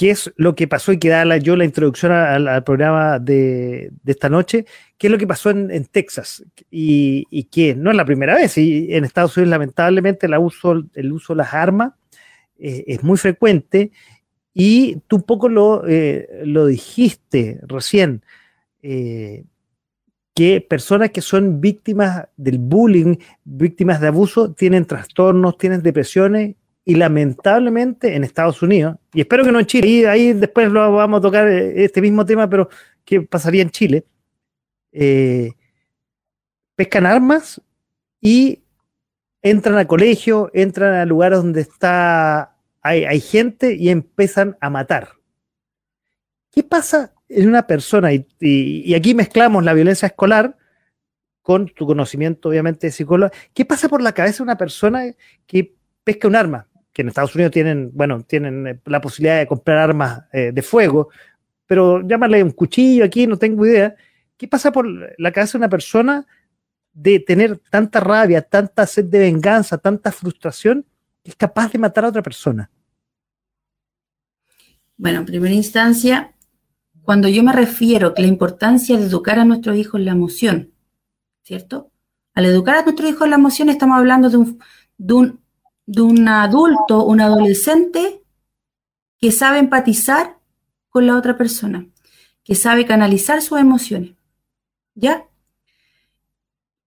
qué 0.00 0.12
es 0.12 0.32
lo 0.36 0.54
que 0.54 0.66
pasó 0.66 0.92
y 0.92 0.98
que 0.98 1.10
da 1.10 1.36
yo 1.36 1.56
la 1.56 1.66
introducción 1.66 2.10
al, 2.10 2.64
programa 2.64 3.18
de, 3.18 3.92
esta 4.06 4.30
noche, 4.30 4.64
qué 4.96 5.08
es 5.08 5.10
lo 5.10 5.18
que 5.18 5.26
pasó 5.26 5.50
en, 5.50 5.84
Texas 5.84 6.42
y, 6.70 7.44
que 7.52 7.74
no 7.74 7.90
es 7.90 7.96
la 7.98 8.06
primera 8.06 8.34
vez. 8.34 8.56
Y 8.56 8.94
en 8.94 9.04
Estados 9.04 9.36
Unidos, 9.36 9.50
lamentablemente, 9.50 10.24
el 10.24 10.38
uso, 10.38 10.84
el 10.94 11.12
uso 11.12 11.34
de 11.34 11.36
las 11.36 11.52
armas 11.52 11.92
es 12.60 13.02
muy 13.02 13.16
frecuente 13.16 13.90
y 14.54 14.96
tú 15.06 15.16
un 15.16 15.22
poco 15.22 15.48
lo, 15.48 15.86
eh, 15.88 16.42
lo 16.44 16.66
dijiste 16.66 17.60
recién. 17.62 18.22
Eh, 18.82 19.44
que 20.34 20.60
personas 20.60 21.10
que 21.10 21.20
son 21.20 21.60
víctimas 21.60 22.28
del 22.36 22.58
bullying, 22.58 23.16
víctimas 23.44 24.00
de 24.00 24.06
abuso, 24.06 24.52
tienen 24.52 24.86
trastornos, 24.86 25.58
tienen 25.58 25.82
depresiones 25.82 26.54
y 26.84 26.94
lamentablemente 26.94 28.14
en 28.14 28.24
Estados 28.24 28.62
Unidos, 28.62 28.96
y 29.12 29.20
espero 29.20 29.44
que 29.44 29.52
no 29.52 29.60
en 29.60 29.66
Chile, 29.66 29.88
y 29.88 30.04
ahí 30.04 30.32
después 30.32 30.70
lo 30.70 30.92
vamos 30.92 31.18
a 31.18 31.22
tocar 31.22 31.48
eh, 31.48 31.84
este 31.84 32.00
mismo 32.00 32.24
tema, 32.24 32.48
pero 32.48 32.68
¿qué 33.04 33.20
pasaría 33.20 33.62
en 33.62 33.70
Chile? 33.70 34.04
Pescan 36.76 37.06
armas 37.06 37.60
y 38.20 38.60
entran 39.42 39.76
al 39.76 39.86
colegio, 39.86 40.50
entran 40.54 40.94
a 40.94 41.04
lugares 41.04 41.38
donde 41.38 41.62
está 41.62 42.56
hay, 42.82 43.20
gente 43.20 43.74
y 43.74 43.90
empiezan 43.90 44.56
a 44.60 44.70
matar. 44.70 45.10
¿Qué 46.50 46.62
pasa 46.62 47.12
en 47.28 47.48
una 47.48 47.66
persona? 47.66 48.12
Y, 48.12 48.26
y, 48.40 48.94
aquí 48.94 49.14
mezclamos 49.14 49.64
la 49.64 49.74
violencia 49.74 50.06
escolar 50.06 50.56
con 51.42 51.66
tu 51.66 51.86
conocimiento, 51.86 52.48
obviamente, 52.48 52.86
de 52.86 52.92
psicólogo. 52.92 53.32
¿Qué 53.52 53.64
pasa 53.64 53.88
por 53.88 54.02
la 54.02 54.12
cabeza 54.12 54.38
de 54.38 54.44
una 54.44 54.56
persona 54.56 55.04
que 55.46 55.74
pesca 56.04 56.28
un 56.28 56.36
arma? 56.36 56.66
que 56.92 57.02
en 57.02 57.08
Estados 57.08 57.34
Unidos 57.34 57.52
tienen, 57.52 57.90
bueno, 57.94 58.22
tienen 58.22 58.66
eh, 58.66 58.80
la 58.86 59.00
posibilidad 59.00 59.38
de 59.38 59.46
comprar 59.46 59.78
armas 59.78 60.22
eh, 60.32 60.50
de 60.52 60.62
fuego, 60.62 61.08
pero 61.66 62.06
llámale 62.06 62.42
un 62.42 62.50
cuchillo 62.50 63.04
aquí, 63.04 63.26
no 63.26 63.36
tengo 63.36 63.64
idea. 63.64 63.94
¿Qué 64.36 64.48
pasa 64.48 64.72
por 64.72 64.86
la 64.86 65.32
cabeza 65.32 65.52
de 65.52 65.58
una 65.58 65.68
persona 65.68 66.26
de 66.92 67.20
tener 67.20 67.58
tanta 67.70 68.00
rabia, 68.00 68.42
tanta 68.42 68.86
sed 68.86 69.06
de 69.06 69.18
venganza, 69.18 69.78
tanta 69.78 70.12
frustración, 70.12 70.86
que 71.22 71.30
es 71.30 71.36
capaz 71.36 71.72
de 71.72 71.78
matar 71.78 72.04
a 72.04 72.08
otra 72.08 72.22
persona? 72.22 72.70
Bueno, 74.96 75.20
en 75.20 75.26
primera 75.26 75.54
instancia, 75.54 76.34
cuando 77.02 77.28
yo 77.28 77.42
me 77.42 77.52
refiero 77.52 78.12
a 78.16 78.20
la 78.20 78.26
importancia 78.26 78.98
de 78.98 79.04
educar 79.04 79.38
a 79.38 79.44
nuestros 79.44 79.76
hijos 79.76 80.00
la 80.00 80.12
emoción, 80.12 80.72
¿cierto? 81.42 81.90
Al 82.34 82.44
educar 82.44 82.76
a 82.76 82.82
nuestro 82.82 83.08
hijo 83.08 83.24
en 83.24 83.30
la 83.30 83.36
emoción 83.36 83.68
estamos 83.68 83.98
hablando 83.98 84.28
de 84.28 84.36
un, 84.36 84.58
de 84.98 85.14
un, 85.14 85.40
de 85.86 86.02
un 86.02 86.28
adulto, 86.28 87.04
un 87.04 87.20
adolescente 87.20 88.22
que 89.18 89.32
sabe 89.32 89.58
empatizar 89.58 90.38
con 90.88 91.06
la 91.06 91.16
otra 91.16 91.36
persona, 91.36 91.86
que 92.44 92.54
sabe 92.54 92.84
canalizar 92.84 93.42
sus 93.42 93.58
emociones, 93.58 94.14
¿ya? 94.94 95.29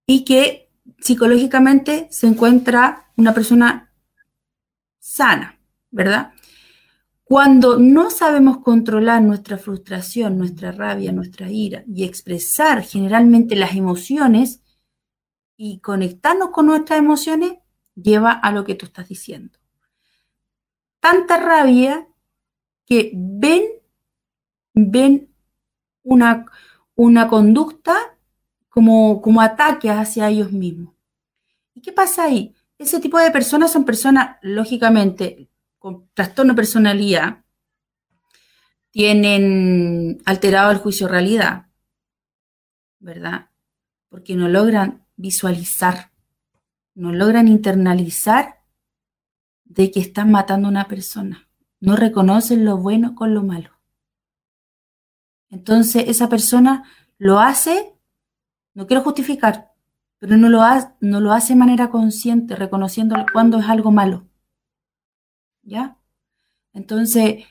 Y 0.06 0.24
que 0.24 0.70
psicológicamente 1.00 2.08
se 2.10 2.26
encuentra 2.26 3.12
una 3.16 3.32
persona 3.32 3.92
sana, 4.98 5.58
¿verdad? 5.90 6.32
Cuando 7.24 7.78
no 7.78 8.10
sabemos 8.10 8.58
controlar 8.58 9.22
nuestra 9.22 9.56
frustración, 9.56 10.36
nuestra 10.36 10.72
rabia, 10.72 11.10
nuestra 11.10 11.50
ira 11.50 11.82
y 11.86 12.04
expresar 12.04 12.82
generalmente 12.82 13.56
las 13.56 13.74
emociones 13.74 14.62
y 15.56 15.80
conectarnos 15.80 16.50
con 16.50 16.66
nuestras 16.66 16.98
emociones, 16.98 17.54
lleva 17.94 18.32
a 18.32 18.52
lo 18.52 18.64
que 18.64 18.74
tú 18.74 18.86
estás 18.86 19.08
diciendo. 19.08 19.58
Tanta 21.00 21.38
rabia 21.38 22.06
que 22.86 23.12
ven, 23.14 23.62
ven 24.74 25.34
una, 26.02 26.44
una 26.94 27.28
conducta 27.28 28.13
como, 28.74 29.22
como 29.22 29.40
ataque 29.40 29.88
hacia 29.88 30.28
ellos 30.28 30.50
mismos. 30.50 30.96
¿Y 31.74 31.80
qué 31.80 31.92
pasa 31.92 32.24
ahí? 32.24 32.52
Ese 32.76 32.98
tipo 32.98 33.20
de 33.20 33.30
personas 33.30 33.70
son 33.72 33.84
personas, 33.84 34.36
lógicamente, 34.42 35.48
con 35.78 36.08
trastorno 36.12 36.54
de 36.54 36.56
personalidad, 36.56 37.44
tienen 38.90 40.20
alterado 40.24 40.72
el 40.72 40.78
juicio 40.78 41.06
realidad, 41.06 41.66
¿verdad? 42.98 43.50
Porque 44.08 44.34
no 44.34 44.48
logran 44.48 45.06
visualizar, 45.14 46.10
no 46.96 47.12
logran 47.12 47.46
internalizar 47.46 48.60
de 49.62 49.92
que 49.92 50.00
están 50.00 50.32
matando 50.32 50.66
a 50.66 50.72
una 50.72 50.88
persona. 50.88 51.48
No 51.78 51.94
reconocen 51.94 52.64
lo 52.64 52.78
bueno 52.78 53.14
con 53.14 53.34
lo 53.34 53.44
malo. 53.44 53.70
Entonces 55.48 56.06
esa 56.08 56.28
persona 56.28 56.82
lo 57.18 57.38
hace, 57.38 57.93
no 58.74 58.86
quiero 58.86 59.02
justificar, 59.02 59.72
pero 60.18 60.36
no 60.36 60.48
lo, 60.48 60.62
hace 61.32 61.52
de 61.52 61.58
manera 61.58 61.90
consciente, 61.90 62.56
reconociendo 62.56 63.16
cuando 63.32 63.58
es 63.58 63.68
algo 63.68 63.90
malo. 63.90 64.26
¿Ya? 65.62 65.96
Entonces, 66.72 67.44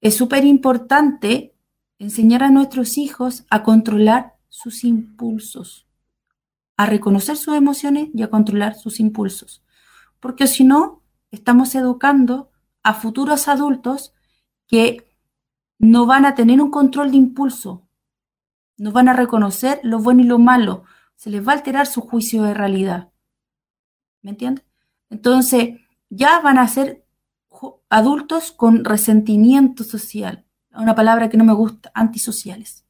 es 0.00 0.16
súper 0.16 0.44
importante 0.44 1.54
enseñar 1.98 2.42
a 2.42 2.50
nuestros 2.50 2.98
hijos 2.98 3.44
a 3.50 3.62
controlar 3.62 4.36
sus 4.48 4.84
impulsos, 4.84 5.86
a 6.76 6.86
reconocer 6.86 7.36
sus 7.36 7.54
emociones 7.54 8.08
y 8.14 8.22
a 8.22 8.30
controlar 8.30 8.74
sus 8.74 9.00
impulsos. 9.00 9.62
Porque 10.18 10.46
si 10.46 10.64
no, 10.64 11.02
estamos 11.30 11.74
educando 11.74 12.50
a 12.82 12.94
futuros 12.94 13.48
adultos 13.48 14.14
que 14.66 15.06
no 15.78 16.06
van 16.06 16.26
a 16.26 16.34
tener 16.34 16.60
un 16.60 16.70
control 16.70 17.10
de 17.10 17.16
impulso, 17.16 17.88
no 18.80 18.92
van 18.92 19.10
a 19.10 19.12
reconocer 19.12 19.78
lo 19.82 19.98
bueno 19.98 20.22
y 20.22 20.24
lo 20.24 20.38
malo, 20.38 20.84
se 21.14 21.28
les 21.28 21.46
va 21.46 21.52
a 21.52 21.56
alterar 21.56 21.86
su 21.86 22.00
juicio 22.00 22.44
de 22.44 22.54
realidad. 22.54 23.12
¿Me 24.22 24.30
entiendes? 24.30 24.64
Entonces, 25.10 25.78
ya 26.08 26.40
van 26.40 26.56
a 26.56 26.66
ser 26.66 27.04
adultos 27.90 28.52
con 28.52 28.86
resentimiento 28.86 29.84
social. 29.84 30.46
Una 30.70 30.94
palabra 30.94 31.28
que 31.28 31.36
no 31.36 31.44
me 31.44 31.52
gusta, 31.52 31.90
antisociales. 31.92 32.86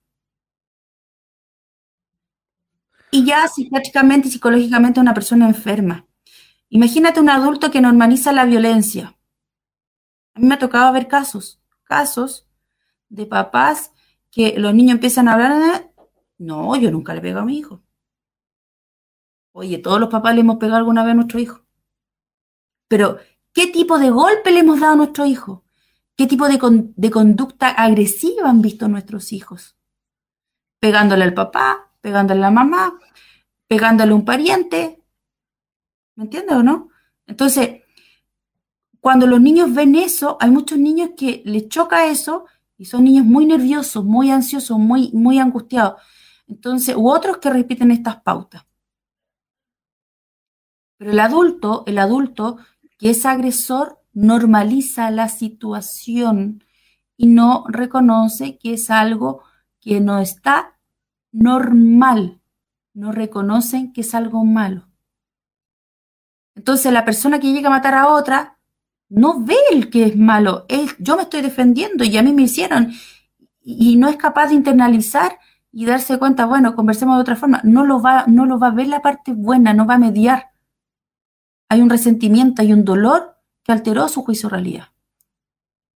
Y 3.11 3.25
ya 3.25 3.49
psiquiátricamente 3.49 4.29
y 4.29 4.31
psicológicamente 4.31 5.01
una 5.01 5.13
persona 5.13 5.49
enferma. 5.49 6.07
Imagínate 6.69 7.19
un 7.19 7.31
adulto 7.31 7.73
que 7.73 7.81
normaliza 7.81 8.33
la 8.33 8.45
violencia. 8.45 9.19
A 10.35 10.39
mí 10.39 10.47
me 10.47 10.55
ha 10.55 10.59
tocado 10.61 10.93
ver 10.93 11.09
casos, 11.09 11.61
casos 11.83 12.47
de 13.09 13.27
papás 13.27 13.91
que 14.31 14.59
los 14.59 14.75
niños 14.75 14.95
empiezan 14.95 15.29
a 15.29 15.35
hablar, 15.35 15.93
no, 16.39 16.77
yo 16.77 16.91
nunca 16.91 17.15
le 17.15 17.21
pego 17.21 17.41
a 17.41 17.45
mi 17.45 17.59
hijo. 17.59 17.83
Oye, 19.53 19.79
todos 19.79 20.01
los 20.01 20.09
papás 20.09 20.35
le 20.35 20.43
hemos 20.43 20.57
pegado 20.57 20.79
alguna 20.79 21.03
vez 21.03 21.13
a 21.13 21.15
nuestro 21.15 21.41
hijo. 21.41 21.65
Pero, 22.89 23.19
¿qué 23.53 23.67
tipo 23.67 23.99
de 23.99 24.11
golpe 24.11 24.51
le 24.51 24.61
hemos 24.61 24.81
dado 24.81 24.95
a 24.95 24.97
nuestro 24.97 25.27
hijo? 25.27 25.65
¿Qué 26.17 26.27
tipo 26.27 26.49
de, 26.49 26.59
conducta 27.11 27.71
agresiva 27.71 28.49
han 28.49 28.63
visto 28.63 28.89
nuestros 28.89 29.33
hijos? 29.33 29.77
Pegándole 30.79 31.25
al 31.25 31.35
papá, 31.35 31.93
pegándole 32.01 32.41
a 32.41 32.43
la 32.43 32.51
mamá, 32.51 32.99
pegándole 33.67 34.13
a 34.13 34.15
un 34.15 34.25
pariente. 34.25 35.03
¿Me 36.17 36.25
entiendes 36.25 36.57
o 36.57 36.63
no? 36.63 36.91
Entonces, 37.27 37.83
cuando 39.01 39.27
los 39.27 39.41
niños 39.41 39.73
ven 39.73 39.95
eso, 39.95 40.37
hay 40.41 40.51
muchos 40.51 40.79
niños 40.79 41.11
que 41.17 41.43
les 41.47 41.69
choca 41.69 42.07
eso 42.07 42.45
y 42.81 42.87
son 42.87 43.05
niños 43.05 43.27
muy 43.27 43.45
nerviosos, 43.45 44.07
muy 44.07 44.31
ansiosos, 44.31 44.79
muy, 44.79 45.11
muy 45.13 45.39
angustiados. 45.39 46.01
Entonces, 46.49 46.97
u 46.97 47.11
otros 47.11 47.37
que 47.37 47.51
repiten 47.51 47.91
estas 47.91 48.23
pautas. 48.23 48.65
Pero 50.97 51.11
el 51.11 51.21
adulto, 51.21 51.85
el 51.87 51.99
adulto 51.99 52.57
que 52.97 53.11
es 53.11 53.27
agresor, 53.27 54.03
normaliza 54.15 55.11
la 55.11 55.29
situación 55.29 56.65
y 57.19 57.27
no 57.27 57.67
reconoce 57.69 58.57
que 58.57 58.73
es 58.73 58.91
algo 58.91 59.43
que 59.79 60.01
no 60.01 60.19
está 60.19 60.79
normal. 61.33 62.41
No 62.95 63.13
reconocen 63.13 63.93
que 63.93 64.01
es 64.01 64.15
algo 64.15 64.43
malo. 64.43 64.89
Entonces 66.55 66.91
la 66.95 67.05
persona 67.05 67.41
que 67.41 67.53
llega 67.53 67.69
a 67.69 67.73
matar 67.73 67.95
a 67.95 68.09
otra 68.09 68.59
no 69.11 69.45
ve 69.45 69.57
el 69.73 69.91
que 69.91 70.07
es 70.07 70.17
malo. 70.17 70.67
Yo 70.99 71.17
me 71.17 71.23
estoy 71.23 71.43
defendiendo 71.43 72.05
y 72.05 72.17
a 72.17 72.23
mí 72.23 72.33
me 72.33 72.43
hicieron. 72.43 72.93
Y, 73.63 73.97
no 73.97 74.09
es 74.09 74.17
capaz 74.17 74.49
de 74.49 74.55
internalizar 74.55 75.39
y 75.71 75.85
darse 75.85 76.19
cuenta, 76.19 76.47
bueno, 76.47 76.75
conversemos 76.75 77.17
de 77.17 77.23
otra 77.23 77.37
forma. 77.37 77.61
No 77.63 77.85
lo 77.85 78.01
va, 78.01 78.25
no 78.27 78.47
lo 78.47 78.59
va 78.59 78.69
a 78.69 78.75
ver 78.75 78.89
la 78.89 79.03
parte 79.03 79.33
buena, 79.33 79.75
no 79.75 79.87
va 79.87 79.95
a 79.95 79.99
mediar 79.99 80.51
hay 81.71 81.81
un 81.81 81.89
resentimiento, 81.89 82.61
hay 82.61 82.73
un 82.73 82.85
dolor 82.85 83.37
que 83.63 83.73
alteró 83.73 84.09
su 84.09 84.23
juicio 84.23 84.49
realidad. 84.49 84.89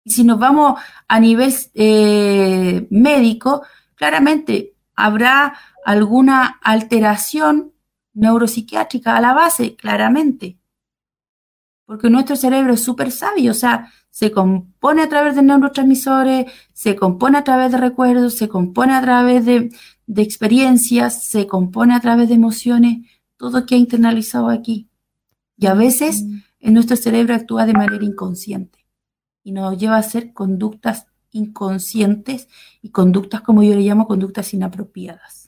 Y 0.04 0.12
si 0.12 0.26
nos 0.26 0.38
vamos 0.38 0.80
a 1.08 1.20
nivel 1.20 1.54
eh, 1.74 2.88
médico, 2.92 3.64
claramente 3.96 4.76
habrá 4.96 5.58
alguna 5.86 6.60
alteración 6.62 7.72
neuropsiquiátrica 8.14 9.16
a 9.16 9.22
la 9.22 9.34
base, 9.34 9.78
claramente. 9.78 10.60
Porque 11.92 12.10
nuestro 12.10 12.38
cerebro 12.38 12.72
es 12.76 12.82
súper 12.82 13.12
sabio, 13.12 13.52
o 13.52 13.54
sea, 13.54 13.92
se 14.10 14.32
compone 14.32 15.02
a 15.02 15.10
través 15.10 15.36
de 15.36 15.42
neurotransmisores, 15.42 16.50
se 16.72 16.96
compone 16.96 17.38
a 17.38 17.44
través 17.44 17.74
de 17.74 17.80
recuerdos, 17.80 18.36
se 18.36 18.48
compone 18.48 18.94
a 18.94 19.02
través 19.02 19.46
de, 19.46 19.76
de 20.08 20.22
experiencias, 20.22 21.22
se 21.22 21.48
compone 21.48 21.94
a 21.94 22.00
través 22.00 22.30
de 22.30 22.36
emociones, 22.36 23.06
todo 23.36 23.66
que 23.66 23.76
ha 23.76 23.78
internalizado 23.78 24.48
aquí. 24.48 24.88
Y 25.58 25.66
a 25.66 25.74
veces 25.74 26.24
mm. 26.24 26.38
en 26.62 26.74
nuestro 26.76 26.96
cerebro 26.96 27.36
actúa 27.36 27.66
de 27.66 27.74
manera 27.74 28.06
inconsciente 28.06 28.88
y 29.44 29.52
nos 29.52 29.78
lleva 29.78 29.98
a 29.98 30.00
hacer 30.00 30.32
conductas 30.32 31.08
inconscientes 31.32 32.48
y 32.82 32.92
conductas, 32.92 33.42
como 33.42 33.64
yo 33.64 33.76
le 33.76 33.82
llamo, 33.82 34.08
conductas 34.08 34.54
inapropiadas. 34.54 35.41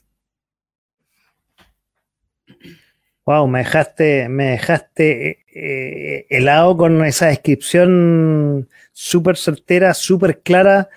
Wow, 3.26 3.46
me 3.46 3.60
dejaste, 3.60 4.28
me 4.28 4.50
dejaste 4.50 5.44
eh, 5.54 6.26
helado 6.28 6.76
con 6.76 7.02
esa 7.06 7.28
descripción 7.28 8.68
súper 8.92 9.38
certera, 9.38 9.94
súper 9.94 10.40
clara 10.40 10.90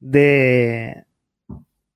de, 0.00 1.04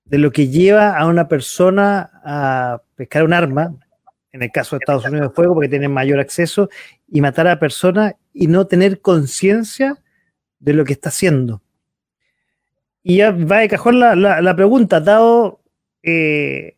de 0.04 0.18
lo 0.18 0.30
que 0.30 0.48
lleva 0.48 0.98
a 0.98 1.06
una 1.06 1.26
persona 1.26 2.10
a 2.22 2.82
pescar 2.96 3.24
un 3.24 3.32
arma, 3.32 3.74
en 4.32 4.42
el 4.42 4.52
caso 4.52 4.76
de 4.76 4.80
Estados 4.80 5.06
Unidos 5.06 5.30
de 5.30 5.34
fuego, 5.34 5.54
porque 5.54 5.70
tienen 5.70 5.92
mayor 5.92 6.20
acceso, 6.20 6.68
y 7.06 7.22
matar 7.22 7.48
a 7.48 7.58
personas 7.58 8.14
y 8.34 8.46
no 8.46 8.66
tener 8.66 9.00
conciencia 9.00 10.02
de 10.58 10.74
lo 10.74 10.84
que 10.84 10.92
está 10.92 11.08
haciendo. 11.08 11.62
Y 13.02 13.16
ya 13.16 13.30
va 13.30 13.60
de 13.60 13.68
cajón 13.68 14.00
la, 14.00 14.54
pregunta, 14.54 15.00
dado 15.00 15.62
eh, 16.02 16.76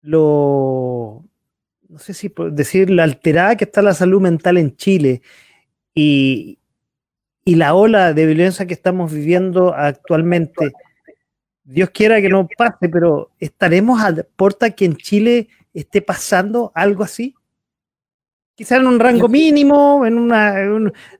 lo, 0.00 1.24
no 1.92 1.98
sé 1.98 2.14
si 2.14 2.32
decir, 2.52 2.88
la 2.88 3.02
alterada 3.02 3.56
que 3.56 3.64
está 3.64 3.82
la 3.82 3.92
salud 3.92 4.22
mental 4.22 4.56
en 4.56 4.74
Chile 4.76 5.20
y, 5.94 6.58
y 7.44 7.56
la 7.56 7.74
ola 7.74 8.14
de 8.14 8.24
violencia 8.24 8.66
que 8.66 8.72
estamos 8.72 9.12
viviendo 9.12 9.74
actualmente, 9.74 10.72
Dios 11.64 11.90
quiera 11.90 12.22
que 12.22 12.30
no 12.30 12.48
pase, 12.56 12.88
pero 12.88 13.30
estaremos 13.38 14.00
a 14.02 14.14
puerta 14.36 14.70
que 14.70 14.86
en 14.86 14.96
Chile 14.96 15.48
esté 15.74 16.00
pasando 16.00 16.72
algo 16.74 17.04
así? 17.04 17.34
Quizás 18.54 18.80
en 18.80 18.86
un 18.86 18.98
rango 18.98 19.28
mínimo, 19.28 20.06
en 20.06 20.16
una, 20.16 20.54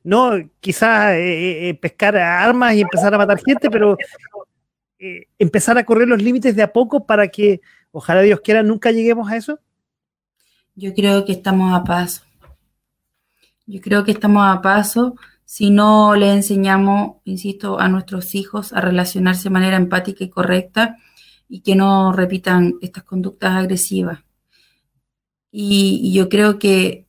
no, 0.04 0.32
quizás 0.60 1.12
eh, 1.12 1.20
eh, 1.20 1.68
eh, 1.68 1.74
pescar 1.74 2.16
armas 2.16 2.74
y 2.74 2.80
empezar 2.80 3.12
a 3.12 3.18
matar 3.18 3.38
gente, 3.44 3.70
pero 3.70 3.98
empezar 5.38 5.76
a 5.76 5.84
correr 5.84 6.08
los 6.08 6.22
límites 6.22 6.56
de 6.56 6.62
a 6.62 6.72
poco 6.72 7.04
para 7.04 7.28
que 7.28 7.60
ojalá 7.90 8.22
Dios 8.22 8.40
quiera 8.40 8.62
nunca 8.62 8.90
lleguemos 8.90 9.30
a 9.30 9.36
eso? 9.36 9.60
Yo 10.74 10.94
creo 10.94 11.24
que 11.24 11.32
estamos 11.32 11.74
a 11.74 11.84
paso. 11.84 12.22
Yo 13.66 13.80
creo 13.80 14.04
que 14.04 14.12
estamos 14.12 14.44
a 14.46 14.62
paso 14.62 15.14
si 15.44 15.70
no 15.70 16.14
le 16.16 16.32
enseñamos, 16.32 17.16
insisto, 17.24 17.78
a 17.78 17.88
nuestros 17.88 18.34
hijos 18.34 18.72
a 18.72 18.80
relacionarse 18.80 19.44
de 19.44 19.50
manera 19.50 19.76
empática 19.76 20.24
y 20.24 20.30
correcta 20.30 20.96
y 21.46 21.60
que 21.60 21.76
no 21.76 22.12
repitan 22.12 22.76
estas 22.80 23.04
conductas 23.04 23.52
agresivas. 23.52 24.20
Y, 25.50 26.12
yo 26.14 26.30
creo 26.30 26.58
que 26.58 27.06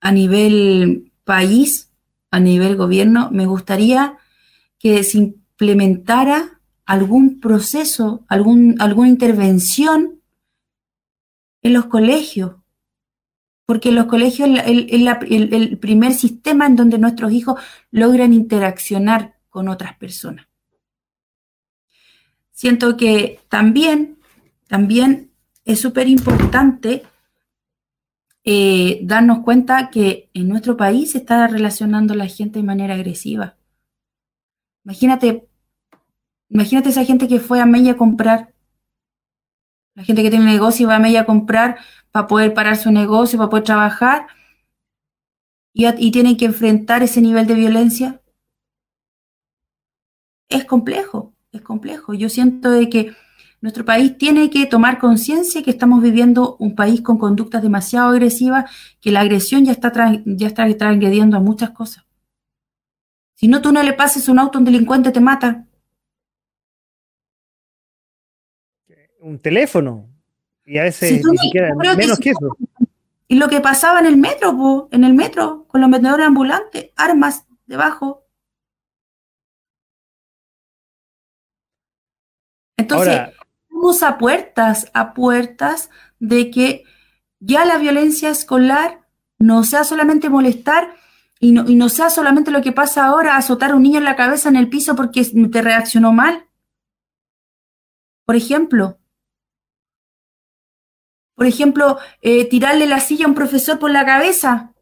a 0.00 0.10
nivel 0.10 1.12
país, 1.24 1.92
a 2.30 2.40
nivel 2.40 2.76
gobierno, 2.76 3.30
me 3.30 3.44
gustaría 3.44 4.16
que 4.78 5.04
se 5.04 5.18
implementara 5.18 6.60
algún 6.86 7.40
proceso, 7.40 8.24
algún, 8.28 8.76
alguna 8.80 9.08
intervención 9.10 10.22
en 11.60 11.74
los 11.74 11.86
colegios, 11.86 12.54
porque 13.66 13.90
los 13.90 14.06
colegios 14.06 14.48
es 14.64 14.64
el, 14.66 15.78
primer 15.78 16.14
sistema 16.14 16.66
en 16.66 16.76
donde 16.76 16.98
nuestros 16.98 17.32
hijos 17.32 17.60
logran 17.90 18.32
interaccionar 18.32 19.34
con 19.50 19.68
otras 19.68 19.96
personas. 19.96 20.46
Siento 22.52 22.96
que 22.96 23.40
también, 23.48 24.18
también 24.68 25.32
es 25.64 25.80
súper 25.80 26.08
importante 26.08 27.02
eh, 28.44 29.00
darnos 29.02 29.40
cuenta 29.40 29.90
que 29.90 30.30
en 30.32 30.48
nuestro 30.48 30.76
país 30.76 31.10
se 31.10 31.18
está 31.18 31.48
relacionando 31.48 32.14
la 32.14 32.28
gente 32.28 32.60
de 32.60 32.64
manera 32.64 32.94
agresiva. 32.94 33.56
Imagínate, 34.84 35.48
imagínate 36.48 36.90
esa 36.90 37.04
gente 37.04 37.26
que 37.26 37.40
fue 37.40 37.60
a 37.60 37.66
Mella 37.66 37.92
a 37.92 37.96
comprar. 37.96 38.54
La 39.94 40.04
gente 40.04 40.22
que 40.22 40.30
tiene 40.30 40.44
negocio 40.44 40.84
y 40.84 40.86
va 40.86 40.96
a 40.96 41.00
Mella 41.00 41.22
a 41.22 41.26
comprar 41.26 41.78
para 42.16 42.28
poder 42.28 42.54
parar 42.54 42.78
su 42.78 42.90
negocio, 42.90 43.36
para 43.36 43.50
poder 43.50 43.64
trabajar. 43.64 44.26
Y, 45.74 46.10
tienen 46.10 46.38
que 46.38 46.46
enfrentar 46.46 47.02
ese 47.02 47.20
nivel 47.20 47.46
de 47.46 47.52
violencia. 47.54 48.22
Es 50.48 50.64
complejo, 50.64 51.34
es 51.52 51.60
complejo. 51.60 52.14
Yo 52.14 52.30
siento 52.30 52.70
de 52.70 52.88
que 52.88 53.14
nuestro 53.60 53.84
país 53.84 54.16
tiene 54.16 54.48
que 54.48 54.64
tomar 54.64 54.98
conciencia 54.98 55.62
que 55.62 55.72
estamos 55.72 56.02
viviendo 56.02 56.56
un 56.58 56.74
país 56.74 57.02
con 57.02 57.18
conductas 57.18 57.60
demasiado 57.60 58.08
agresivas, 58.08 58.64
que 59.02 59.10
la 59.10 59.20
agresión 59.20 59.66
ya 59.66 59.72
está, 59.72 59.92
ya 60.24 60.46
está 60.46 60.74
transgrediendo 60.74 61.36
a 61.36 61.40
muchas 61.40 61.72
cosas. 61.72 62.06
Si 63.34 63.46
no, 63.46 63.60
tú 63.60 63.72
no 63.72 63.82
le 63.82 63.92
pases 63.92 64.30
un 64.30 64.38
auto 64.38 64.56
a 64.56 64.60
un 64.60 64.64
delincuente, 64.64 65.12
te 65.12 65.20
mata. 65.20 65.66
Un 69.20 69.38
teléfono. 69.38 70.15
Y 70.66 70.78
a 70.78 70.82
veces 70.82 71.24
ni 71.24 71.38
siquiera, 71.38 71.74
menos 71.74 72.18
que, 72.18 72.30
eso. 72.30 72.56
Y 73.28 73.36
lo 73.36 73.48
que 73.48 73.60
pasaba 73.60 74.00
en 74.00 74.06
el 74.06 74.16
metro, 74.16 74.88
en 74.90 75.04
el 75.04 75.14
metro, 75.14 75.64
con 75.68 75.80
los 75.80 75.90
vendedores 75.90 76.26
ambulantes, 76.26 76.90
armas 76.96 77.46
debajo. 77.66 78.24
Entonces, 82.76 83.32
estamos 83.62 84.02
a 84.02 84.18
puertas, 84.18 84.90
a 84.92 85.14
puertas 85.14 85.90
de 86.18 86.50
que 86.50 86.84
ya 87.38 87.64
la 87.64 87.78
violencia 87.78 88.30
escolar 88.30 89.06
no 89.38 89.64
sea 89.64 89.84
solamente 89.84 90.28
molestar 90.28 90.94
y 91.38 91.52
no, 91.52 91.68
y 91.68 91.74
no 91.74 91.88
sea 91.88 92.10
solamente 92.10 92.50
lo 92.50 92.62
que 92.62 92.72
pasa 92.72 93.06
ahora, 93.06 93.36
azotar 93.36 93.70
a 93.72 93.76
un 93.76 93.82
niño 93.82 93.98
en 93.98 94.04
la 94.04 94.16
cabeza 94.16 94.48
en 94.48 94.56
el 94.56 94.68
piso 94.68 94.96
porque 94.96 95.24
te 95.24 95.62
reaccionó 95.62 96.12
mal. 96.12 96.46
Por 98.24 98.36
ejemplo, 98.36 98.98
por 101.36 101.46
ejemplo, 101.46 101.98
eh, 102.22 102.46
tirarle 102.46 102.86
la 102.86 102.98
silla 102.98 103.26
a 103.26 103.28
un 103.28 103.34
profesor 103.34 103.78
por 103.78 103.90
la 103.90 104.04
cabeza. 104.04 104.72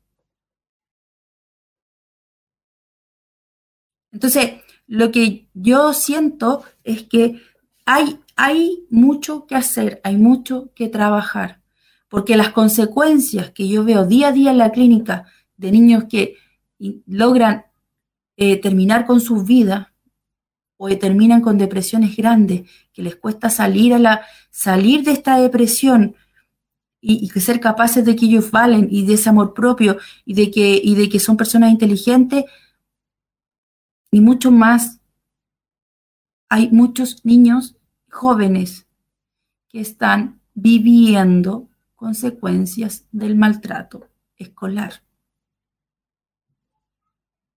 Entonces, 4.12 4.62
lo 4.86 5.10
que 5.10 5.48
yo 5.52 5.92
siento 5.92 6.64
es 6.84 7.02
que 7.02 7.42
hay, 7.84 8.20
hay 8.36 8.86
mucho 8.88 9.46
que 9.46 9.56
hacer, 9.56 10.00
hay 10.04 10.16
mucho 10.16 10.70
que 10.76 10.88
trabajar, 10.88 11.60
porque 12.08 12.36
las 12.36 12.50
consecuencias 12.50 13.50
que 13.50 13.68
yo 13.68 13.84
veo 13.84 14.06
día 14.06 14.28
a 14.28 14.32
día 14.32 14.52
en 14.52 14.58
la 14.58 14.70
clínica 14.70 15.26
de 15.56 15.72
niños 15.72 16.04
que 16.08 16.36
logran 17.06 17.66
eh, 18.36 18.60
terminar 18.60 19.06
con 19.06 19.20
sus 19.20 19.44
vidas 19.44 19.88
o 20.76 20.88
terminan 20.96 21.40
con 21.40 21.58
depresiones 21.58 22.16
grandes, 22.16 22.70
que 22.92 23.02
les 23.02 23.16
cuesta 23.16 23.50
salir, 23.50 23.94
a 23.94 23.98
la, 23.98 24.26
salir 24.50 25.02
de 25.02 25.12
esta 25.12 25.38
depresión 25.38 26.14
y, 27.06 27.30
y, 27.34 27.40
ser 27.40 27.60
capaces 27.60 28.04
de 28.04 28.16
que 28.16 28.24
ellos 28.24 28.50
valen 28.50 28.88
y 28.90 29.04
de 29.04 29.14
ese 29.14 29.28
amor 29.28 29.52
propio 29.52 29.98
y 30.24 30.32
de 30.32 30.50
que, 30.50 30.80
y 30.82 30.94
de 30.94 31.08
que 31.10 31.20
son 31.20 31.36
personas 31.36 31.70
inteligentes 31.70 32.44
y 34.10 34.20
mucho 34.20 34.50
más 34.50 35.00
hay 36.48 36.70
muchos 36.70 37.24
niños 37.24 37.76
jóvenes 38.10 38.86
que 39.68 39.80
están 39.80 40.40
viviendo 40.54 41.68
consecuencias 41.94 43.06
del 43.12 43.36
maltrato 43.36 44.08
escolar. 44.36 45.02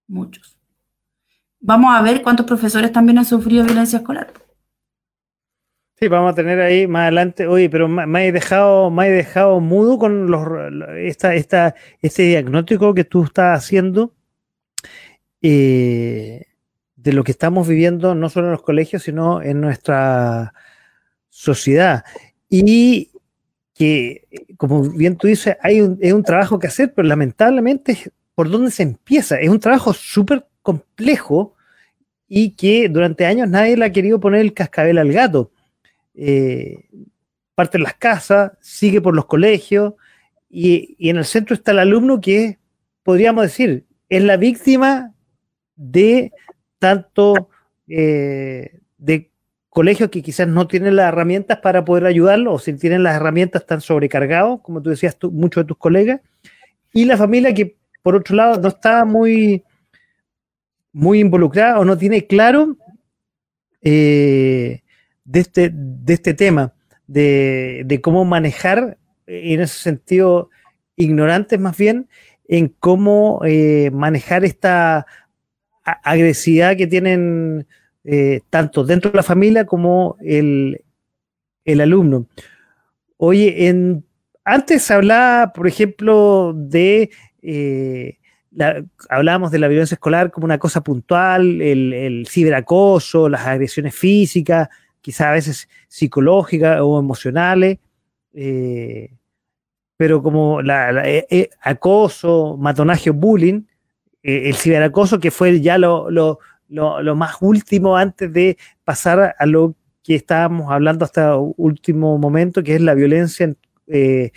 Muchos. 0.07 0.57
Vamos 1.59 1.95
a 1.95 2.01
ver 2.01 2.21
cuántos 2.21 2.45
profesores 2.45 2.91
también 2.91 3.19
han 3.19 3.25
sufrido 3.25 3.65
violencia 3.65 3.99
escolar. 3.99 4.33
Sí, 5.99 6.07
vamos 6.09 6.31
a 6.33 6.35
tener 6.35 6.59
ahí 6.61 6.85
más 6.85 7.03
adelante. 7.03 7.47
Oye, 7.47 7.71
pero 7.71 7.87
me 7.87 8.27
he 8.27 8.31
dejado, 8.31 8.91
me 8.91 9.07
he 9.07 9.11
dejado 9.11 9.59
mudo 9.59 9.97
con 9.97 10.29
los, 10.29 10.45
esta, 10.95 11.33
esta, 11.33 11.73
este 12.01 12.23
diagnóstico 12.23 12.93
que 12.93 13.03
tú 13.03 13.23
estás 13.23 13.57
haciendo. 13.57 14.13
Eh, 15.41 16.43
de 16.95 17.13
lo 17.13 17.23
que 17.23 17.31
estamos 17.31 17.67
viviendo 17.67 18.15
no 18.15 18.29
solo 18.29 18.47
en 18.47 18.51
los 18.51 18.61
colegios, 18.61 19.03
sino 19.03 19.41
en 19.41 19.59
nuestra 19.59 20.53
sociedad. 21.29 22.03
Y 22.47 23.09
que, 23.73 24.27
como 24.57 24.83
bien 24.83 25.17
tú 25.17 25.27
dices, 25.27 25.57
hay 25.61 25.81
un, 25.81 25.97
es 25.99 26.13
un 26.13 26.23
trabajo 26.23 26.59
que 26.59 26.67
hacer, 26.67 26.93
pero 26.93 27.07
lamentablemente, 27.07 28.11
¿por 28.35 28.51
dónde 28.51 28.69
se 28.69 28.83
empieza? 28.83 29.39
Es 29.39 29.49
un 29.49 29.59
trabajo 29.59 29.93
súper 29.93 30.45
complejo 30.61 31.55
y 32.27 32.51
que 32.51 32.87
durante 32.87 33.25
años 33.25 33.49
nadie 33.49 33.77
le 33.77 33.85
ha 33.85 33.91
querido 33.91 34.19
poner 34.19 34.41
el 34.41 34.53
cascabel 34.53 34.99
al 34.99 35.11
gato. 35.11 35.51
Eh, 36.18 36.89
parte 37.55 37.80
las 37.80 37.93
casas, 37.93 38.51
sigue 38.59 39.01
por 39.01 39.15
los 39.15 39.26
colegios 39.26 39.93
y, 40.49 40.95
y 40.99 41.09
en 41.09 41.18
el 41.18 41.26
centro 41.26 41.53
está 41.53 41.72
el 41.72 41.80
alumno 41.80 42.20
que, 42.20 42.59
podríamos 43.03 43.43
decir, 43.43 43.86
es 44.09 44.24
la 44.24 44.36
víctima 44.36 45.13
de 45.76 46.32
tanto 46.80 47.49
eh, 47.88 48.80
de 48.97 49.32
colegios 49.70 50.09
que 50.09 50.24
quizás 50.24 50.47
no 50.47 50.68
tienen 50.68 50.95
las 50.95 51.07
herramientas 51.09 51.59
para 51.59 51.86
poder 51.86 52.05
ayudarlo, 52.05 52.53
o 52.53 52.59
si 52.59 52.74
tienen 52.74 53.03
las 53.03 53.15
herramientas 53.15 53.61
están 53.61 53.82
sobrecargados, 53.82 54.61
como 54.61 54.82
tú 54.82 54.89
decías, 54.89 55.15
muchos 55.32 55.63
de 55.63 55.68
tus 55.68 55.78
colegas, 55.78 56.22
y 56.93 57.05
la 57.05 57.15
familia 57.15 57.53
que, 57.53 57.78
por 58.01 58.15
otro 58.15 58.36
lado, 58.36 58.59
no 58.59 58.70
está 58.70 59.05
muy, 59.05 59.63
muy 60.91 61.20
involucrada 61.20 61.80
o 61.80 61.86
no 61.86 61.97
tiene 61.97 62.26
claro 62.26 62.76
eh, 63.82 64.82
de, 65.28 65.41
este, 65.41 65.69
de 65.71 66.13
este 66.13 66.34
tema, 66.34 66.73
de, 67.05 67.99
cómo 68.01 68.25
manejar, 68.25 68.97
en 69.28 69.61
ese 69.61 69.80
sentido, 69.80 70.49
ignorantes 70.95 71.59
más 71.59 71.78
bien, 71.78 72.07
en 72.47 72.69
cómo 72.80 73.41
eh, 73.45 73.91
manejar 73.91 74.45
esta 74.45 75.05
agresividad 75.84 76.75
que 76.75 76.88
tienen 76.88 77.67
eh, 78.03 78.41
tanto 78.49 78.84
dentro 78.84 79.11
de 79.11 79.17
la 79.17 79.23
familia 79.23 79.65
como 79.65 80.17
el, 80.21 80.82
alumno. 81.65 82.25
Oye, 83.17 83.67
en, 83.67 84.05
antes 84.43 84.89
hablaba, 84.89 85.53
por 85.53 85.67
ejemplo, 85.67 86.53
de... 86.55 87.11
Eh, 87.41 88.17
hablábamos 89.09 89.51
de 89.51 89.59
la 89.59 89.67
violencia 89.67 89.93
escolar 89.93 90.32
como 90.32 90.45
una 90.45 90.57
cosa 90.57 90.82
puntual, 90.82 91.61
el, 91.61 92.25
ciberacoso, 92.28 93.30
las 93.30 93.45
agresiones 93.45 93.93
físicas, 93.93 94.69
quizás 95.08 95.28
a 95.28 95.32
veces 95.32 95.70
psicológicas 95.88 96.82
o 96.82 96.99
emocionales, 96.99 97.78
eh, 98.34 99.10
pero 99.95 100.22
como 100.22 100.62
la, 100.62 101.01
acoso, 101.62 102.58
matonaje 102.60 103.12
o 103.12 103.14
bullying, 103.14 103.62
eh, 104.22 104.49
el 104.49 104.55
ciberacoso, 104.55 105.18
que 105.18 105.32
fue 105.32 105.62
ya 105.62 105.78
lo, 105.78 106.39
más 107.16 107.38
último 107.39 107.95
antes 107.95 108.34
de 108.34 108.58
pasar 108.84 109.34
a 109.39 109.45
lo 109.45 109.76
que 110.03 110.16
estábamos 110.16 110.74
hablando 110.74 111.05
hasta 111.05 111.38
último 111.38 112.18
momento, 112.18 112.62
que 112.62 112.76
es 112.76 112.82
la 112.82 112.93
violencia 112.93 113.45
en, 113.45 113.58
eh, 113.88 114.34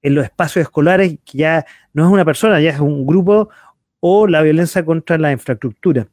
los 0.00 0.24
espacios 0.24 0.62
escolares, 0.62 1.18
que 1.22 1.36
ya 1.36 1.66
no 1.92 2.06
es 2.06 2.10
una 2.10 2.24
persona, 2.24 2.62
ya 2.62 2.70
es 2.70 2.80
un 2.80 3.04
grupo, 3.04 3.50
o 4.00 4.26
la 4.26 4.40
violencia 4.40 4.86
contra 4.86 5.18
la 5.18 5.32
infraestructura. 5.32 6.08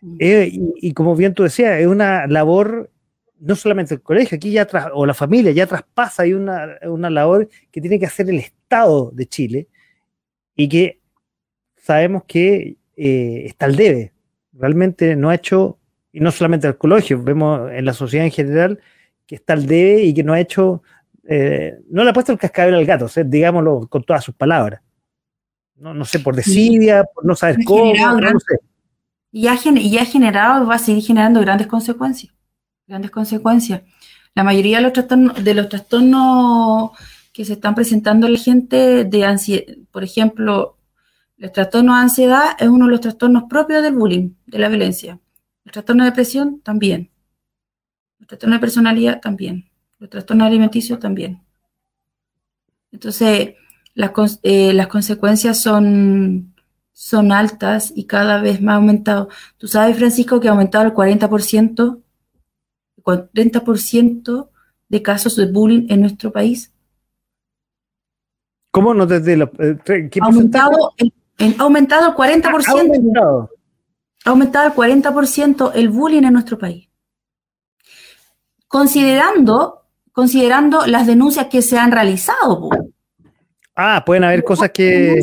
Mm. 0.00 0.16
Eh, 0.18 0.50
y, 0.52 0.92
como 0.92 1.14
bien 1.14 1.34
tú 1.34 1.44
decías, 1.44 1.78
es 1.78 1.86
una 1.86 2.26
labor 2.26 2.90
no 3.42 3.56
solamente 3.56 3.94
el 3.94 4.02
colegio, 4.02 4.36
aquí 4.36 4.52
ya 4.52 4.68
o 4.94 5.04
la 5.04 5.14
familia 5.14 5.50
ya 5.50 5.66
traspasa, 5.66 6.22
hay 6.22 6.32
una, 6.32 6.78
una 6.84 7.10
labor 7.10 7.48
que 7.72 7.80
tiene 7.80 7.98
que 7.98 8.06
hacer 8.06 8.30
el 8.30 8.38
Estado 8.38 9.10
de 9.12 9.26
Chile 9.26 9.68
y 10.54 10.68
que 10.68 11.00
sabemos 11.76 12.22
que 12.24 12.76
eh, 12.96 13.42
está 13.46 13.66
al 13.66 13.74
debe. 13.74 14.12
Realmente 14.52 15.16
no 15.16 15.28
ha 15.28 15.34
hecho, 15.34 15.78
y 16.12 16.20
no 16.20 16.30
solamente 16.30 16.68
el 16.68 16.78
colegio, 16.78 17.20
vemos 17.20 17.68
en 17.72 17.84
la 17.84 17.92
sociedad 17.92 18.24
en 18.24 18.30
general 18.30 18.78
que 19.26 19.34
está 19.34 19.54
al 19.54 19.66
debe 19.66 20.04
y 20.04 20.14
que 20.14 20.22
no 20.22 20.34
ha 20.34 20.40
hecho, 20.40 20.84
eh, 21.24 21.74
no 21.90 22.04
le 22.04 22.10
ha 22.10 22.12
puesto 22.14 22.30
el 22.30 22.38
cascabel 22.38 22.76
al 22.76 22.86
gato, 22.86 23.08
digámoslo 23.24 23.88
con 23.88 24.04
todas 24.04 24.22
sus 24.22 24.36
palabras. 24.36 24.82
No, 25.74 25.92
no 25.92 26.04
sé, 26.04 26.20
por 26.20 26.36
desidia, 26.36 27.02
por 27.12 27.24
no 27.24 27.34
saber 27.34 27.56
cómo, 27.64 27.92
no 27.92 28.38
sé. 28.38 28.58
Y 29.32 29.48
ha, 29.48 29.58
y 29.64 29.98
ha 29.98 30.04
generado 30.04 30.62
y 30.62 30.68
va 30.68 30.76
a 30.76 30.78
seguir 30.78 31.02
generando 31.02 31.40
grandes 31.40 31.66
consecuencias 31.66 32.32
grandes 32.92 33.10
consecuencias. 33.10 33.82
La 34.34 34.44
mayoría 34.44 34.76
de 34.76 34.82
los 34.82 34.92
trastornos, 34.92 35.42
de 35.42 35.54
los 35.54 35.68
trastornos 35.70 36.90
que 37.32 37.46
se 37.46 37.54
están 37.54 37.74
presentando 37.74 38.26
en 38.26 38.34
la 38.34 38.38
gente 38.38 39.04
de 39.04 39.24
ansiedad, 39.24 39.64
por 39.90 40.04
ejemplo, 40.04 40.76
el 41.38 41.50
trastorno 41.50 41.94
de 41.94 42.02
ansiedad 42.02 42.50
es 42.58 42.68
uno 42.68 42.84
de 42.84 42.90
los 42.90 43.00
trastornos 43.00 43.44
propios 43.48 43.82
del 43.82 43.94
bullying, 43.94 44.34
de 44.46 44.58
la 44.58 44.68
violencia. 44.68 45.18
El 45.64 45.72
trastorno 45.72 46.04
de 46.04 46.10
depresión 46.10 46.60
también. 46.60 47.10
El 48.20 48.26
trastorno 48.26 48.56
de 48.56 48.60
personalidad 48.60 49.20
también. 49.20 49.70
El 49.98 50.10
trastorno 50.10 50.44
alimenticio 50.44 50.98
también. 50.98 51.42
Entonces, 52.92 53.54
las, 53.94 54.12
eh, 54.42 54.74
las 54.74 54.88
consecuencias 54.88 55.62
son, 55.62 56.54
son 56.92 57.32
altas 57.32 57.90
y 57.96 58.04
cada 58.04 58.42
vez 58.42 58.60
más 58.60 58.76
aumentado. 58.76 59.30
Tú 59.56 59.66
sabes, 59.66 59.96
Francisco, 59.96 60.40
que 60.40 60.48
ha 60.48 60.50
aumentado 60.50 60.84
el 60.84 60.92
40% 60.92 62.01
40% 63.02 64.48
de 64.88 65.02
casos 65.02 65.36
de 65.36 65.46
bullying 65.46 65.86
en 65.88 66.00
nuestro 66.00 66.32
país. 66.32 66.72
¿Cómo 68.70 68.94
no 68.94 69.06
desde 69.06 69.36
la, 69.36 69.50
eh, 69.58 70.10
ha 70.20 70.24
aumentado, 70.24 70.94
el, 70.96 71.12
aumentado 71.58 72.08
el 72.08 72.14
40%. 72.14 72.66
Ha 72.66 72.70
aumentado. 72.72 73.50
Ha 74.24 74.30
aumentado 74.30 74.66
el 74.66 74.72
40% 74.74 75.72
el 75.74 75.88
bullying 75.88 76.22
en 76.24 76.32
nuestro 76.32 76.58
país. 76.58 76.88
Considerando, 78.68 79.82
considerando 80.12 80.86
las 80.86 81.06
denuncias 81.06 81.48
que 81.48 81.60
se 81.60 81.78
han 81.78 81.92
realizado. 81.92 82.70
Ah, 83.74 84.02
pueden 84.06 84.24
haber 84.24 84.44
cosas 84.44 84.70
que 84.70 85.20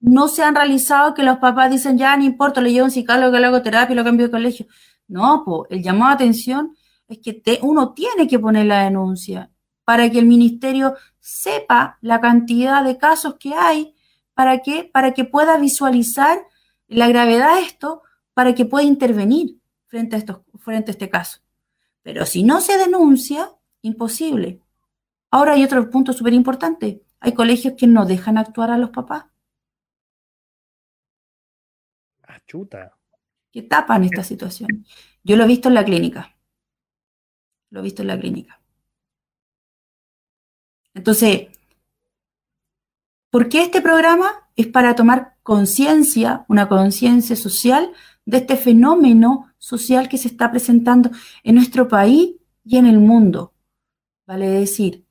no 0.00 0.28
se 0.28 0.42
han 0.42 0.54
realizado 0.54 1.14
que 1.14 1.22
los 1.22 1.38
papás 1.38 1.70
dicen 1.70 1.98
ya 1.98 2.16
no 2.16 2.24
importa, 2.24 2.60
le 2.60 2.72
llevo 2.72 2.86
un 2.86 2.90
psicólogo, 2.90 3.36
le 3.36 3.46
hago 3.46 3.62
terapia, 3.62 3.94
lo 3.94 4.04
cambio 4.04 4.26
de 4.26 4.32
colegio. 4.32 4.66
No, 5.08 5.42
pues 5.44 5.70
el 5.70 5.82
llamado 5.82 6.12
a 6.12 6.14
atención 6.14 6.76
es 7.08 7.18
que 7.18 7.58
uno 7.62 7.94
tiene 7.94 8.28
que 8.28 8.38
poner 8.38 8.66
la 8.66 8.84
denuncia 8.84 9.50
para 9.84 10.10
que 10.10 10.18
el 10.18 10.26
ministerio 10.26 10.94
sepa 11.18 11.98
la 12.02 12.20
cantidad 12.20 12.84
de 12.84 12.98
casos 12.98 13.36
que 13.40 13.54
hay, 13.54 13.94
para 14.34 14.58
que, 14.58 14.84
para 14.84 15.14
que 15.14 15.24
pueda 15.24 15.56
visualizar 15.56 16.38
la 16.86 17.08
gravedad 17.08 17.56
de 17.56 17.62
esto, 17.62 18.02
para 18.34 18.54
que 18.54 18.66
pueda 18.66 18.84
intervenir 18.84 19.58
frente 19.86 20.16
a, 20.16 20.18
esto, 20.18 20.44
frente 20.58 20.90
a 20.90 20.92
este 20.92 21.08
caso. 21.08 21.40
Pero 22.02 22.26
si 22.26 22.42
no 22.42 22.60
se 22.60 22.76
denuncia, 22.76 23.50
imposible. 23.82 24.60
Ahora 25.30 25.52
hay 25.54 25.64
otro 25.64 25.88
punto 25.90 26.12
súper 26.12 26.34
importante. 26.34 27.02
Hay 27.20 27.32
colegios 27.32 27.74
que 27.76 27.86
no 27.86 28.04
dejan 28.04 28.38
actuar 28.38 28.70
a 28.70 28.78
los 28.78 28.90
papás. 28.90 29.24
Achuta. 32.22 32.94
Que 33.50 33.62
tapan 33.62 34.04
esta 34.04 34.22
situación. 34.22 34.84
Yo 35.24 35.36
lo 35.36 35.44
he 35.44 35.48
visto 35.48 35.68
en 35.68 35.74
la 35.74 35.84
clínica. 35.84 36.37
Lo 37.70 37.80
he 37.80 37.82
visto 37.82 38.02
en 38.02 38.08
la 38.08 38.18
clínica. 38.18 38.60
Entonces, 40.94 41.48
¿por 43.30 43.48
qué 43.48 43.62
este 43.62 43.80
programa? 43.80 44.48
Es 44.56 44.66
para 44.66 44.96
tomar 44.96 45.36
conciencia, 45.42 46.44
una 46.48 46.68
conciencia 46.68 47.36
social 47.36 47.92
de 48.24 48.38
este 48.38 48.56
fenómeno 48.56 49.52
social 49.58 50.08
que 50.08 50.18
se 50.18 50.28
está 50.28 50.50
presentando 50.50 51.10
en 51.42 51.54
nuestro 51.54 51.88
país 51.88 52.34
y 52.64 52.76
en 52.76 52.86
el 52.86 52.98
mundo. 52.98 53.54
Vale 54.26 54.48
decir, 54.48 55.04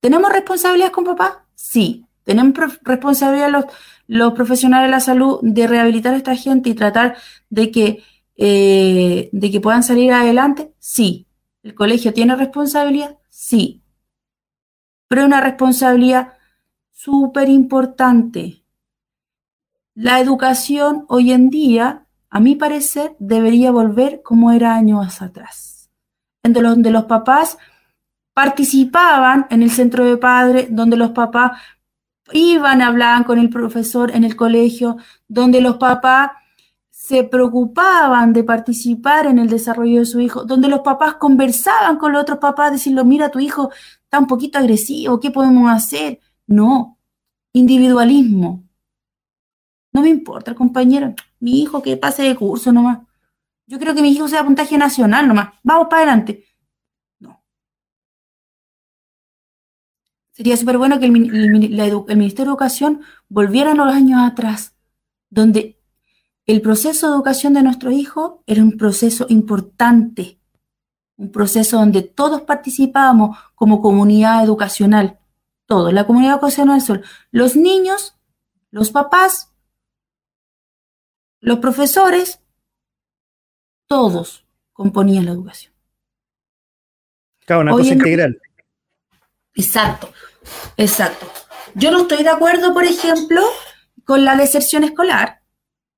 ¿tenemos 0.00 0.32
responsabilidad 0.32 0.90
con 0.90 1.04
papá? 1.04 1.46
Sí. 1.54 2.06
¿Tenemos 2.24 2.54
responsabilidad 2.82 3.50
los, 3.50 3.66
los 4.08 4.32
profesionales 4.32 4.88
de 4.88 4.90
la 4.90 5.00
salud 5.00 5.38
de 5.42 5.68
rehabilitar 5.68 6.14
a 6.14 6.16
esta 6.16 6.34
gente 6.34 6.70
y 6.70 6.74
tratar 6.74 7.16
de 7.50 7.70
que, 7.70 8.02
eh, 8.36 9.28
de 9.30 9.50
que 9.50 9.60
puedan 9.60 9.84
salir 9.84 10.12
adelante? 10.12 10.72
Sí. 10.80 11.28
¿El 11.66 11.74
colegio 11.74 12.14
tiene 12.14 12.36
responsabilidad? 12.36 13.18
Sí. 13.28 13.82
Pero 15.08 15.24
una 15.24 15.40
responsabilidad 15.40 16.34
súper 16.92 17.48
importante. 17.48 18.62
La 19.92 20.20
educación 20.20 21.06
hoy 21.08 21.32
en 21.32 21.50
día, 21.50 22.06
a 22.30 22.38
mi 22.38 22.54
parecer, 22.54 23.16
debería 23.18 23.72
volver 23.72 24.22
como 24.22 24.52
era 24.52 24.76
años 24.76 25.20
atrás, 25.20 25.90
en 26.44 26.52
donde 26.52 26.92
los 26.92 27.06
papás 27.06 27.58
participaban 28.32 29.48
en 29.50 29.64
el 29.64 29.72
centro 29.72 30.04
de 30.04 30.18
padres, 30.18 30.68
donde 30.70 30.96
los 30.96 31.10
papás 31.10 31.60
iban, 32.30 32.80
hablaban 32.80 33.24
con 33.24 33.40
el 33.40 33.50
profesor 33.50 34.12
en 34.14 34.22
el 34.22 34.36
colegio, 34.36 34.98
donde 35.26 35.60
los 35.60 35.78
papás 35.78 36.30
se 37.06 37.22
preocupaban 37.22 38.32
de 38.32 38.42
participar 38.42 39.26
en 39.26 39.38
el 39.38 39.48
desarrollo 39.48 40.00
de 40.00 40.06
su 40.06 40.18
hijo, 40.18 40.44
donde 40.44 40.66
los 40.66 40.80
papás 40.80 41.14
conversaban 41.14 41.98
con 41.98 42.12
los 42.12 42.22
otros 42.22 42.38
papás, 42.38 42.72
decirlo, 42.72 43.04
mira, 43.04 43.30
tu 43.30 43.38
hijo 43.38 43.70
está 44.02 44.18
un 44.18 44.26
poquito 44.26 44.58
agresivo, 44.58 45.20
¿qué 45.20 45.30
podemos 45.30 45.70
hacer? 45.70 46.18
No, 46.48 46.98
individualismo. 47.52 48.68
No 49.92 50.02
me 50.02 50.08
importa, 50.08 50.56
compañero, 50.56 51.14
mi 51.38 51.62
hijo 51.62 51.80
que 51.80 51.96
pase 51.96 52.24
de 52.24 52.34
curso 52.34 52.72
nomás. 52.72 52.98
Yo 53.68 53.78
creo 53.78 53.94
que 53.94 54.02
mi 54.02 54.10
hijo 54.10 54.26
sea 54.26 54.44
puntaje 54.44 54.76
nacional 54.76 55.28
nomás. 55.28 55.50
Vamos 55.62 55.86
para 55.88 56.02
adelante. 56.02 56.44
No. 57.20 57.40
Sería 60.32 60.56
súper 60.56 60.76
bueno 60.76 60.98
que 60.98 61.06
el, 61.06 61.14
el 61.14 62.16
Ministerio 62.16 62.46
de 62.46 62.50
Educación 62.50 63.02
volviera 63.28 63.70
a 63.70 63.74
los 63.76 63.94
años 63.94 64.28
atrás, 64.28 64.74
donde 65.30 65.75
el 66.46 66.62
proceso 66.62 67.08
de 67.08 67.14
educación 67.14 67.54
de 67.54 67.62
nuestro 67.62 67.90
hijo 67.90 68.42
era 68.46 68.62
un 68.62 68.76
proceso 68.76 69.26
importante, 69.28 70.38
un 71.16 71.32
proceso 71.32 71.78
donde 71.78 72.02
todos 72.02 72.42
participábamos 72.42 73.36
como 73.54 73.82
comunidad 73.82 74.44
educacional, 74.44 75.18
todos, 75.66 75.92
la 75.92 76.06
comunidad 76.06 76.34
educacional 76.34 76.80
son 76.80 77.02
los 77.32 77.56
niños, 77.56 78.16
los 78.70 78.92
papás, 78.92 79.52
los 81.40 81.58
profesores, 81.58 82.40
todos 83.88 84.46
componían 84.72 85.24
la 85.24 85.32
educación. 85.32 85.72
Claro, 87.44 87.62
una 87.62 87.72
cosa 87.72 87.92
integral. 87.92 88.40
Exacto, 89.54 90.12
exacto. 90.76 91.26
Yo 91.74 91.90
no 91.90 92.02
estoy 92.02 92.22
de 92.22 92.30
acuerdo, 92.30 92.72
por 92.72 92.84
ejemplo, 92.84 93.42
con 94.04 94.24
la 94.24 94.36
deserción 94.36 94.84
escolar 94.84 95.42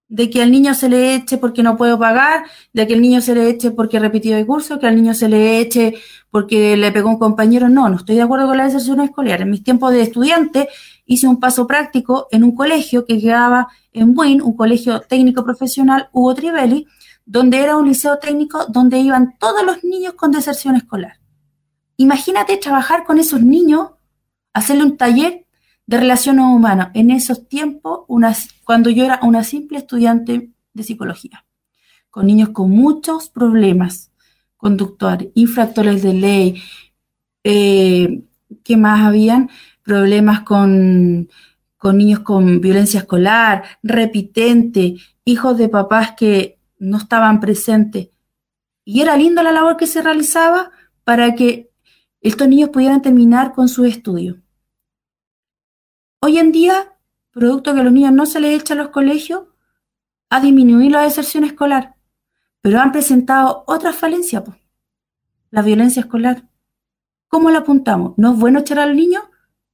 de 0.09 0.31
que 0.31 0.43
al 0.43 0.51
niño 0.51 0.75
se 0.75 0.89
le 0.89 1.15
eche 1.15 1.37
porque 1.37 1.63
no 1.63 1.77
puedo 1.77 1.99
pagar, 1.99 2.45
de 2.73 2.87
que 2.87 2.95
al 2.95 3.03
niño 3.03 3.21
se 3.21 3.35
le 3.35 3.49
eche 3.51 3.71
porque 3.71 3.99
repitió 3.99 4.35
de 4.37 4.47
curso, 4.47 4.79
que 4.79 4.87
al 4.87 4.97
niño 4.97 5.15
se 5.15 5.29
le 5.29 5.61
eche 5.61 5.95
porque 6.31 6.77
le 6.77 6.91
pegó 6.93 7.11
un 7.11 7.19
compañero. 7.19 7.69
No, 7.69 7.89
no 7.89 7.97
estoy 7.97 8.17
de 8.17 8.23
acuerdo 8.23 8.47
con 8.47 8.57
la 8.57 8.65
deserción 8.65 9.01
escolar. 9.01 9.43
En 9.43 9.51
mis 9.51 9.63
tiempos 9.63 9.93
de 9.93 10.03
estudiante 10.03 10.69
hice 11.05 11.29
un 11.29 11.39
paso 11.39 11.67
práctico 11.67 12.27
en 12.31 12.43
un 12.43 12.55
colegio 12.55 13.05
que 13.05 13.21
quedaba 13.21 13.69
en 13.93 14.15
Buin, 14.15 14.41
un 14.41 14.57
colegio 14.57 15.01
técnico 15.01 15.45
profesional 15.45 16.09
Hugo 16.13 16.35
Trivelli, 16.35 16.87
donde 17.27 17.59
era 17.59 17.77
un 17.77 17.87
liceo 17.87 18.19
técnico 18.19 18.65
donde 18.67 18.99
iban 18.99 19.37
todos 19.39 19.63
los 19.63 19.85
niños 19.85 20.15
con 20.15 20.33
deserción 20.33 20.77
escolar. 20.77 21.21
Imagínate 21.99 22.57
trabajar 22.57 23.05
con 23.05 23.19
esos 23.19 23.43
niños, 23.43 23.91
hacerle 24.55 24.85
un 24.85 24.97
taller 24.97 25.45
de 25.89 25.97
relaciones 25.97 26.45
humanas. 26.45 26.91
En 26.93 27.11
esos 27.11 27.49
tiempos, 27.49 28.01
cuando 28.63 28.91
yo 28.91 29.07
era 29.07 29.19
una 29.23 29.43
simple 29.43 29.79
estudiante 29.79 30.51
de 30.75 30.83
psicología, 30.83 31.47
con 32.11 32.27
niños 32.27 32.51
con 32.51 32.71
muchos 32.71 33.31
problemas 33.31 34.13
conductuales, 34.59 35.31
infractores 35.35 36.03
de 36.03 36.13
ley, 36.13 36.63
eh, 37.43 38.23
¿qué 38.63 38.77
más 38.77 39.01
habían? 39.01 39.49
Problemas 39.83 40.41
con, 40.43 41.31
con 41.79 41.97
niños 41.97 42.21
con 42.21 42.61
violencia 42.61 43.01
escolar, 43.01 43.65
repitente, 43.83 44.97
hijos 45.25 45.57
de 45.57 45.71
papás 45.71 46.13
que 46.19 46.59
no 46.79 46.99
estaban 46.99 47.41
presentes. 47.41 48.11
Y 48.85 49.01
era 49.01 49.17
linda 49.17 49.43
la 49.43 49.53
labor 49.53 49.79
que 49.79 49.87
se 49.87 50.03
realizaba 50.03 50.71
para 51.05 51.35
que 51.35 51.71
estos 52.21 52.47
niños 52.47 52.69
pudieran 52.69 53.01
terminar 53.01 53.55
con 53.55 53.71
su 53.71 53.87
estudio. 53.87 54.43
Hoy 56.21 56.39
en 56.39 56.51
día, 56.51 56.97
producto 57.31 57.75
que 57.75 57.81
a 57.81 57.85
los 57.85 57.93
niños 57.93 58.13
no 58.13 58.27
se 58.27 58.41
les 58.41 58.61
echa 58.61 58.75
a 58.75 58.77
los 58.77 58.89
colegios, 58.89 59.45
ha 60.31 60.41
disminuido 60.41 60.99
la 60.99 61.05
deserción 61.05 61.45
escolar, 61.45 61.95
pero 62.61 62.81
han 62.81 62.91
presentado 62.91 63.63
otras 63.67 63.95
falencias. 63.95 64.43
la 65.51 65.63
violencia 65.63 66.01
escolar. 66.01 66.47
¿Cómo 67.29 67.51
la 67.51 67.61
apuntamos? 67.61 68.15
No 68.19 68.33
es 68.33 68.39
bueno 68.39 68.59
echar 68.59 68.81
al 68.81 68.97
niño, 68.97 69.31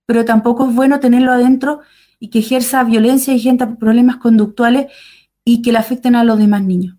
pero 0.07 0.25
tampoco 0.25 0.69
es 0.69 0.75
bueno 0.75 1.01
tenerlo 1.01 1.33
adentro 1.33 1.81
y 2.21 2.29
que 2.29 2.41
ejerza 2.41 2.85
violencia 2.85 3.35
y 3.35 3.41
gente 3.41 3.67
problemas 3.67 4.19
conductuales 4.19 4.93
y 5.45 5.63
que 5.63 5.73
le 5.73 5.79
afecten 5.79 6.15
a 6.15 6.25
los 6.25 6.39
demás 6.39 6.63
niños. 6.63 6.97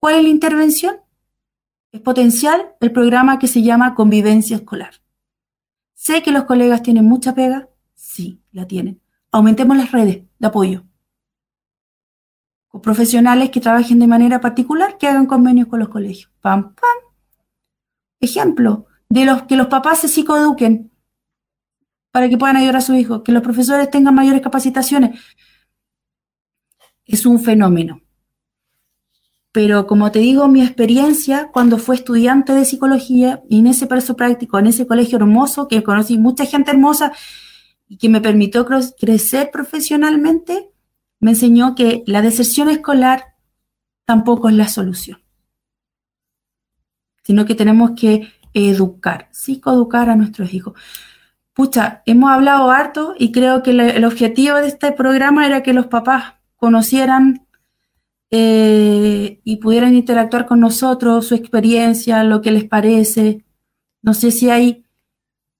¿Cuál 0.00 0.16
es 0.16 0.22
la 0.22 0.28
intervención? 0.30 0.96
Es 1.92 2.00
potencial 2.00 2.74
el 2.80 2.90
programa 2.90 3.38
que 3.38 3.48
se 3.48 3.62
llama 3.62 3.94
Convivencia 3.94 4.56
Escolar. 4.56 5.05
Sé 5.96 6.22
que 6.22 6.30
los 6.30 6.44
colegas 6.44 6.82
tienen 6.82 7.06
mucha 7.06 7.34
pega, 7.34 7.70
sí, 7.94 8.42
la 8.52 8.66
tienen. 8.66 9.00
Aumentemos 9.32 9.78
las 9.78 9.92
redes 9.92 10.24
de 10.38 10.46
apoyo. 10.46 10.84
Con 12.68 12.82
profesionales 12.82 13.48
que 13.48 13.62
trabajen 13.62 13.98
de 13.98 14.06
manera 14.06 14.42
particular, 14.42 14.98
que 14.98 15.08
hagan 15.08 15.24
convenios 15.24 15.68
con 15.68 15.80
los 15.80 15.88
colegios. 15.88 16.30
Pam, 16.42 16.74
pam. 16.74 16.98
Ejemplo, 18.20 18.86
de 19.08 19.24
los 19.24 19.44
que 19.44 19.56
los 19.56 19.68
papás 19.68 20.00
se 20.00 20.08
psicoeduquen 20.08 20.92
para 22.10 22.28
que 22.28 22.36
puedan 22.36 22.56
ayudar 22.56 22.76
a 22.76 22.80
sus 22.82 22.96
hijos, 22.96 23.22
que 23.22 23.32
los 23.32 23.42
profesores 23.42 23.90
tengan 23.90 24.14
mayores 24.14 24.42
capacitaciones. 24.42 25.18
Es 27.06 27.24
un 27.24 27.40
fenómeno. 27.40 28.02
Pero 29.56 29.86
como 29.86 30.12
te 30.12 30.18
digo, 30.18 30.48
mi 30.48 30.60
experiencia 30.60 31.48
cuando 31.50 31.78
fue 31.78 31.94
estudiante 31.94 32.52
de 32.52 32.66
psicología 32.66 33.42
y 33.48 33.60
en 33.60 33.68
ese 33.68 33.86
perso 33.86 34.14
práctico, 34.14 34.58
en 34.58 34.66
ese 34.66 34.86
colegio 34.86 35.16
hermoso, 35.16 35.66
que 35.66 35.82
conocí 35.82 36.18
mucha 36.18 36.44
gente 36.44 36.72
hermosa 36.72 37.12
y 37.88 37.96
que 37.96 38.10
me 38.10 38.20
permitió 38.20 38.66
crecer 38.66 39.48
profesionalmente, 39.50 40.68
me 41.20 41.30
enseñó 41.30 41.74
que 41.74 42.04
la 42.06 42.20
deserción 42.20 42.68
escolar 42.68 43.34
tampoco 44.04 44.50
es 44.50 44.56
la 44.56 44.68
solución, 44.68 45.22
sino 47.22 47.46
que 47.46 47.54
tenemos 47.54 47.92
que 47.98 48.28
educar, 48.52 49.30
psicoeducar 49.32 50.10
a 50.10 50.16
nuestros 50.16 50.52
hijos. 50.52 50.74
Pucha, 51.54 52.02
hemos 52.04 52.30
hablado 52.30 52.70
harto 52.70 53.14
y 53.18 53.32
creo 53.32 53.62
que 53.62 53.70
el 53.70 54.04
objetivo 54.04 54.58
de 54.58 54.68
este 54.68 54.92
programa 54.92 55.46
era 55.46 55.62
que 55.62 55.72
los 55.72 55.86
papás 55.86 56.34
conocieran 56.56 57.45
eh, 58.30 59.40
y 59.44 59.56
pudieran 59.56 59.94
interactuar 59.94 60.46
con 60.46 60.60
nosotros, 60.60 61.26
su 61.26 61.34
experiencia, 61.34 62.24
lo 62.24 62.40
que 62.42 62.50
les 62.50 62.64
parece. 62.64 63.44
No 64.02 64.12
sé 64.14 64.30
si 64.30 64.50
hay... 64.50 64.84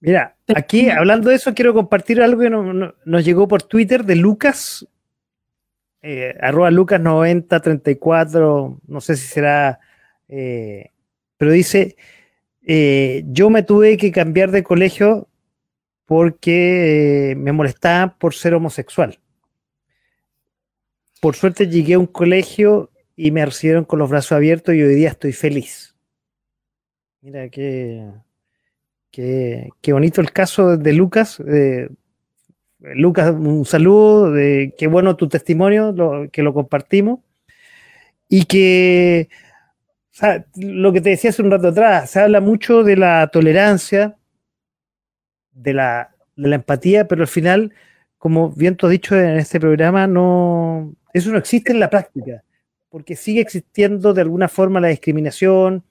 Mira, 0.00 0.36
aquí 0.54 0.90
hablando 0.90 1.30
de 1.30 1.36
eso, 1.36 1.54
quiero 1.54 1.72
compartir 1.74 2.20
algo 2.20 2.42
que 2.42 2.50
nos 2.50 3.24
llegó 3.24 3.48
por 3.48 3.62
Twitter 3.62 4.04
de 4.04 4.16
Lucas, 4.16 4.86
eh, 6.02 6.36
arroba 6.40 6.70
Lucas9034, 6.70 8.80
no 8.86 9.00
sé 9.00 9.16
si 9.16 9.26
será, 9.26 9.80
eh, 10.28 10.90
pero 11.38 11.50
dice, 11.50 11.96
yo 13.26 13.48
me 13.48 13.62
tuve 13.62 13.96
que 13.96 14.12
cambiar 14.12 14.50
de 14.50 14.62
colegio 14.62 15.28
porque 16.04 17.34
me 17.38 17.52
molestaba 17.52 18.18
por 18.18 18.34
ser 18.34 18.52
homosexual. 18.54 19.18
Por 21.26 21.34
suerte 21.34 21.66
llegué 21.66 21.94
a 21.94 21.98
un 21.98 22.06
colegio 22.06 22.88
y 23.16 23.32
me 23.32 23.44
recibieron 23.44 23.84
con 23.84 23.98
los 23.98 24.08
brazos 24.08 24.30
abiertos 24.30 24.76
y 24.76 24.82
hoy 24.82 24.94
día 24.94 25.08
estoy 25.08 25.32
feliz. 25.32 25.96
Mira 27.20 27.48
qué, 27.48 28.12
qué, 29.10 29.92
bonito 29.92 30.20
el 30.20 30.30
caso 30.30 30.76
de 30.76 30.92
Lucas. 30.92 31.42
Lucas, 32.78 33.32
un 33.32 33.64
saludo, 33.64 34.30
de, 34.30 34.72
qué 34.78 34.86
bueno 34.86 35.16
tu 35.16 35.28
testimonio, 35.28 35.92
que 36.30 36.44
lo 36.44 36.54
compartimos. 36.54 37.18
Y 38.28 38.44
que, 38.44 39.28
lo 40.54 40.92
que 40.92 41.00
te 41.00 41.10
decía 41.10 41.30
hace 41.30 41.42
un 41.42 41.50
rato 41.50 41.66
atrás, 41.66 42.08
se 42.08 42.20
habla 42.20 42.40
mucho 42.40 42.84
de 42.84 42.98
la 42.98 43.26
tolerancia, 43.32 44.16
de 45.50 45.74
la, 45.74 46.14
empatía, 46.36 47.08
pero 47.08 47.22
al 47.22 47.28
final, 47.28 47.74
como 48.16 48.52
bien 48.52 48.76
tú 48.76 48.86
has 48.86 48.92
dicho 48.92 49.18
en 49.18 49.38
este 49.38 49.58
programa, 49.58 50.06
no, 50.06 50.94
eso 51.16 51.32
no 51.32 51.38
existe 51.38 51.72
en 51.72 51.80
la 51.80 51.88
práctica, 51.88 52.42
porque 52.90 53.16
sigue 53.16 53.40
existiendo 53.40 54.12
de 54.12 54.20
alguna 54.20 54.48
forma 54.48 54.80
la 54.80 54.88
discriminación, 54.88 55.82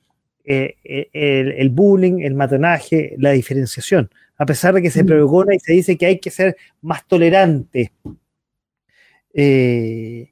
eh, 0.44 0.76
eh, 0.84 1.56
el, 1.58 1.70
bullying, 1.72 2.22
el 2.22 2.36
matonaje, 2.36 3.16
la 3.18 3.32
diferenciación, 3.32 4.12
a 4.38 4.46
pesar 4.46 4.76
de 4.76 4.84
que 4.84 4.92
se 4.92 5.04
mm. 5.04 5.08
pregona 5.08 5.56
y 5.56 5.60
se 5.60 5.74
dice 5.74 5.98
que 5.98 6.06
hay 6.06 6.20
que 6.20 6.30
ser 6.30 6.56
más 6.82 7.08
tolerante. 7.08 7.92
Eh, 9.34 10.30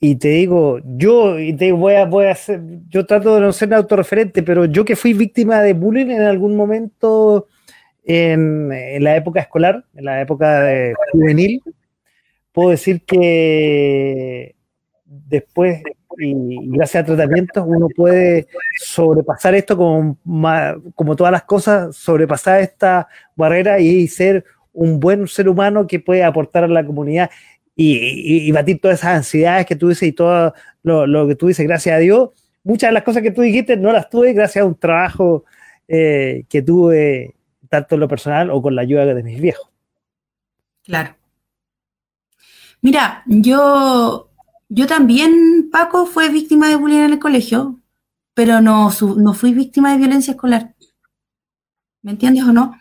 y 0.00 0.16
te 0.16 0.28
digo, 0.28 0.80
yo 0.84 1.38
y 1.38 1.52
te 1.52 1.70
voy 1.72 1.94
a, 1.94 2.06
voy 2.06 2.26
a 2.26 2.32
hacer, 2.32 2.62
yo 2.88 3.04
trato 3.04 3.34
de 3.34 3.42
no 3.42 3.52
ser 3.52 3.74
autorreferente, 3.74 4.42
pero 4.42 4.64
yo 4.64 4.84
que 4.84 4.96
fui 4.96 5.12
víctima 5.12 5.60
de 5.60 5.74
bullying 5.74 6.06
en 6.06 6.22
algún 6.22 6.56
momento 6.56 7.48
en, 8.04 8.70
la 9.02 9.16
época 9.16 9.40
escolar, 9.40 9.84
en 9.94 10.04
la 10.06 10.22
época 10.22 10.62
de 10.62 10.94
juvenil, 11.12 11.62
puedo 12.54 12.70
decir 12.70 13.02
que 13.04 14.54
después 15.04 15.82
y 16.16 16.68
gracias 16.68 17.02
a 17.02 17.06
tratamientos 17.06 17.64
uno 17.66 17.88
puede 17.88 18.46
sobrepasar 18.78 19.54
esto 19.56 19.76
como, 19.76 20.16
como 20.94 21.16
todas 21.16 21.32
las 21.32 21.42
cosas, 21.42 21.96
sobrepasar 21.96 22.60
esta 22.60 23.08
barrera 23.34 23.80
y 23.80 24.06
ser 24.06 24.44
un 24.72 25.00
buen 25.00 25.26
ser 25.26 25.48
humano 25.48 25.86
que 25.88 25.98
puede 25.98 26.22
aportar 26.22 26.64
a 26.64 26.68
la 26.68 26.86
comunidad 26.86 27.30
y, 27.76 28.50
batir 28.52 28.80
todas 28.80 29.00
esas 29.00 29.16
ansiedades 29.16 29.66
que 29.66 29.74
tú 29.74 29.88
dices 29.88 30.08
y 30.08 30.12
todo 30.12 30.54
lo, 30.84 31.26
que 31.26 31.34
tú 31.34 31.48
dices, 31.48 31.66
gracias 31.66 31.96
a 31.96 31.98
Dios. 31.98 32.30
Muchas 32.62 32.90
de 32.90 32.94
las 32.94 33.02
cosas 33.02 33.22
que 33.22 33.32
tú 33.32 33.42
dijiste 33.42 33.76
no 33.76 33.90
las 33.90 34.08
tuve 34.08 34.32
gracias 34.32 34.62
a 34.62 34.66
un 34.66 34.76
trabajo 34.76 35.44
eh, 35.88 36.44
que 36.48 36.62
tuve 36.62 37.34
tanto 37.68 37.96
en 37.96 38.00
lo 38.00 38.08
personal 38.08 38.50
o 38.50 38.62
con 38.62 38.76
la 38.76 38.82
ayuda 38.82 39.04
de 39.06 39.22
mis 39.22 39.40
viejos. 39.40 39.68
Claro. 40.84 41.16
Mira, 42.84 43.22
yo, 43.24 44.30
yo 44.68 44.86
también, 44.86 45.70
Paco, 45.72 46.04
fue 46.04 46.28
víctima 46.28 46.68
de 46.68 46.76
bullying 46.76 46.98
en 46.98 47.12
el 47.12 47.18
colegio, 47.18 47.80
pero 48.34 48.60
no, 48.60 48.90
no 49.16 49.32
fui 49.32 49.54
víctima 49.54 49.92
de 49.92 49.96
violencia 49.96 50.32
escolar. 50.32 50.74
¿Me 52.02 52.10
entiendes 52.10 52.44
o 52.44 52.52
no? 52.52 52.78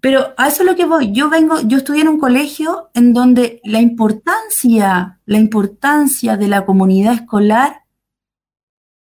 Pero 0.00 0.32
a 0.38 0.48
eso 0.48 0.62
es 0.62 0.70
lo 0.70 0.74
que 0.74 0.86
voy. 0.86 1.12
Yo 1.12 1.28
vengo, 1.28 1.60
yo 1.60 1.76
estudié 1.76 2.00
en 2.00 2.08
un 2.08 2.18
colegio 2.18 2.90
en 2.94 3.12
donde 3.12 3.60
la 3.62 3.82
importancia, 3.82 5.20
la 5.26 5.38
importancia 5.38 6.38
de 6.38 6.48
la 6.48 6.64
comunidad 6.64 7.12
escolar 7.12 7.82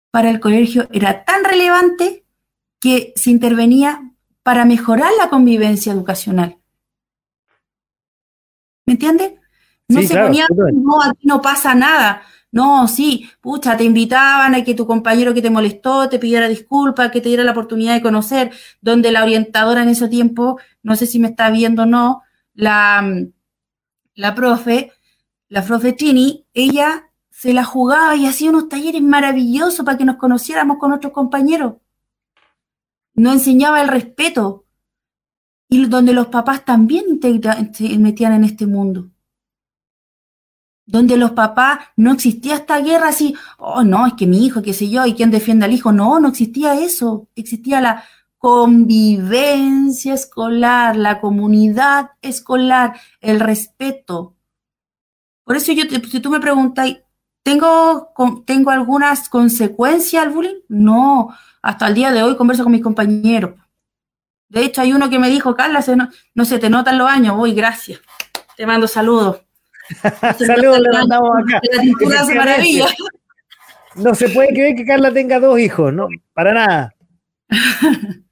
para 0.10 0.30
el 0.30 0.40
colegio 0.40 0.88
era 0.94 1.26
tan 1.26 1.44
relevante 1.44 2.26
que 2.80 3.12
se 3.18 3.30
intervenía 3.30 4.14
para 4.42 4.64
mejorar 4.64 5.12
la 5.20 5.30
convivencia 5.30 5.92
educacional. 5.92 6.60
¿Me 8.86 8.94
entiendes? 8.94 9.34
No 9.90 10.02
se 10.02 10.18
ponía, 10.18 10.48
no, 10.50 11.02
aquí 11.02 11.28
no 11.28 11.42
pasa 11.42 11.76
nada. 11.76 12.22
No, 12.52 12.88
sí, 12.88 13.30
pucha, 13.42 13.78
te 13.78 13.84
invitaban 13.84 14.56
a 14.56 14.64
que 14.64 14.74
tu 14.74 14.88
compañero 14.88 15.34
que 15.34 15.42
te 15.42 15.50
molestó 15.50 16.10
te 16.10 16.18
pidiera 16.18 16.48
disculpas, 16.48 17.12
que 17.12 17.22
te 17.22 17.30
diera 17.30 17.44
la 17.44 17.52
oportunidad 17.52 17.94
de 17.94 18.02
conocer, 18.02 18.52
donde 18.82 19.12
la 19.12 19.24
orientadora 19.24 19.84
en 19.84 19.90
ese 19.90 20.08
tiempo, 20.08 20.60
no 20.82 20.96
sé 20.96 21.06
si 21.06 21.20
me 21.20 21.28
está 21.28 21.50
viendo 21.50 21.84
o 21.84 21.86
no, 21.86 22.24
la, 22.54 23.04
la 24.16 24.36
profe, 24.36 24.92
la 25.48 25.64
profe 25.64 25.94
Trini, 25.94 26.46
ella 26.54 27.12
se 27.30 27.54
la 27.54 27.66
jugaba 27.66 28.16
y 28.16 28.26
hacía 28.26 28.50
unos 28.50 28.70
talleres 28.70 29.02
maravillosos 29.02 29.86
para 29.86 29.98
que 29.98 30.06
nos 30.06 30.18
conociéramos 30.18 30.78
con 30.78 30.92
otros 30.94 31.14
compañeros 31.14 31.74
no 33.20 33.34
enseñaba 33.34 33.82
el 33.82 33.90
respeto 33.90 34.66
y 35.68 35.86
donde 35.88 36.14
los 36.14 36.28
papás 36.28 36.64
también 36.64 37.20
se 37.74 37.98
metían 38.00 38.34
en 38.34 38.46
este 38.46 38.66
mundo. 38.66 39.12
Donde 40.90 41.18
los 41.18 41.32
papás 41.32 41.78
no 41.98 42.12
existía 42.12 42.56
esta 42.56 42.80
guerra 42.80 43.10
así, 43.10 43.36
oh 43.60 43.84
no, 43.84 44.08
es 44.08 44.14
que 44.14 44.26
mi 44.26 44.44
hijo, 44.44 44.64
qué 44.64 44.74
sé 44.74 44.90
yo, 44.90 45.06
y 45.06 45.14
quién 45.14 45.30
defiende 45.30 45.66
al 45.66 45.72
hijo. 45.72 45.92
No, 45.92 46.20
no 46.20 46.30
existía 46.30 46.82
eso. 46.82 47.28
Existía 47.36 47.80
la 47.80 48.04
convivencia 48.40 50.16
escolar, 50.16 50.96
la 50.96 51.22
comunidad 51.22 52.12
escolar, 52.24 53.00
el 53.22 53.40
respeto. 53.40 54.36
Por 55.44 55.58
eso 55.58 55.74
yo, 55.74 55.84
si 56.10 56.20
tú 56.22 56.32
me 56.32 56.40
preguntas, 56.40 56.90
¿tengo, 57.44 58.12
¿tengo 58.48 58.72
algunas 58.72 59.30
consecuencias 59.30 60.24
al 60.24 60.32
bullying? 60.32 60.62
No, 60.70 61.30
hasta 61.62 61.88
el 61.88 61.94
día 61.94 62.12
de 62.12 62.24
hoy 62.24 62.36
converso 62.36 62.64
con 62.64 62.72
mis 62.72 62.82
compañeros. 62.82 63.54
De 64.48 64.66
hecho, 64.66 64.82
hay 64.82 64.92
uno 64.92 65.08
que 65.08 65.20
me 65.20 65.30
dijo, 65.30 65.54
Carla, 65.54 65.86
no, 65.96 66.10
no 66.34 66.46
se 66.46 66.58
te 66.58 66.72
notan 66.72 66.98
los 66.98 67.08
años. 67.08 67.36
Uy, 67.38 67.54
gracias. 67.54 68.00
Te 68.58 68.66
mando 68.66 68.88
saludos. 68.88 69.42
saludos 70.38 70.80
le 70.80 70.90
mandamos 70.92 71.32
acá. 71.40 71.62
La 72.10 72.36
maravilla. 72.36 72.88
No 73.96 74.16
se 74.16 74.30
puede 74.30 74.50
creer 74.50 74.76
que 74.76 74.86
Carla 74.86 75.12
tenga 75.12 75.40
dos 75.40 75.60
hijos, 75.60 75.94
no, 75.94 76.08
para 76.34 76.54
nada. 76.54 76.96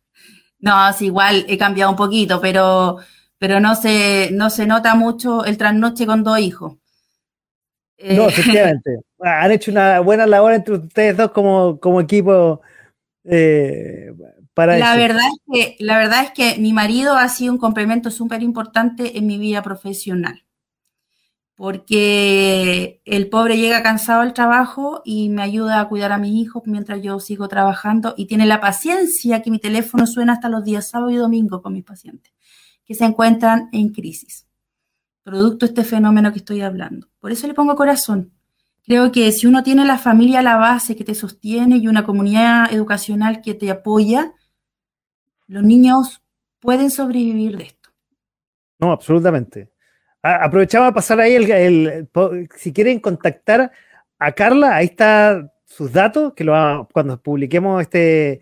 no, 0.60 0.89
es 0.89 1.01
igual, 1.01 1.45
he 1.47 1.58
cambiado 1.58 1.91
un 1.91 1.97
poquito, 1.97 2.39
pero, 2.39 2.97
pero 3.38 3.60
no, 3.60 3.76
se, 3.76 4.30
no 4.32 4.49
se 4.49 4.68
nota 4.68 4.95
mucho 4.95 5.45
el 5.45 5.58
trasnoche 5.58 6.05
con 6.05 6.24
dos 6.24 6.39
hijos. 6.39 6.74
No, 7.99 8.24
eh, 8.24 8.28
efectivamente. 8.28 8.99
Han 9.20 9.51
hecho 9.51 9.72
una 9.72 9.99
buena 9.99 10.28
labor 10.28 10.53
entre 10.53 10.76
ustedes 10.76 11.18
dos 11.18 11.32
como, 11.32 11.80
como 11.80 11.99
equipo 11.99 12.62
Eh, 13.24 14.14
para 14.53 14.78
la, 14.78 14.95
Verdad 14.95 15.22
es 15.22 15.76
que, 15.76 15.84
la 15.84 15.97
verdad 15.97 16.24
es 16.24 16.32
que 16.32 16.60
mi 16.60 16.74
marido 16.74 17.16
ha 17.16 17.30
sido 17.30 17.53
un 17.53 17.60
complemento 17.60 18.10
súper 18.10 18.41
importante 18.41 19.18
en 19.18 19.28
mi 19.28 19.38
vida 19.38 19.62
profesional, 19.62 20.47
porque 21.58 23.01
el 23.03 23.28
pobre 23.30 23.58
llega 23.58 23.84
cansado 23.84 24.22
al 24.22 24.34
trabajo 24.34 25.01
y 25.03 25.28
me 25.28 25.41
ayuda 25.41 25.82
a 25.82 25.89
cuidar 25.89 26.14
a 26.14 26.18
mis 26.18 26.34
hijos 26.36 26.64
mientras 26.66 27.01
yo 27.01 27.20
sigo 27.20 27.49
trabajando 27.49 28.14
y 28.16 28.28
tiene 28.28 28.45
la 28.45 28.62
paciencia 28.62 29.41
que 29.41 29.51
mi 29.51 29.60
teléfono 29.60 30.08
suena 30.08 30.34
hasta 30.34 30.47
los 30.47 30.64
días 30.64 30.88
sábado 30.88 31.12
y 31.12 31.16
domingo 31.16 31.62
con 31.62 31.74
mis 31.74 31.84
pacientes 31.84 32.32
que 32.86 32.93
se 32.93 33.03
encuentran 33.03 33.68
en 33.74 33.89
crisis, 33.89 34.47
producto 35.24 35.66
de 35.66 35.72
este 35.72 35.84
fenómeno 35.84 36.32
que 36.32 36.38
estoy 36.38 36.62
hablando. 36.62 37.10
Por 37.20 37.34
eso 37.34 37.45
le 37.45 37.53
pongo 37.53 37.76
corazón, 37.76 38.32
Creo 38.88 39.12
que 39.12 39.34
si 39.34 39.47
uno 39.47 39.64
tiene 39.64 39.84
la 39.84 39.97
familia 39.97 40.39
a 40.39 40.43
la 40.43 40.55
base 40.55 40.95
que 40.95 41.03
te 41.03 41.14
sostiene 41.14 41.76
y 41.76 41.89
una 41.89 42.05
comunidad 42.05 42.72
educacional 42.72 43.41
que 43.41 43.53
te 43.53 43.70
apoya, 43.70 44.34
los 45.45 45.62
niños 45.62 46.24
pueden 46.62 46.89
sobrevivir 46.89 47.58
de 47.58 47.66
esto. 47.66 47.89
No, 48.80 48.93
absolutamente. 48.93 49.74
Aprovechaba 50.22 50.88
a 50.88 50.93
pasar 50.93 51.20
ahí 51.20 51.36
el, 51.36 52.09
si 52.55 52.74
quieren 52.74 52.99
contactar 52.99 53.72
a 54.20 54.32
Carla, 54.32 54.76
ahí 54.76 54.88
está 54.88 55.51
sus 55.65 55.91
datos, 55.91 56.34
que 56.34 56.43
lo 56.43 56.88
cuando 56.91 57.22
publiquemos 57.22 57.82
este, 57.82 58.41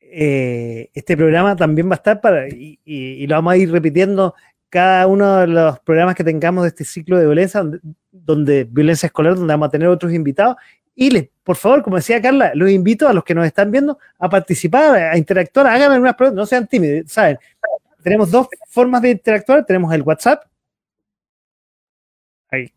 eh, 0.00 0.90
este 0.94 1.16
programa 1.16 1.54
también 1.56 1.88
va 1.88 1.94
a 1.94 1.96
estar 1.96 2.20
para, 2.20 2.48
y, 2.48 3.26
lo 3.26 3.36
vamos 3.36 3.52
a 3.52 3.56
ir 3.56 3.70
repitiendo 3.70 4.34
cada 4.68 5.06
uno 5.06 5.38
de 5.38 5.46
los 5.46 5.78
programas 5.80 6.14
que 6.14 6.24
tengamos 6.24 6.64
de 6.64 6.68
este 6.68 6.84
ciclo 6.84 7.18
de 7.18 7.26
violencia, 7.26 7.62
donde, 8.10 8.64
violencia 8.64 9.06
escolar, 9.06 9.36
donde 9.36 9.52
vamos 9.52 9.68
a 9.68 9.70
tener 9.70 9.88
otros 9.88 10.12
invitados. 10.12 10.56
Y 10.94 11.10
les, 11.10 11.28
por 11.44 11.56
favor, 11.56 11.82
como 11.82 11.96
decía 11.96 12.20
Carla, 12.20 12.52
los 12.54 12.70
invito 12.70 13.06
a 13.08 13.12
los 13.12 13.22
que 13.22 13.34
nos 13.34 13.46
están 13.46 13.70
viendo 13.70 13.98
a 14.18 14.28
participar, 14.28 14.96
a 14.96 15.18
interactuar, 15.18 15.66
hagan 15.66 16.00
unas 16.00 16.14
preguntas, 16.14 16.36
no 16.36 16.46
sean 16.46 16.66
tímidos, 16.66 17.12
¿saben? 17.12 17.38
Tenemos 18.02 18.30
dos 18.30 18.48
formas 18.68 19.02
de 19.02 19.10
interactuar, 19.10 19.64
tenemos 19.66 19.92
el 19.92 20.02
WhatsApp, 20.02 20.44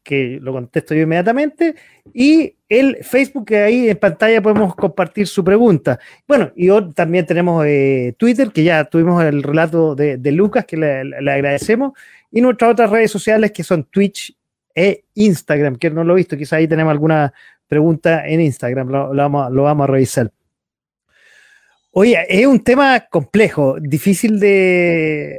que 0.04 0.40
lo 0.42 0.52
contesto 0.54 0.96
yo 0.96 1.04
inmediatamente, 1.04 1.76
y 2.14 2.56
el 2.68 2.98
Facebook, 3.04 3.46
que 3.46 3.58
ahí 3.58 3.90
en 3.90 3.98
pantalla 3.98 4.42
podemos 4.42 4.76
compartir 4.76 5.28
su 5.28 5.44
pregunta. 5.44 6.00
Bueno, 6.28 6.52
y 6.56 6.70
también 6.94 7.26
tenemos 7.26 7.66
eh, 7.66 8.16
Twitter, 8.18 8.52
que 8.52 8.64
ya 8.64 8.86
tuvimos 8.86 9.24
el 9.24 9.44
relato 9.44 9.96
de, 9.96 10.32
Lucas, 10.32 10.66
que 10.66 10.78
le, 10.78 11.32
agradecemos, 11.32 11.94
y 12.32 12.42
nuestras 12.42 12.72
otras 12.72 12.90
redes 12.90 13.12
sociales, 13.12 13.52
que 13.52 13.64
son 13.64 13.84
Twitch 13.86 14.36
e 14.74 15.06
Instagram, 15.16 15.78
que 15.78 15.90
no 15.90 16.04
lo 16.04 16.14
he 16.14 16.18
visto, 16.18 16.38
quizá 16.38 16.58
ahí 16.58 16.68
tenemos 16.68 16.92
alguna 16.92 17.34
pregunta 17.68 18.28
en 18.28 18.42
Instagram, 18.42 18.90
lo, 18.90 19.16
vamos, 19.16 19.84
a 19.84 19.88
revisar. 19.88 20.32
Oye, 21.92 22.18
es 22.28 22.46
un 22.46 22.64
tema 22.64 23.00
complejo, 23.02 23.78
difícil 23.80 24.40
de 24.40 25.38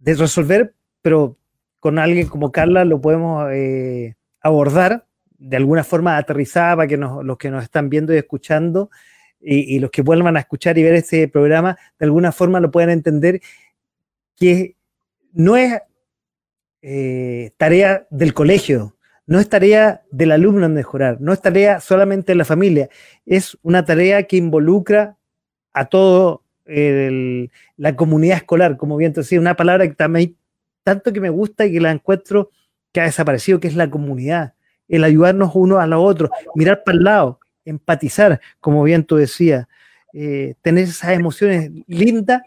resolver, 0.00 0.74
pero 1.02 1.39
con 1.80 1.98
alguien 1.98 2.28
como 2.28 2.52
Carla 2.52 2.84
lo 2.84 3.00
podemos 3.00 3.50
eh, 3.50 4.14
abordar 4.40 5.06
de 5.38 5.56
alguna 5.56 5.82
forma 5.82 6.18
aterrizada 6.18 6.76
para 6.76 6.88
que 6.88 6.98
los 6.98 7.38
que 7.38 7.50
nos 7.50 7.64
están 7.64 7.88
viendo 7.88 8.14
y 8.14 8.18
escuchando 8.18 8.90
y, 9.40 9.78
los 9.78 9.90
que 9.90 10.02
vuelvan 10.02 10.36
a 10.36 10.40
escuchar 10.40 10.76
y 10.76 10.82
ver 10.82 10.92
este 10.92 11.26
programa, 11.26 11.78
de 11.98 12.04
alguna 12.04 12.30
forma 12.30 12.60
lo 12.60 12.70
puedan 12.70 12.90
entender 12.90 13.40
que 14.36 14.76
no 15.32 15.56
es 15.56 15.80
eh, 16.82 17.52
tarea 17.56 18.06
del 18.10 18.34
colegio, 18.34 18.96
no 19.26 19.40
es 19.40 19.48
tarea 19.48 20.02
del 20.10 20.32
alumno 20.32 20.66
en 20.66 20.74
mejorar, 20.74 21.22
no 21.22 21.32
es 21.32 21.40
tarea 21.40 21.80
solamente 21.80 22.32
de 22.32 22.36
la 22.36 22.44
familia, 22.44 22.90
es 23.24 23.56
una 23.62 23.82
tarea 23.86 24.24
que 24.24 24.36
involucra 24.36 25.16
a 25.72 25.86
todo 25.86 26.42
la 26.66 27.96
comunidad 27.96 28.36
escolar, 28.36 28.76
como 28.76 28.96
bien 28.96 29.12
te 29.12 29.22
decía, 29.22 29.40
una 29.40 29.56
palabra 29.56 29.88
que 29.88 29.94
también 29.94 30.36
tanto 30.90 31.12
que 31.12 31.20
me 31.20 31.30
gusta 31.30 31.66
y 31.66 31.72
que 31.72 31.80
la 31.80 31.92
encuentro 31.92 32.50
que 32.92 33.00
ha 33.00 33.04
desaparecido, 33.04 33.60
que 33.60 33.68
es 33.68 33.76
la 33.76 33.88
comunidad, 33.88 34.54
el 34.88 35.04
ayudarnos 35.04 35.52
uno 35.54 35.78
a 35.78 35.86
los 35.86 36.02
otros, 36.02 36.30
mirar 36.56 36.82
para 36.84 36.98
el 36.98 37.04
lado, 37.04 37.38
empatizar, 37.64 38.40
como 38.58 38.82
bien 38.82 39.04
tú 39.04 39.14
decías, 39.14 39.68
eh, 40.12 40.54
tener 40.62 40.84
esas 40.84 41.12
emociones 41.12 41.70
lindas, 41.86 42.42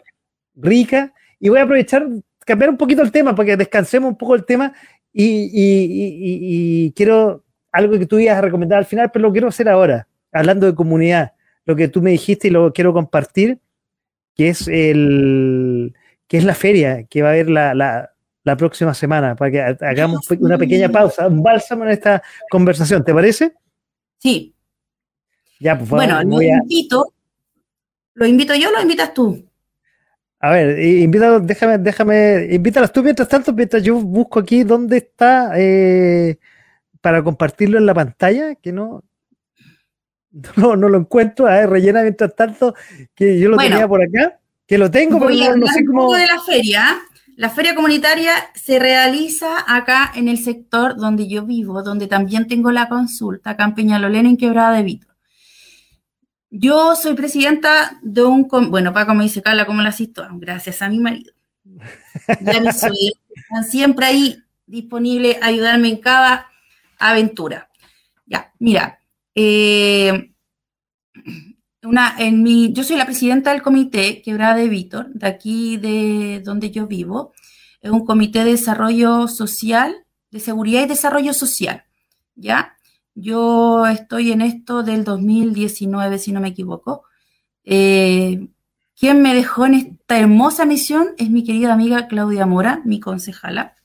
ricas, 0.54 1.10
y 1.40 1.48
voy 1.48 1.58
a 1.58 1.62
aprovechar, 1.62 2.06
cambiar 2.40 2.68
un 2.68 2.76
poquito 2.76 3.00
el 3.00 3.10
tema, 3.10 3.34
para 3.34 3.46
que 3.46 3.56
descansemos 3.56 4.10
un 4.10 4.18
poco 4.18 4.34
el 4.34 4.44
tema, 4.44 4.74
y, 5.10 6.92
quiero 6.92 7.44
algo 7.72 7.98
que 7.98 8.04
tú 8.04 8.18
ibas 8.18 8.36
a 8.36 8.42
recomendar 8.42 8.78
al 8.78 8.84
final, 8.84 9.10
pero 9.10 9.22
lo 9.22 9.32
quiero 9.32 9.48
hacer 9.48 9.70
ahora, 9.70 10.06
hablando 10.32 10.66
de 10.66 10.74
comunidad, 10.74 11.32
lo 11.64 11.76
que 11.76 11.88
tú 11.88 12.02
me 12.02 12.10
dijiste 12.10 12.48
y 12.48 12.50
lo 12.50 12.74
quiero 12.74 12.92
compartir, 12.92 13.58
que 14.36 14.50
es 14.50 14.68
el 14.68 15.94
que 16.28 16.38
es 16.38 16.44
la 16.44 16.54
feria, 16.54 17.04
que 17.04 17.22
va 17.22 17.28
a 17.28 17.32
haber 17.32 17.48
la 17.48 18.13
próxima 18.56 18.92
semana 18.92 19.34
para 19.34 19.50
que 19.50 19.84
hagamos 19.84 20.30
una 20.38 20.58
pequeña 20.58 20.90
pausa, 20.90 21.26
un 21.26 21.42
bálsamo 21.42 21.84
en 21.84 21.90
esta 21.90 22.22
conversación. 22.50 23.02
¿Te 23.02 23.14
parece? 23.14 23.54
Sí. 24.18 24.54
Ya, 25.58 25.76
pues 25.78 25.88
Bueno, 25.88 26.22
lo 26.22 26.42
invito. 26.42 27.12
¿Lo 28.14 28.26
invito 28.26 28.54
yo 28.54 28.68
o 28.68 28.72
lo 28.72 28.82
invitas 28.82 29.14
tú? 29.14 29.44
A 30.40 30.50
ver, 30.50 30.78
invita, 30.78 31.40
déjame, 31.40 31.78
déjame, 31.78 32.48
invítalas 32.50 32.92
tú 32.92 33.02
mientras 33.02 33.26
tanto, 33.26 33.52
mientras 33.54 33.82
yo 33.82 33.94
busco 33.96 34.40
aquí 34.40 34.62
dónde 34.62 34.98
está 34.98 35.52
eh, 35.56 36.38
para 37.00 37.24
compartirlo 37.24 37.78
en 37.78 37.86
la 37.86 37.94
pantalla, 37.94 38.54
que 38.56 38.70
no, 38.70 39.02
no, 40.56 40.76
no 40.76 40.88
lo 40.90 40.98
encuentro. 40.98 41.46
A 41.46 41.52
ver, 41.52 41.70
rellena 41.70 42.02
mientras 42.02 42.36
tanto, 42.36 42.74
que 43.14 43.38
yo 43.40 43.48
lo 43.48 43.56
tenía 43.56 43.88
por 43.88 44.02
acá, 44.02 44.38
que 44.66 44.76
lo 44.76 44.90
tengo, 44.90 45.18
pero 45.18 45.56
no, 45.56 45.66
sé 45.66 45.84
cómo. 45.84 46.14
de 46.14 46.26
la 46.26 46.40
feria. 46.42 46.98
La 47.36 47.50
feria 47.50 47.74
comunitaria 47.74 48.32
se 48.54 48.78
realiza 48.78 49.64
acá 49.66 50.12
en 50.14 50.28
el 50.28 50.38
sector 50.38 50.96
donde 50.96 51.26
yo 51.26 51.44
vivo, 51.44 51.82
donde 51.82 52.06
también 52.06 52.46
tengo 52.46 52.70
la 52.70 52.88
consulta, 52.88 53.50
acá 53.50 53.64
en 53.64 53.74
Peñalolén, 53.74 54.26
en 54.26 54.36
Quebrada 54.36 54.76
de 54.76 54.84
Vito. 54.84 55.08
Yo 56.50 56.94
soy 56.94 57.14
presidenta 57.14 57.98
de 58.02 58.22
un, 58.22 58.46
bueno, 58.70 58.92
para 58.92 59.06
como 59.06 59.22
dice 59.22 59.42
Carla, 59.42 59.66
como 59.66 59.82
la 59.82 59.88
asisto, 59.88 60.24
gracias 60.34 60.80
a 60.82 60.88
mi 60.88 61.00
marido. 61.00 61.32
Ya 62.40 62.60
me 62.60 62.72
soy, 62.72 63.12
están 63.34 63.64
siempre 63.64 64.06
ahí 64.06 64.42
disponible 64.64 65.38
a 65.42 65.46
ayudarme 65.46 65.88
en 65.88 65.96
cada 65.96 66.46
aventura. 66.98 67.68
Ya, 68.26 68.52
mira, 68.60 69.00
eh, 69.34 70.32
una, 71.84 72.14
en 72.18 72.42
mi, 72.42 72.72
yo 72.72 72.84
soy 72.84 72.96
la 72.96 73.04
presidenta 73.04 73.52
del 73.52 73.62
comité 73.62 74.22
Quebrada 74.22 74.56
de 74.56 74.68
Víctor, 74.68 75.08
de 75.12 75.26
aquí 75.26 75.76
de 75.76 76.40
donde 76.44 76.70
yo 76.70 76.86
vivo. 76.86 77.32
Es 77.80 77.90
un 77.90 78.04
comité 78.04 78.44
de 78.44 78.52
desarrollo 78.52 79.28
social, 79.28 80.04
de 80.30 80.40
seguridad 80.40 80.82
y 80.82 80.86
desarrollo 80.86 81.34
social. 81.34 81.84
¿Ya? 82.34 82.76
Yo 83.14 83.86
estoy 83.86 84.32
en 84.32 84.42
esto 84.42 84.82
del 84.82 85.04
2019, 85.04 86.18
si 86.18 86.32
no 86.32 86.40
me 86.40 86.48
equivoco. 86.48 87.04
Eh, 87.64 88.48
quien 88.98 89.22
me 89.22 89.34
dejó 89.34 89.66
en 89.66 89.74
esta 89.74 90.18
hermosa 90.18 90.64
misión 90.64 91.08
es 91.18 91.30
mi 91.30 91.44
querida 91.44 91.72
amiga 91.72 92.08
Claudia 92.08 92.46
Mora, 92.46 92.80
mi 92.84 93.00
concejala. 93.00 93.76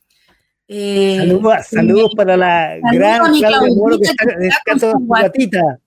Eh, 0.67 1.17
saludos, 1.63 2.13
para 2.15 2.37
la 2.37 2.77
gran 2.93 3.33
Claudia 3.33 3.75
Mora 3.75 3.97
que 3.97 4.03
está, 4.03 4.25
está 4.73 4.91
su 4.91 5.07
gatita 5.07 5.79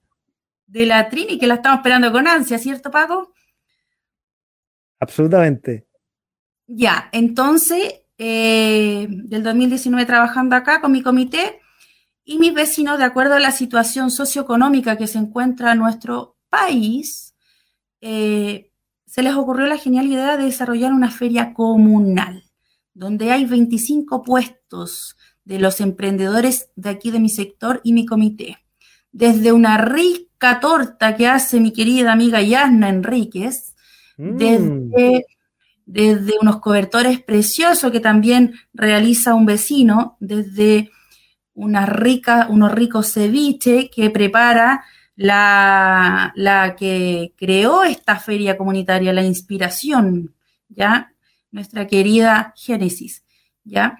de 0.73 0.87
la 0.87 1.07
Trini, 1.07 1.37
que 1.37 1.45
la 1.45 1.55
estamos 1.55 1.77
esperando 1.77 2.11
con 2.11 2.27
ansia, 2.27 2.57
¿cierto, 2.57 2.89
Paco? 2.89 3.31
Absolutamente. 4.99 5.85
Ya, 6.65 7.09
entonces, 7.11 8.01
eh, 8.17 9.05
del 9.07 9.43
2019 9.43 10.07
trabajando 10.07 10.55
acá 10.55 10.81
con 10.81 10.91
mi 10.91 11.03
comité 11.03 11.59
y 12.25 12.39
mis 12.39 12.55
vecinos, 12.55 12.97
de 12.97 13.03
acuerdo 13.03 13.35
a 13.35 13.39
la 13.39 13.51
situación 13.51 14.09
socioeconómica 14.09 14.97
que 14.97 15.05
se 15.05 15.19
encuentra 15.19 15.73
en 15.73 15.77
nuestro 15.77 16.37
país, 16.49 17.35
eh, 18.01 18.71
se 19.05 19.21
les 19.21 19.35
ocurrió 19.35 19.67
la 19.67 19.77
genial 19.77 20.07
idea 20.07 20.37
de 20.37 20.45
desarrollar 20.45 20.91
una 20.91 21.11
feria 21.11 21.53
comunal, 21.53 22.45
donde 22.95 23.31
hay 23.31 23.45
25 23.45 24.23
puestos 24.23 25.17
de 25.43 25.59
los 25.59 25.81
emprendedores 25.81 26.71
de 26.75 26.89
aquí 26.89 27.11
de 27.11 27.19
mi 27.19 27.29
sector 27.29 27.79
y 27.83 27.93
mi 27.93 28.07
comité. 28.07 28.57
Desde 29.11 29.51
una 29.51 29.77
rica 29.77 30.32
torta 30.59 31.15
que 31.15 31.27
hace 31.27 31.59
mi 31.59 31.71
querida 31.71 32.11
amiga 32.11 32.41
Yasna 32.41 32.89
Enríquez, 32.89 33.75
mm. 34.17 34.37
desde, 34.37 35.25
desde, 35.85 36.33
unos 36.41 36.59
cobertores 36.59 37.21
preciosos 37.21 37.91
que 37.91 37.99
también 37.99 38.53
realiza 38.73 39.35
un 39.35 39.45
vecino, 39.45 40.17
desde 40.19 40.91
una 41.53 41.85
rica, 41.85 42.47
unos 42.49 42.71
ricos 42.71 43.13
ceviche 43.13 43.89
que 43.89 44.09
prepara 44.09 44.83
la, 45.15 46.33
la 46.35 46.75
que 46.75 47.33
creó 47.37 47.83
esta 47.83 48.17
feria 48.17 48.57
comunitaria, 48.57 49.13
la 49.13 49.23
inspiración, 49.23 50.33
¿ya? 50.69 51.13
Nuestra 51.51 51.87
querida 51.87 52.53
Génesis, 52.57 53.23
¿ya? 53.63 53.99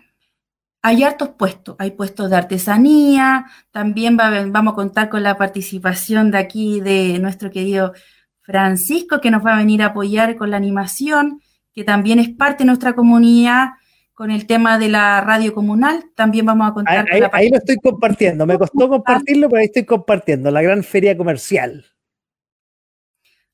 Hay 0.85 1.01
hartos 1.03 1.29
puestos, 1.29 1.77
hay 1.79 1.91
puestos 1.91 2.29
de 2.29 2.35
artesanía, 2.35 3.45
también 3.71 4.17
vamos 4.17 4.73
a 4.73 4.75
contar 4.75 5.09
con 5.09 5.23
la 5.23 5.37
participación 5.37 6.29
de 6.29 6.37
aquí 6.37 6.81
de 6.81 7.19
nuestro 7.19 7.49
querido 7.49 7.93
Francisco, 8.41 9.21
que 9.21 9.31
nos 9.31 9.45
va 9.45 9.53
a 9.53 9.57
venir 9.57 9.81
a 9.81 9.87
apoyar 9.87 10.35
con 10.35 10.51
la 10.51 10.57
animación, 10.57 11.41
que 11.73 11.85
también 11.85 12.19
es 12.19 12.29
parte 12.29 12.63
de 12.63 12.67
nuestra 12.67 12.93
comunidad 12.93 13.69
con 14.13 14.29
el 14.29 14.45
tema 14.45 14.77
de 14.77 14.89
la 14.89 15.21
radio 15.21 15.53
comunal. 15.53 16.11
También 16.15 16.45
vamos 16.45 16.69
a 16.69 16.73
contar. 16.73 17.05
Ahí, 17.09 17.21
ahí 17.31 17.49
lo 17.49 17.57
estoy 17.57 17.77
compartiendo. 17.77 18.45
Me 18.45 18.59
costó 18.59 18.89
compartirlo, 18.89 19.47
pero 19.49 19.61
ahí 19.61 19.67
estoy 19.67 19.85
compartiendo. 19.85 20.51
La 20.51 20.61
gran 20.61 20.83
feria 20.83 21.15
comercial. 21.15 21.85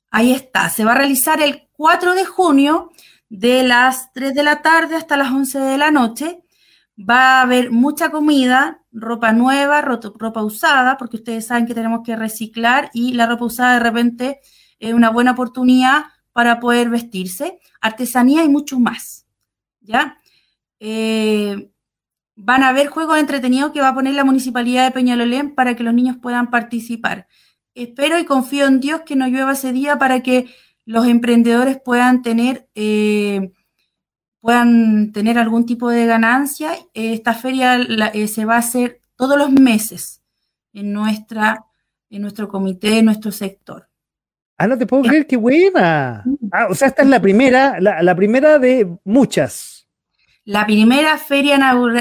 Ahí 0.09 0.33
está. 0.33 0.67
Se 0.69 0.83
va 0.83 0.93
a 0.93 0.97
realizar 0.97 1.39
el 1.43 1.69
4 1.73 2.15
de 2.15 2.25
junio 2.25 2.91
de 3.29 3.61
las 3.61 4.11
3 4.13 4.33
de 4.33 4.43
la 4.43 4.63
tarde 4.63 4.95
hasta 4.95 5.15
las 5.15 5.31
11 5.31 5.59
de 5.59 5.77
la 5.77 5.91
noche. 5.91 6.43
Va 6.99 7.39
a 7.39 7.41
haber 7.43 7.71
mucha 7.71 8.11
comida, 8.11 8.83
ropa 8.91 9.31
nueva, 9.31 9.81
ropa 9.81 10.43
usada, 10.43 10.97
porque 10.97 11.17
ustedes 11.17 11.47
saben 11.47 11.65
que 11.65 11.73
tenemos 11.73 12.01
que 12.03 12.15
reciclar 12.15 12.89
y 12.93 13.13
la 13.13 13.25
ropa 13.25 13.45
usada 13.45 13.73
de 13.75 13.79
repente 13.79 14.39
es 14.79 14.93
una 14.93 15.09
buena 15.09 15.31
oportunidad 15.31 16.05
para 16.33 16.59
poder 16.59 16.89
vestirse. 16.89 17.59
Artesanía 17.81 18.43
y 18.43 18.49
mucho 18.49 18.79
más. 18.79 19.25
¿Ya? 19.81 20.17
Eh, 20.79 21.71
van 22.35 22.63
a 22.63 22.69
haber 22.69 22.87
juegos 22.87 23.17
entretenidos 23.19 23.71
que 23.71 23.81
va 23.81 23.89
a 23.89 23.93
poner 23.93 24.13
la 24.13 24.23
Municipalidad 24.23 24.85
de 24.85 24.91
Peñalolén 24.91 25.55
para 25.55 25.75
que 25.75 25.83
los 25.83 25.93
niños 25.93 26.17
puedan 26.21 26.49
participar. 26.49 27.27
Espero 27.75 28.17
y 28.17 28.25
confío 28.25 28.65
en 28.65 28.79
Dios 28.79 29.01
que 29.05 29.15
no 29.15 29.27
llueva 29.27 29.53
ese 29.53 29.73
día 29.73 29.97
para 29.97 30.21
que 30.21 30.47
los 30.85 31.05
emprendedores 31.05 31.79
puedan 31.83 32.21
tener, 32.21 32.69
eh, 32.75 33.51
puedan 34.41 35.11
tener 35.11 35.37
algún 35.37 35.65
tipo 35.65 35.89
de 35.89 36.05
ganancia. 36.05 36.71
Esta 36.93 37.33
feria 37.33 37.77
eh, 38.13 38.27
se 38.27 38.45
va 38.45 38.55
a 38.55 38.59
hacer 38.59 39.01
todos 39.15 39.37
los 39.37 39.51
meses 39.51 40.21
en, 40.73 40.93
nuestra, 40.93 41.65
en 42.09 42.21
nuestro 42.21 42.47
comité, 42.47 42.99
en 42.99 43.05
nuestro 43.05 43.31
sector. 43.31 43.87
Ah, 44.57 44.67
no 44.67 44.77
te 44.77 44.85
puedo 44.85 45.03
creer, 45.03 45.25
qué 45.25 45.37
buena. 45.37 46.23
Ah, 46.51 46.67
o 46.69 46.75
sea, 46.75 46.89
esta 46.89 47.03
es 47.03 47.07
la 47.07 47.21
primera, 47.21 47.79
la 47.79 48.15
primera 48.15 48.59
de 48.59 48.97
muchas. 49.05 49.79
La 50.49 50.65
primera 50.65 51.17
feria 51.17 51.59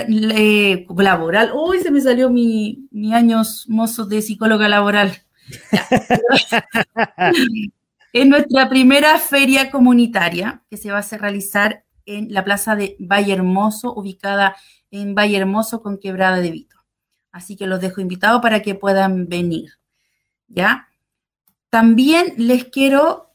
eh, 0.09 0.87
laboral, 0.97 1.53
uy, 1.55 1.81
se 1.81 1.91
me 1.91 2.01
salió 2.01 2.31
mi, 2.31 2.89
mi 2.91 3.13
años 3.13 3.67
mozo 3.69 4.07
de 4.07 4.23
psicóloga 4.23 4.69
laboral. 4.69 5.13
es 8.13 8.27
nuestra 8.27 8.69
primera 8.69 9.19
feria 9.19 9.71
comunitaria 9.71 10.63
que 10.71 10.79
se 10.79 10.91
va 10.91 11.01
a 11.01 11.17
realizar 11.19 11.85
en 12.09 12.33
la 12.33 12.43
plaza 12.43 12.75
de 12.75 12.97
Valle 12.99 13.35
Hermoso, 13.35 13.95
ubicada 13.95 14.57
en 14.91 15.15
Valle 15.15 15.37
Hermoso 15.37 15.83
con 15.83 15.99
Quebrada 15.99 16.39
de 16.39 16.51
Vito. 16.51 16.77
Así 17.31 17.55
que 17.57 17.67
los 17.67 17.81
dejo 17.81 18.01
invitados 18.01 18.41
para 18.41 18.63
que 18.63 18.75
puedan 18.75 19.29
venir. 19.29 19.73
¿Ya? 20.49 20.89
También 21.69 22.33
les 22.39 22.65
quiero 22.65 23.35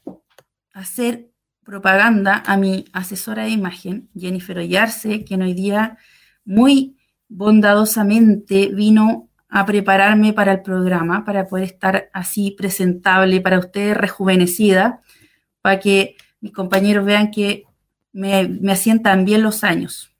hacer 0.72 1.30
propaganda 1.62 2.42
a 2.46 2.56
mi 2.56 2.84
asesora 2.92 3.44
de 3.44 3.50
imagen, 3.50 4.10
Jennifer 4.18 4.58
Ollarse, 4.58 5.24
quien 5.24 5.42
hoy 5.42 5.54
día 5.54 5.96
muy 6.44 6.96
bondadosamente 7.28 8.68
vino 8.68 9.30
a 9.48 9.64
prepararme 9.64 10.32
para 10.32 10.52
el 10.52 10.62
programa, 10.62 11.24
para 11.24 11.46
poder 11.46 11.64
estar 11.64 12.10
así 12.12 12.50
presentable 12.50 13.40
para 13.40 13.60
ustedes, 13.60 13.96
rejuvenecida, 13.96 15.00
para 15.62 15.78
que 15.78 16.16
mis 16.40 16.52
compañeros 16.52 17.06
vean 17.06 17.30
que 17.30 17.62
me, 18.14 18.48
me 18.48 18.72
asientan 18.72 19.26
bien 19.26 19.42
los 19.42 19.62
años. 19.62 20.10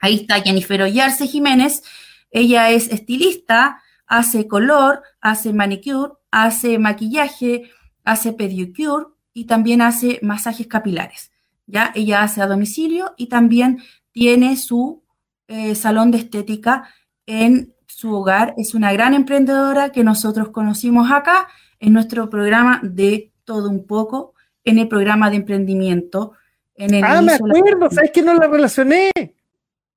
Ahí 0.00 0.16
está 0.16 0.40
Jennifer 0.40 0.82
Ollarse 0.82 1.28
Jiménez, 1.28 1.84
ella 2.32 2.70
es 2.70 2.88
estilista, 2.88 3.80
hace 4.08 4.48
color, 4.48 5.02
hace 5.20 5.52
manicure, 5.52 6.14
hace 6.32 6.80
maquillaje, 6.80 7.70
hace 8.02 8.32
pedicure, 8.32 9.06
y 9.32 9.44
también 9.46 9.82
hace 9.82 10.18
masajes 10.22 10.66
capilares. 10.66 11.30
¿ya? 11.66 11.92
Ella 11.94 12.22
hace 12.22 12.42
a 12.42 12.46
domicilio 12.46 13.14
y 13.16 13.28
también 13.28 13.82
tiene 14.12 14.56
su 14.56 15.02
eh, 15.48 15.74
salón 15.74 16.10
de 16.10 16.18
estética 16.18 16.88
en 17.26 17.74
su 17.86 18.14
hogar. 18.14 18.54
Es 18.56 18.74
una 18.74 18.92
gran 18.92 19.14
emprendedora 19.14 19.90
que 19.90 20.04
nosotros 20.04 20.50
conocimos 20.50 21.10
acá 21.10 21.48
en 21.78 21.92
nuestro 21.92 22.28
programa 22.28 22.80
de 22.82 23.32
todo 23.44 23.70
un 23.70 23.86
poco, 23.86 24.34
en 24.64 24.78
el 24.78 24.88
programa 24.88 25.30
de 25.30 25.36
emprendimiento. 25.36 26.32
En 26.80 26.94
el 26.94 27.04
ah, 27.04 27.20
me 27.20 27.34
acuerdo, 27.34 27.90
¿sabes 27.90 28.10
que 28.10 28.22
no 28.22 28.32
la 28.32 28.46
relacioné? 28.46 29.10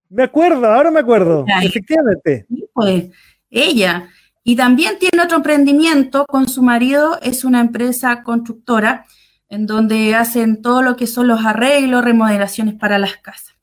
Me 0.09 0.23
acuerdo, 0.23 0.67
ahora 0.67 0.91
me 0.91 0.99
acuerdo, 0.99 1.45
efectivamente. 1.61 2.45
Pues 2.73 3.05
ella. 3.49 4.09
Y 4.43 4.57
también 4.57 4.99
tiene 4.99 5.23
otro 5.23 5.37
emprendimiento 5.37 6.25
con 6.25 6.49
su 6.49 6.61
marido, 6.61 7.17
es 7.21 7.45
una 7.45 7.61
empresa 7.61 8.21
constructora 8.21 9.05
en 9.47 9.65
donde 9.65 10.13
hacen 10.13 10.61
todo 10.61 10.81
lo 10.81 10.97
que 10.97 11.07
son 11.07 11.29
los 11.29 11.45
arreglos, 11.45 12.03
remodelaciones 12.03 12.75
para 12.75 12.99
las 12.99 13.15
casas. 13.15 13.55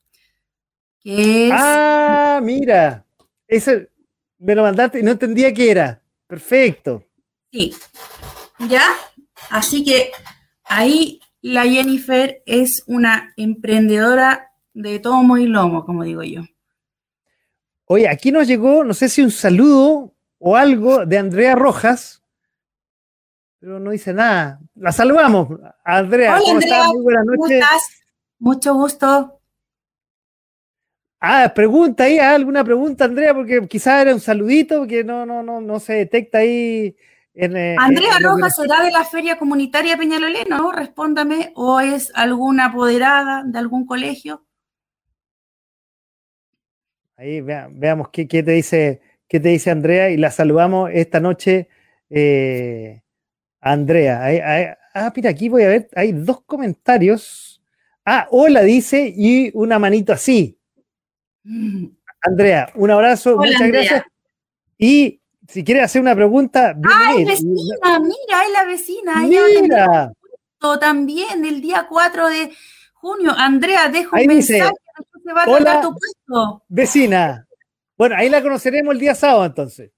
Ah, 1.51 2.39
mira, 2.41 3.05
eso 3.47 3.71
me 4.39 4.55
lo 4.55 4.63
mandaste 4.63 4.99
y 4.99 5.03
no 5.03 5.11
entendía 5.11 5.53
qué 5.53 5.69
era. 5.69 6.01
Perfecto. 6.25 7.05
Sí, 7.51 7.75
¿ya? 8.67 8.83
Así 9.51 9.83
que 9.83 10.11
ahí 10.63 11.19
la 11.41 11.63
Jennifer 11.63 12.41
es 12.45 12.83
una 12.87 13.33
emprendedora 13.35 14.51
de 14.73 14.99
tomo 14.99 15.37
y 15.37 15.47
lomo, 15.47 15.85
como 15.85 16.03
digo 16.03 16.23
yo. 16.23 16.41
Oye, 17.85 18.07
aquí 18.07 18.31
nos 18.31 18.47
llegó, 18.47 18.83
no 18.83 18.93
sé 18.93 19.09
si 19.09 19.21
un 19.21 19.31
saludo 19.31 20.13
o 20.37 20.55
algo 20.55 21.05
de 21.05 21.17
Andrea 21.17 21.55
Rojas, 21.55 22.23
pero 23.59 23.79
no 23.79 23.91
dice 23.91 24.13
nada. 24.13 24.59
La 24.75 24.91
saludamos. 24.91 25.59
Andrea, 25.83 26.37
¿cómo 26.39 26.59
estás? 26.59 26.87
Muy 26.87 27.03
buenas 27.03 27.25
noches. 27.25 27.63
Mucho 28.39 28.73
gusto. 28.73 29.39
Ah, 31.19 31.51
pregunta 31.53 32.05
ahí, 32.05 32.17
¿ah? 32.17 32.33
alguna 32.33 32.63
pregunta, 32.63 33.05
Andrea, 33.05 33.35
porque 33.35 33.67
quizás 33.67 34.01
era 34.01 34.15
un 34.15 34.19
saludito, 34.19 34.79
porque 34.79 35.03
no, 35.03 35.27
no, 35.27 35.43
no, 35.43 35.61
no 35.61 35.79
se 35.79 35.93
detecta 35.93 36.39
ahí. 36.39 36.95
En, 37.33 37.55
eh, 37.55 37.75
Andrea 37.79 38.19
Rojas 38.19 38.55
será 38.55 38.83
de 38.83 38.91
la 38.91 39.05
Feria 39.05 39.37
Comunitaria 39.37 39.97
Peñalolén, 39.97 40.47
¿no? 40.49 40.71
Respóndame, 40.71 41.53
o 41.55 41.79
es 41.79 42.11
alguna 42.13 42.65
apoderada 42.65 43.43
de 43.45 43.57
algún 43.57 43.85
colegio. 43.85 44.45
Ahí 47.15 47.39
veamos 47.39 48.09
qué, 48.09 48.25
te 48.25 48.43
dice, 48.43 49.01
qué 49.27 49.39
te 49.39 49.49
dice 49.49 49.69
Andrea 49.69 50.09
y 50.09 50.17
la 50.17 50.31
saludamos 50.31 50.89
esta 50.91 51.19
noche. 51.19 51.69
Eh, 52.09 53.01
Andrea, 53.59 54.75
ah, 54.93 55.13
mira, 55.15 55.29
aquí 55.29 55.47
voy 55.47 55.63
a 55.63 55.67
ver, 55.67 55.89
hay 55.95 56.11
dos 56.11 56.41
comentarios. 56.41 57.61
Ah, 58.03 58.27
hola, 58.31 58.63
dice, 58.63 59.13
y 59.15 59.51
una 59.53 59.77
manito 59.79 60.11
así. 60.11 60.59
Andrea, 62.21 62.71
un 62.75 62.91
abrazo, 62.91 63.37
muchas 63.37 63.67
gracias. 63.67 64.03
Y 64.77 65.20
si 65.51 65.63
quieres 65.63 65.83
hacer 65.83 66.01
una 66.01 66.15
pregunta, 66.15 66.75
¡Ay, 66.89 67.25
vecina! 67.25 67.99
Mira, 67.99 68.45
es 68.45 68.51
la 68.53 68.63
vecina. 68.65 69.15
Mira. 69.17 70.13
También 70.79 71.43
el 71.43 71.59
día 71.59 71.87
4 71.89 72.27
de 72.29 72.51
junio. 72.93 73.33
Andrea, 73.35 73.89
dejo 73.89 74.15
un 74.15 74.27
mensaje. 74.27 74.71
se 75.25 75.33
va 75.33 75.43
a 75.43 75.49
hola, 75.49 75.81
tu 75.81 75.93
puesto. 75.93 76.63
Vecina. 76.69 77.47
Bueno, 77.97 78.15
ahí 78.17 78.29
la 78.29 78.41
conoceremos 78.41 78.93
el 78.93 78.99
día 78.99 79.13
sábado 79.13 79.45
entonces. 79.45 79.91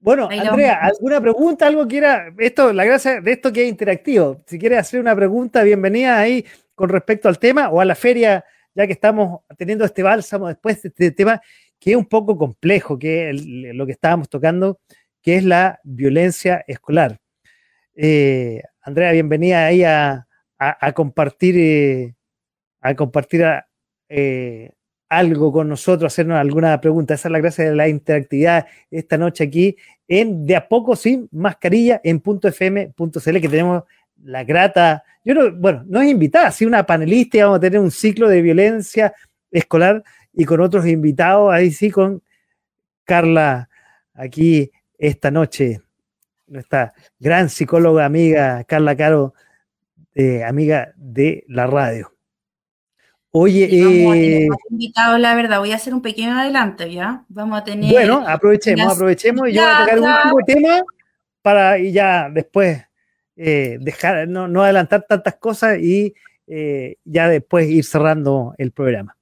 Bueno, 0.00 0.28
Andrea, 0.30 0.78
¿alguna 0.80 1.20
pregunta? 1.20 1.66
¿Algo 1.66 1.86
quiera? 1.88 2.32
Esto, 2.38 2.72
la 2.72 2.84
gracia 2.84 3.20
de 3.20 3.32
esto 3.32 3.52
que 3.52 3.64
es 3.64 3.68
interactivo. 3.68 4.42
Si 4.46 4.58
quieres 4.58 4.78
hacer 4.78 5.00
una 5.00 5.16
pregunta, 5.16 5.64
bienvenida 5.64 6.18
ahí 6.18 6.46
con 6.74 6.88
respecto 6.88 7.28
al 7.28 7.38
tema 7.38 7.68
o 7.68 7.80
a 7.80 7.84
la 7.84 7.96
feria, 7.96 8.44
ya 8.74 8.86
que 8.86 8.92
estamos 8.92 9.40
teniendo 9.56 9.84
este 9.84 10.04
bálsamo 10.04 10.46
después 10.46 10.80
de 10.82 10.88
este 10.90 11.10
tema 11.10 11.42
que 11.78 11.92
es 11.92 11.96
un 11.96 12.06
poco 12.06 12.36
complejo, 12.36 12.98
que 12.98 13.30
es 13.30 13.44
lo 13.46 13.86
que 13.86 13.92
estábamos 13.92 14.28
tocando, 14.28 14.80
que 15.22 15.36
es 15.36 15.44
la 15.44 15.80
violencia 15.84 16.64
escolar. 16.66 17.18
Eh, 17.94 18.62
Andrea, 18.82 19.12
bienvenida 19.12 19.66
ahí 19.66 19.84
a, 19.84 20.26
compartir, 20.94 21.56
eh, 21.58 22.14
a 22.80 22.94
compartir 22.94 23.44
eh, 24.08 24.70
algo 25.08 25.52
con 25.52 25.68
nosotros, 25.68 26.12
hacernos 26.12 26.38
alguna 26.38 26.80
pregunta. 26.80 27.14
Esa 27.14 27.28
es 27.28 27.32
la 27.32 27.38
gracia 27.38 27.64
de 27.64 27.74
la 27.74 27.88
interactividad 27.88 28.66
esta 28.90 29.16
noche 29.16 29.44
aquí 29.44 29.76
en 30.06 30.46
De 30.46 30.56
a 30.56 30.66
poco 30.66 30.96
sin 30.96 31.28
mascarilla 31.32 32.00
en 32.02 32.22
.fm.cl 32.24 33.40
que 33.40 33.48
tenemos 33.48 33.84
la 34.24 34.42
grata, 34.42 35.04
yo 35.24 35.34
no, 35.34 35.52
bueno, 35.52 35.84
no 35.86 36.00
es 36.00 36.10
invitada, 36.10 36.50
sí 36.50 36.66
una 36.66 36.84
panelista 36.84 37.36
y 37.36 37.42
vamos 37.42 37.58
a 37.58 37.60
tener 37.60 37.78
un 37.78 37.90
ciclo 37.90 38.28
de 38.28 38.42
violencia 38.42 39.14
escolar 39.50 40.02
y 40.38 40.44
con 40.44 40.60
otros 40.60 40.86
invitados, 40.86 41.52
ahí 41.52 41.72
sí 41.72 41.90
con 41.90 42.22
Carla 43.04 43.68
aquí 44.14 44.70
esta 44.96 45.32
noche, 45.32 45.80
nuestra 46.46 46.94
gran 47.18 47.48
psicóloga 47.48 48.04
amiga 48.04 48.62
Carla 48.62 48.96
Caro, 48.96 49.34
eh, 50.14 50.44
amiga 50.44 50.92
de 50.96 51.44
la 51.48 51.66
radio. 51.66 52.12
Oye, 53.32 53.64
eh, 53.64 54.46
invitado, 54.70 55.18
la 55.18 55.34
verdad, 55.34 55.58
voy 55.58 55.72
a 55.72 55.74
hacer 55.74 55.92
un 55.92 56.02
pequeño 56.02 56.38
adelanto, 56.38 56.86
¿ya? 56.86 57.24
Vamos 57.28 57.60
a 57.60 57.64
tener. 57.64 57.90
Bueno, 57.90 58.24
aprovechemos, 58.24 58.94
aprovechemos. 58.94 59.48
Y 59.48 59.54
yo 59.54 59.62
voy 59.62 59.70
a 59.70 59.78
tocar 59.80 59.98
un 59.98 60.08
último 60.08 60.38
tema 60.46 60.82
para 61.42 61.78
y 61.80 61.90
ya 61.90 62.30
después 62.30 62.80
eh, 63.34 63.78
dejar, 63.80 64.28
no, 64.28 64.62
adelantar 64.62 65.04
tantas 65.08 65.34
cosas 65.34 65.80
y 65.80 66.14
eh, 66.46 66.94
ya 67.04 67.28
después 67.28 67.68
ir 67.68 67.84
cerrando 67.84 68.54
el 68.56 68.70
programa. 68.70 69.17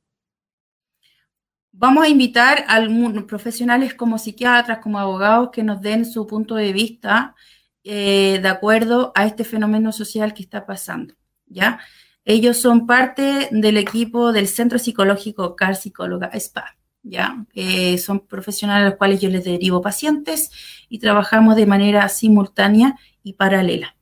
Vamos 1.78 2.06
a 2.06 2.08
invitar 2.08 2.64
a 2.68 2.80
profesionales 3.26 3.92
como 3.92 4.16
psiquiatras, 4.16 4.78
como 4.78 4.98
abogados, 4.98 5.50
que 5.52 5.62
nos 5.62 5.82
den 5.82 6.06
su 6.06 6.26
punto 6.26 6.54
de 6.54 6.72
vista 6.72 7.34
eh, 7.84 8.38
de 8.40 8.48
acuerdo 8.48 9.12
a 9.14 9.26
este 9.26 9.44
fenómeno 9.44 9.92
social 9.92 10.32
que 10.32 10.42
está 10.42 10.64
pasando. 10.64 11.12
¿ya? 11.44 11.78
Ellos 12.24 12.56
son 12.56 12.86
parte 12.86 13.48
del 13.50 13.76
equipo 13.76 14.32
del 14.32 14.48
Centro 14.48 14.78
Psicológico 14.78 15.54
CAR 15.54 15.76
Psicóloga 15.76 16.30
SPA. 16.40 16.78
¿ya? 17.02 17.44
son 17.98 18.26
profesionales 18.26 18.86
a 18.86 18.88
los 18.88 18.98
cuales 18.98 19.20
yo 19.20 19.28
les 19.28 19.44
derivo 19.44 19.82
pacientes 19.82 20.50
y 20.88 20.98
trabajamos 20.98 21.56
de 21.56 21.66
manera 21.66 22.08
simultánea 22.08 22.96
y 23.22 23.34
paralela. 23.34 23.96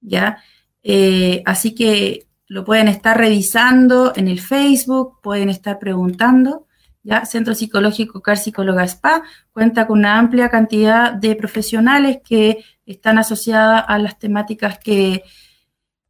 ¿ya? 0.00 0.38
Eh, 0.82 1.44
así 1.46 1.76
que 1.76 2.26
lo 2.48 2.64
pueden 2.64 2.88
estar 2.88 3.16
revisando 3.16 4.12
en 4.16 4.26
el 4.26 4.40
Facebook, 4.40 5.20
pueden 5.22 5.48
estar 5.48 5.78
preguntando 5.78 6.66
¿ya? 7.02 7.24
Centro 7.24 7.54
Psicológico 7.54 8.20
CAR 8.22 8.38
Psicóloga 8.38 8.86
SPA 8.86 9.22
cuenta 9.52 9.86
con 9.86 10.00
una 10.00 10.18
amplia 10.18 10.48
cantidad 10.48 11.12
de 11.12 11.34
profesionales 11.34 12.18
que 12.24 12.64
están 12.86 13.18
asociadas 13.18 13.84
a 13.86 13.98
las 13.98 14.18
temáticas 14.18 14.78
que, 14.78 15.22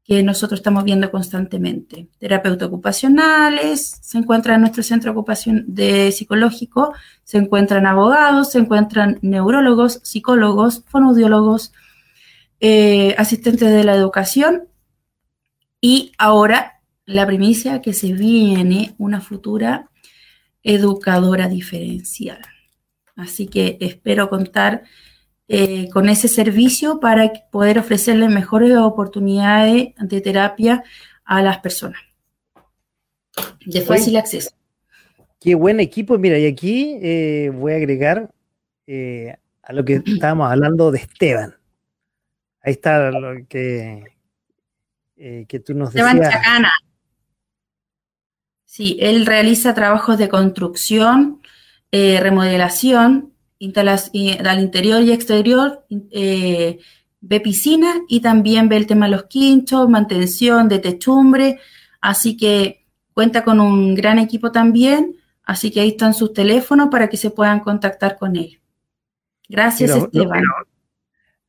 que 0.04 0.22
nosotros 0.22 0.60
estamos 0.60 0.84
viendo 0.84 1.10
constantemente. 1.10 2.08
Terapeutas 2.18 2.68
ocupacionales, 2.68 3.98
se 4.02 4.18
encuentran 4.18 4.56
en 4.56 4.60
nuestro 4.62 4.82
centro 4.82 5.12
ocupación 5.12 5.64
de 5.68 6.10
psicológico, 6.12 6.94
se 7.22 7.38
encuentran 7.38 7.86
abogados, 7.86 8.50
se 8.50 8.58
encuentran 8.58 9.18
neurólogos, 9.22 10.00
psicólogos, 10.02 10.84
fonoaudiólogos, 10.86 11.72
eh, 12.60 13.14
asistentes 13.18 13.70
de 13.70 13.84
la 13.84 13.94
educación 13.94 14.64
y 15.80 16.12
ahora 16.18 16.82
la 17.06 17.26
primicia 17.26 17.80
que 17.80 17.92
se 17.94 18.12
viene 18.12 18.94
una 18.98 19.20
futura 19.20 19.90
educadora 20.62 21.49
diferencial. 21.49 22.41
Así 23.16 23.47
que 23.47 23.77
espero 23.81 24.31
contar 24.31 24.85
eh, 25.49 25.89
con 25.91 26.09
ese 26.09 26.28
servicio 26.28 27.01
para 27.01 27.32
poder 27.51 27.78
ofrecerle 27.78 28.28
mejores 28.28 28.77
oportunidades 28.77 29.95
de 29.99 30.20
terapia 30.20 30.85
a 31.24 31.43
las 31.43 31.59
personas. 31.59 32.01
De 33.66 33.81
fácil 33.82 34.16
acceso. 34.16 34.51
Qué 35.41 35.55
buen 35.55 35.81
equipo. 35.81 36.19
Mira, 36.19 36.39
y 36.39 36.47
aquí 36.47 36.99
eh, 37.03 37.51
voy 37.53 37.73
a 37.73 37.77
agregar 37.77 38.31
eh, 38.87 39.37
a 39.62 39.73
lo 39.73 39.85
que 39.85 40.03
estábamos 40.07 40.51
hablando 40.51 40.91
de 40.91 40.99
Esteban. 40.99 41.57
Ahí 42.62 42.73
está 42.73 43.11
lo 43.11 43.47
que, 43.49 44.05
que 45.16 45.61
tú 45.61 45.74
nos 45.74 45.93
decías. 45.93 46.15
Esteban 46.15 46.31
Chacana. 46.31 46.70
Sí, 48.81 48.97
él 48.98 49.27
realiza 49.27 49.74
trabajos 49.74 50.16
de 50.16 50.31
construcción, 50.31 51.43
eh, 51.93 52.19
remodelación, 52.19 53.35
al 53.77 54.61
interior 54.61 55.02
y 55.02 55.12
exterior, 55.12 55.85
eh, 56.11 56.78
ve 57.20 57.40
piscina 57.40 57.97
y 58.09 58.20
también 58.20 58.70
ve 58.70 58.78
el 58.78 58.86
tema 58.86 59.05
de 59.05 59.12
los 59.12 59.24
quinchos, 59.24 59.86
mantención 59.90 60.66
de 60.66 60.78
techumbre, 60.78 61.61
así 62.01 62.39
que 62.39 62.86
cuenta 63.12 63.44
con 63.44 63.61
un 63.61 63.94
gran 63.94 64.19
equipo 64.19 64.51
también, 64.51 65.15
así 65.44 65.70
que 65.70 65.81
ahí 65.81 65.89
están 65.89 66.15
sus 66.15 66.32
teléfonos 66.32 66.89
para 66.90 67.11
que 67.11 67.19
se 67.19 67.28
puedan 67.28 67.61
contactar 67.61 68.16
con 68.16 68.35
él. 68.35 68.62
Gracias, 69.47 69.94
Esteban. 69.94 70.43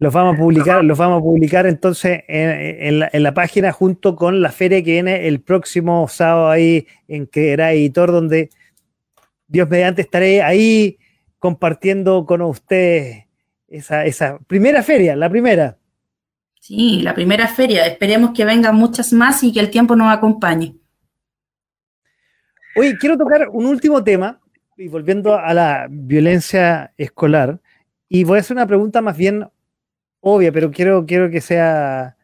Los 0.01 0.11
vamos 0.15 0.33
a 0.33 0.37
publicar, 0.39 0.83
los 0.83 0.97
vamos 0.97 1.19
a 1.19 1.21
publicar 1.21 1.67
entonces 1.67 2.23
en, 2.27 3.23
la, 3.23 3.33
página 3.35 3.71
junto 3.71 4.15
con 4.15 4.41
la 4.41 4.51
feria 4.51 4.83
que 4.83 4.93
viene 4.93 5.27
el 5.27 5.41
próximo 5.41 6.07
sábado 6.07 6.49
ahí 6.49 6.87
en 7.07 7.27
que 7.27 7.51
era 7.51 7.71
editor, 7.71 8.11
donde 8.11 8.49
Dios 9.47 9.69
mediante 9.69 10.01
estaré 10.01 10.41
ahí 10.41 10.97
compartiendo 11.37 12.25
con 12.25 12.41
ustedes 12.41 13.27
esa, 13.67 14.03
esa 14.03 14.39
primera 14.39 14.81
feria, 14.81 15.15
la 15.15 15.29
primera. 15.29 15.77
Sí, 16.59 17.03
la 17.03 17.13
primera 17.13 17.47
feria. 17.47 17.85
Esperemos 17.85 18.31
que 18.31 18.43
vengan 18.43 18.75
muchas 18.75 19.13
más 19.13 19.43
y 19.43 19.53
que 19.53 19.59
el 19.59 19.69
tiempo 19.69 19.95
nos 19.95 20.11
acompañe. 20.11 20.77
Oye, 22.75 22.97
quiero 22.99 23.19
tocar 23.19 23.49
un 23.49 23.67
último 23.67 24.03
tema, 24.03 24.41
y 24.77 24.87
volviendo 24.87 25.37
a 25.37 25.53
la 25.53 25.85
violencia 25.91 26.91
escolar, 26.97 27.59
y 28.09 28.23
voy 28.23 28.37
a 28.37 28.41
hacer 28.41 28.57
una 28.57 28.65
pregunta 28.65 28.99
más 29.03 29.15
bien 29.15 29.45
obvia, 30.21 30.51
pero 30.51 30.71
quiero, 30.71 31.05
quiero 31.05 31.29
que 31.29 31.41
sea 31.41 32.15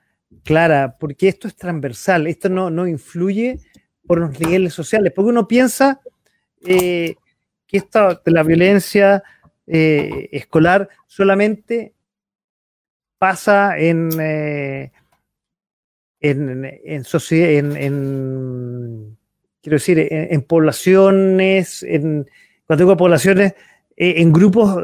clara, 0.43 0.95
porque 0.99 1.27
esto 1.27 1.47
es 1.47 1.55
transversal, 1.55 2.27
esto 2.27 2.47
no, 2.47 2.69
no 2.69 2.87
influye 2.87 3.59
por 4.05 4.19
los 4.19 4.39
niveles 4.39 4.73
sociales, 4.73 5.11
porque 5.13 5.29
uno 5.29 5.47
piensa 5.47 5.99
eh, 6.65 7.15
que 7.67 7.77
esta, 7.77 8.21
de 8.23 8.31
la 8.31 8.43
violencia 8.43 9.23
eh, 9.65 10.29
escolar 10.31 10.87
solamente 11.05 11.93
pasa 13.17 13.77
en, 13.77 14.09
eh, 14.19 14.91
en, 16.21 16.65
en, 16.65 17.75
en, 17.77 19.17
quiero 19.61 19.75
decir, 19.75 20.07
en, 20.09 20.41
poblaciones, 20.43 21.83
en, 21.83 22.29
cuando 22.65 22.85
digo 22.85 22.95
poblaciones, 22.95 23.53
en 23.99 24.31
grupos 24.31 24.83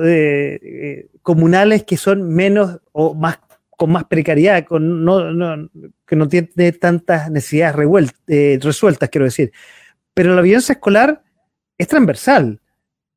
comunales 1.24 1.84
que 1.84 1.98
son 1.98 2.30
menos 2.30 2.80
o 2.92 3.16
más 3.16 3.40
con 3.76 3.92
más 3.92 4.06
precariedad, 4.06 4.64
con 4.66 5.04
no, 5.04 5.70
que 6.06 6.16
no 6.16 6.28
tiene 6.28 6.72
tantas 6.74 7.30
necesidades 7.32 7.76
eh, 8.28 8.60
resueltas, 8.62 9.10
quiero 9.10 9.26
decir. 9.26 9.52
Pero 10.14 10.36
la 10.36 10.42
violencia 10.42 10.74
escolar 10.74 11.24
es 11.78 11.88
transversal. 11.88 12.62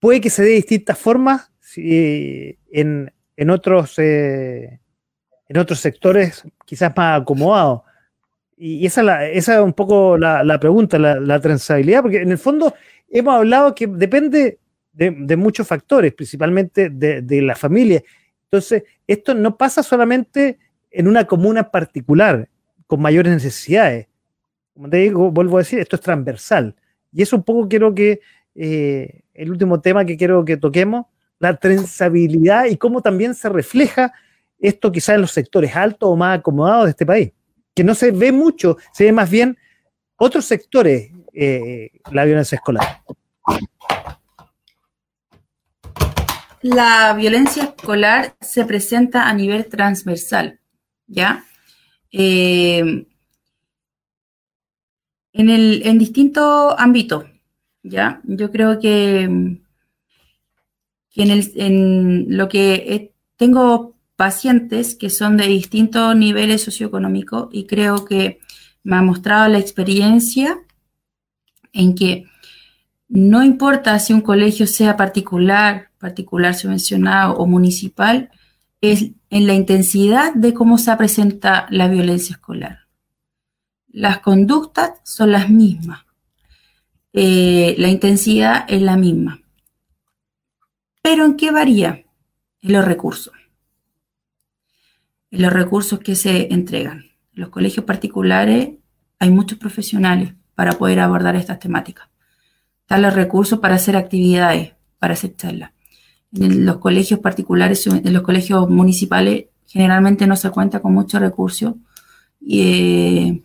Puede 0.00 0.20
que 0.20 0.30
se 0.30 0.42
dé 0.42 0.48
de 0.48 0.54
distintas 0.56 0.98
formas 0.98 1.52
en, 1.76 3.12
en, 3.36 3.50
otros, 3.50 3.98
eh, 3.98 4.80
en 5.48 5.58
otros 5.58 5.78
sectores 5.78 6.42
quizás 6.64 6.92
más 6.96 7.20
acomodados. 7.20 7.82
Y 8.56 8.86
esa 8.86 9.26
es, 9.26 9.36
esa 9.38 9.56
es 9.56 9.60
un 9.60 9.74
poco 9.74 10.16
la, 10.16 10.58
pregunta, 10.58 10.98
la, 10.98 11.20
la, 11.20 11.38
transabilidad, 11.38 12.00
porque 12.02 12.22
en 12.22 12.30
el 12.30 12.38
fondo 12.38 12.74
hemos 13.10 13.34
hablado 13.34 13.74
que 13.74 13.86
depende 13.86 14.58
de, 14.96 15.36
muchos 15.36 15.68
factores, 15.68 16.14
principalmente 16.14 16.88
de, 16.88 17.42
la 17.42 17.54
familia. 17.54 18.02
Entonces, 18.44 18.84
esto 19.06 19.34
no 19.34 19.56
pasa 19.56 19.82
solamente 19.82 20.58
en 20.90 21.06
una 21.06 21.26
comuna 21.26 21.70
particular 21.70 22.48
con 22.86 23.02
mayores 23.02 23.32
necesidades. 23.32 24.08
Como 24.72 24.88
te 24.88 24.98
digo, 24.98 25.30
vuelvo 25.30 25.58
a 25.58 25.60
decir, 25.60 25.80
esto 25.80 25.96
es 25.96 26.02
transversal. 26.02 26.74
Y 27.12 27.22
eso 27.22 27.36
un 27.36 27.42
poco 27.42 27.68
quiero 27.68 27.94
que, 27.94 28.20
eh, 28.54 29.20
el 29.34 29.50
último 29.50 29.80
tema 29.80 30.04
que 30.04 30.16
quiero 30.16 30.44
que 30.44 30.56
toquemos, 30.56 31.06
la 31.38 31.56
transabilidad 31.56 32.64
y 32.64 32.78
cómo 32.78 33.02
también 33.02 33.34
se 33.34 33.50
refleja 33.50 34.14
esto 34.58 34.90
quizás 34.90 35.16
en 35.16 35.20
los 35.20 35.32
sectores 35.32 35.76
altos 35.76 36.08
o 36.08 36.16
más 36.16 36.38
acomodados 36.38 36.86
de 36.86 36.90
este 36.92 37.04
país, 37.04 37.32
que 37.74 37.84
no 37.84 37.94
se 37.94 38.10
ve 38.10 38.32
mucho, 38.32 38.78
se 38.94 39.04
ve 39.04 39.12
más 39.12 39.28
bien 39.28 39.58
otros 40.16 40.46
sectores 40.46 41.10
eh, 41.34 41.90
la 42.10 42.24
violencia 42.24 42.56
escolar. 42.56 43.02
La 46.66 47.14
violencia 47.14 47.64
escolar 47.64 48.36
se 48.40 48.64
presenta 48.64 49.28
a 49.28 49.34
nivel 49.34 49.66
transversal, 49.66 50.60
¿ya? 51.06 51.44
Eh, 52.10 53.06
en, 55.32 55.50
el, 55.50 55.82
en 55.84 55.98
distintos 55.98 56.74
ámbitos, 56.78 57.24
¿ya? 57.82 58.20
Yo 58.24 58.50
creo 58.50 58.78
que, 58.78 59.22
en, 59.22 59.62
en 61.14 62.36
lo 62.36 62.48
que 62.48 63.12
tengo 63.36 63.96
pacientes 64.16 64.94
que 64.94 65.10
son 65.10 65.36
de 65.36 65.46
distintos 65.46 66.16
niveles 66.16 66.62
socioeconómicos 66.62 67.48
y 67.52 67.66
creo 67.66 68.04
que 68.04 68.40
me 68.82 68.96
ha 68.96 69.02
mostrado 69.02 69.48
la 69.48 69.58
experiencia 69.58 70.58
en 71.72 71.94
que 71.94 72.24
no 73.08 73.42
importa 73.44 73.98
si 73.98 74.12
un 74.12 74.20
colegio 74.20 74.66
sea 74.66 74.96
particular, 74.96 75.85
particular 75.98 76.54
subvencionado 76.54 77.36
o 77.36 77.46
municipal, 77.46 78.30
es 78.80 79.10
en 79.30 79.46
la 79.46 79.54
intensidad 79.54 80.34
de 80.34 80.54
cómo 80.54 80.78
se 80.78 80.94
presenta 80.96 81.66
la 81.70 81.88
violencia 81.88 82.34
escolar. 82.34 82.86
Las 83.88 84.18
conductas 84.18 85.00
son 85.04 85.32
las 85.32 85.48
mismas. 85.48 86.04
Eh, 87.12 87.74
la 87.78 87.88
intensidad 87.88 88.66
es 88.68 88.82
la 88.82 88.96
misma. 88.96 89.40
Pero 91.02 91.24
¿en 91.24 91.36
qué 91.36 91.50
varía? 91.50 92.04
En 92.60 92.72
los 92.72 92.84
recursos. 92.84 93.32
En 95.30 95.42
los 95.42 95.52
recursos 95.52 95.98
que 96.00 96.14
se 96.14 96.52
entregan. 96.52 96.98
En 97.34 97.40
los 97.40 97.48
colegios 97.48 97.86
particulares 97.86 98.70
hay 99.18 99.30
muchos 99.30 99.58
profesionales 99.58 100.34
para 100.54 100.72
poder 100.72 101.00
abordar 101.00 101.36
estas 101.36 101.58
temáticas. 101.58 102.08
Están 102.80 103.02
los 103.02 103.14
recursos 103.14 103.58
para 103.60 103.76
hacer 103.76 103.96
actividades, 103.96 104.74
para 104.98 105.14
hacer 105.14 105.34
charlas. 105.36 105.72
En 106.36 106.64
los 106.64 106.78
colegios 106.78 107.20
particulares, 107.20 107.86
en 107.86 108.12
los 108.12 108.22
colegios 108.22 108.68
municipales, 108.68 109.46
generalmente 109.66 110.26
no 110.26 110.36
se 110.36 110.50
cuenta 110.50 110.80
con 110.80 110.94
mucho 110.94 111.18
recurso 111.18 111.76
eh, 112.48 113.42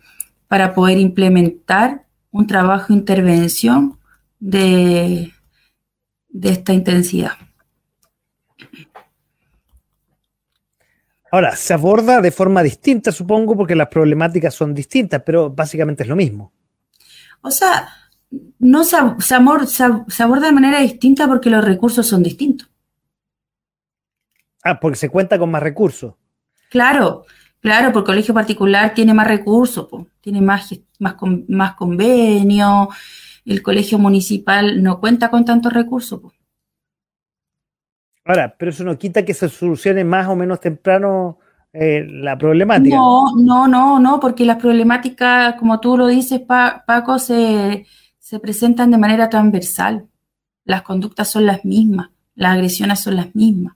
para 0.48 0.74
poder 0.74 0.98
implementar 0.98 2.06
un 2.30 2.46
trabajo 2.46 2.88
de 2.88 2.98
intervención 2.98 3.98
de, 4.38 5.32
de 6.28 6.48
esta 6.48 6.72
intensidad. 6.72 7.32
Ahora, 11.30 11.56
se 11.56 11.72
aborda 11.72 12.20
de 12.20 12.30
forma 12.30 12.62
distinta, 12.62 13.10
supongo, 13.10 13.56
porque 13.56 13.74
las 13.74 13.88
problemáticas 13.88 14.54
son 14.54 14.74
distintas, 14.74 15.22
pero 15.24 15.48
básicamente 15.48 16.02
es 16.02 16.08
lo 16.08 16.16
mismo. 16.16 16.52
O 17.40 17.50
sea, 17.50 17.88
no 18.58 18.84
se, 18.84 18.96
aborda 18.96 20.46
de 20.46 20.52
manera 20.52 20.80
distinta 20.80 21.26
porque 21.26 21.50
los 21.50 21.64
recursos 21.64 22.06
son 22.06 22.22
distintos. 22.22 22.70
Ah, 24.62 24.78
porque 24.78 24.96
se 24.96 25.08
cuenta 25.08 25.38
con 25.38 25.50
más 25.50 25.62
recursos. 25.62 26.14
Claro, 26.70 27.26
claro, 27.60 27.92
porque 27.92 28.10
el 28.10 28.14
colegio 28.14 28.34
particular 28.34 28.94
tiene 28.94 29.12
más 29.12 29.26
recursos, 29.26 29.88
tiene 30.20 30.40
más, 30.40 30.74
más, 30.98 31.16
más 31.48 31.74
convenio, 31.74 32.88
el 33.44 33.62
colegio 33.62 33.98
municipal 33.98 34.82
no 34.82 35.00
cuenta 35.00 35.30
con 35.30 35.44
tantos 35.44 35.72
recursos. 35.72 36.20
Ahora, 38.24 38.54
pero 38.56 38.70
eso 38.70 38.84
no 38.84 38.96
quita 38.96 39.24
que 39.24 39.34
se 39.34 39.48
solucione 39.48 40.04
más 40.04 40.28
o 40.28 40.36
menos 40.36 40.60
temprano 40.60 41.38
eh, 41.72 42.06
la 42.08 42.38
problemática. 42.38 42.94
No, 42.94 43.34
no, 43.36 43.66
no, 43.66 43.98
no, 43.98 44.20
porque 44.20 44.44
las 44.44 44.58
problemáticas, 44.58 45.56
como 45.56 45.80
tú 45.80 45.96
lo 45.96 46.06
dices, 46.06 46.40
Paco, 46.40 47.18
se, 47.18 47.86
se 48.18 48.38
presentan 48.38 48.90
de 48.90 48.98
manera 48.98 49.28
transversal. 49.28 50.06
Las 50.64 50.82
conductas 50.82 51.28
son 51.28 51.46
las 51.46 51.64
mismas, 51.64 52.10
las 52.36 52.52
agresiones 52.52 53.00
son 53.00 53.16
las 53.16 53.34
mismas. 53.34 53.74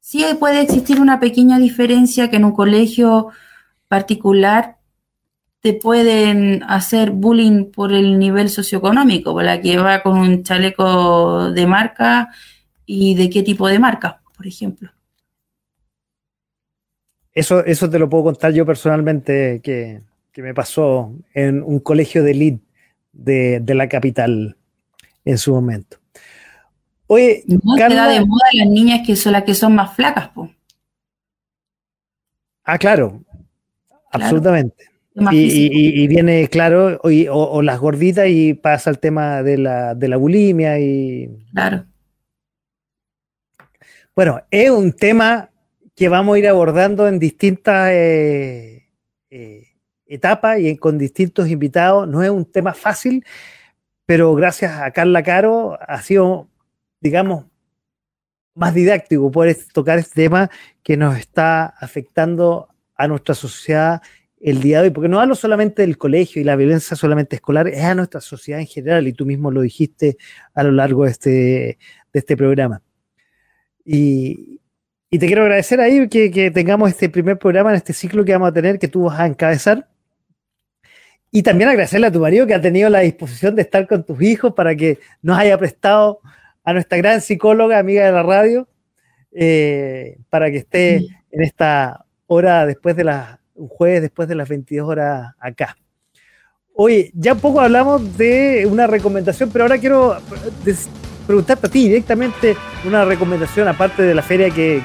Sí 0.00 0.24
puede 0.38 0.62
existir 0.62 1.00
una 1.00 1.20
pequeña 1.20 1.58
diferencia 1.58 2.30
que 2.30 2.36
en 2.36 2.44
un 2.44 2.52
colegio 2.52 3.28
particular 3.88 4.78
te 5.60 5.74
pueden 5.74 6.62
hacer 6.62 7.10
bullying 7.10 7.70
por 7.70 7.92
el 7.92 8.18
nivel 8.18 8.48
socioeconómico, 8.48 9.32
por 9.32 9.44
la 9.44 9.60
que 9.60 9.76
va 9.76 10.02
con 10.02 10.18
un 10.18 10.42
chaleco 10.42 11.52
de 11.52 11.66
marca 11.66 12.30
y 12.86 13.14
de 13.14 13.28
qué 13.28 13.42
tipo 13.42 13.68
de 13.68 13.78
marca, 13.78 14.22
por 14.36 14.46
ejemplo. 14.46 14.90
Eso, 17.32 17.64
eso 17.64 17.88
te 17.88 17.98
lo 17.98 18.08
puedo 18.08 18.24
contar 18.24 18.52
yo 18.52 18.66
personalmente, 18.66 19.60
que, 19.62 20.02
me 20.36 20.54
pasó 20.54 21.12
en 21.34 21.62
un 21.62 21.80
colegio 21.80 22.24
de 22.24 22.30
elite 22.30 22.64
de, 23.12 23.74
la 23.74 23.90
capital 23.90 24.56
en 25.26 25.36
su 25.36 25.52
momento. 25.52 25.99
Oye, 27.12 27.42
no 27.48 27.76
da 27.76 28.08
de 28.08 28.24
moda 28.24 28.46
las 28.52 28.68
niñas 28.68 29.04
que 29.04 29.16
son 29.16 29.32
las 29.32 29.42
que 29.42 29.52
son 29.52 29.74
más 29.74 29.96
flacas, 29.96 30.28
po. 30.28 30.48
Ah, 32.62 32.78
claro, 32.78 33.24
absolutamente. 34.12 34.84
Y, 35.32 36.06
viene, 36.06 36.46
claro, 36.46 37.00
o, 37.02 37.62
las 37.62 37.80
gorditas 37.80 38.28
y 38.28 38.54
pasa 38.54 38.90
el 38.90 39.00
tema 39.00 39.42
de 39.42 39.58
la, 39.58 39.96
de 39.96 40.06
la 40.06 40.18
bulimia 40.18 40.78
y... 40.78 41.28
Claro. 41.52 41.84
Bueno, 44.14 44.40
es 44.48 44.70
un 44.70 44.92
tema 44.92 45.50
que 45.96 46.08
vamos 46.08 46.36
a 46.36 46.38
ir 46.38 46.46
abordando 46.46 47.08
en 47.08 47.18
distintas 47.18 47.90
eh, 47.90 48.86
eh, 49.30 49.66
etapas 50.06 50.60
y 50.60 50.76
con 50.76 50.96
distintos 50.96 51.48
invitados. 51.48 52.06
No 52.06 52.22
es 52.22 52.30
un 52.30 52.44
tema 52.44 52.72
fácil, 52.72 53.24
pero 54.06 54.32
gracias 54.36 54.78
a 54.78 54.92
Carla 54.92 55.24
Caro 55.24 55.76
ha 55.80 56.00
sido, 56.02 56.49
digamos, 57.00 57.46
más 58.54 58.74
didáctico 58.74 59.30
poder 59.30 59.56
tocar 59.72 59.98
este 59.98 60.22
tema 60.22 60.50
que 60.82 60.96
nos 60.96 61.16
está 61.18 61.66
afectando 61.66 62.68
a 62.94 63.08
nuestra 63.08 63.34
sociedad 63.34 64.02
el 64.40 64.60
día 64.60 64.78
de 64.78 64.88
hoy, 64.88 64.90
porque 64.90 65.08
no 65.08 65.20
hablo 65.20 65.34
solamente 65.34 65.82
del 65.82 65.98
colegio 65.98 66.40
y 66.40 66.44
la 66.44 66.56
violencia 66.56 66.96
solamente 66.96 67.36
escolar, 67.36 67.68
es 67.68 67.82
a 67.82 67.94
nuestra 67.94 68.20
sociedad 68.20 68.60
en 68.60 68.66
general, 68.66 69.06
y 69.06 69.12
tú 69.12 69.26
mismo 69.26 69.50
lo 69.50 69.60
dijiste 69.60 70.16
a 70.54 70.62
lo 70.62 70.72
largo 70.72 71.04
de 71.04 71.10
este, 71.10 71.30
de 71.30 71.78
este 72.18 72.36
programa. 72.36 72.82
Y, 73.84 74.60
te 75.10 75.26
quiero 75.26 75.42
agradecer 75.42 75.80
ahí 75.80 76.08
que, 76.08 76.50
tengamos 76.52 76.90
este 76.90 77.08
primer 77.08 77.38
programa 77.38 77.70
en 77.70 77.76
este 77.76 77.92
ciclo 77.92 78.24
que 78.24 78.32
vamos 78.32 78.48
a 78.48 78.52
tener, 78.52 78.78
que 78.78 78.88
tú 78.88 79.04
vas 79.04 79.18
a 79.18 79.26
encabezar. 79.26 79.88
Y 81.32 81.42
también 81.42 81.68
agradecerle 81.68 82.06
a 82.06 82.12
tu 82.12 82.20
marido 82.20 82.46
que 82.46 82.54
ha 82.54 82.60
tenido 82.60 82.88
la 82.88 83.00
disposición 83.00 83.54
de 83.56 83.62
estar 83.62 83.86
con 83.86 84.04
tus 84.04 84.20
hijos 84.22 84.54
para 84.54 84.74
que 84.74 84.98
nos 85.22 85.38
haya 85.38 85.58
prestado 85.58 86.20
a 86.64 86.72
nuestra 86.72 86.98
gran 86.98 87.20
psicóloga, 87.20 87.78
amiga 87.78 88.04
de 88.04 88.12
la 88.12 88.22
radio, 88.22 88.68
eh, 89.32 90.18
para 90.28 90.50
que 90.50 90.58
esté 90.58 90.96
en 91.30 91.42
esta 91.42 92.04
hora 92.26 92.66
después 92.66 92.96
de 92.96 93.04
las, 93.04 93.38
un 93.54 93.68
jueves 93.68 94.02
después 94.02 94.28
de 94.28 94.34
las 94.34 94.48
22 94.48 94.88
horas 94.88 95.34
acá. 95.38 95.76
Oye, 96.74 97.10
ya 97.14 97.34
un 97.34 97.40
poco 97.40 97.60
hablamos 97.60 98.16
de 98.16 98.66
una 98.70 98.86
recomendación, 98.86 99.50
pero 99.50 99.64
ahora 99.64 99.78
quiero 99.78 100.16
preguntarte 101.26 101.66
a 101.66 101.70
ti 101.70 101.88
directamente 101.88 102.56
una 102.84 103.04
recomendación, 103.04 103.68
aparte 103.68 104.02
de 104.02 104.14
la 104.14 104.22
feria 104.22 104.50
que, 104.50 104.82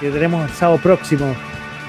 tenemos 0.00 0.50
el 0.50 0.56
sábado 0.56 0.80
próximo 0.82 1.26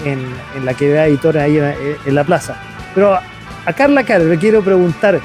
en, 0.06 0.66
la 0.66 0.74
que 0.74 0.90
vea 0.90 1.08
editora 1.08 1.44
ahí 1.44 1.58
en, 1.58 2.16
la 2.16 2.24
plaza. 2.24 2.56
Pero 2.94 3.14
a 3.14 3.74
Carla 3.74 4.04
Caro 4.04 4.26
le 4.26 4.38
quiero 4.38 4.62
preguntar 4.62 5.20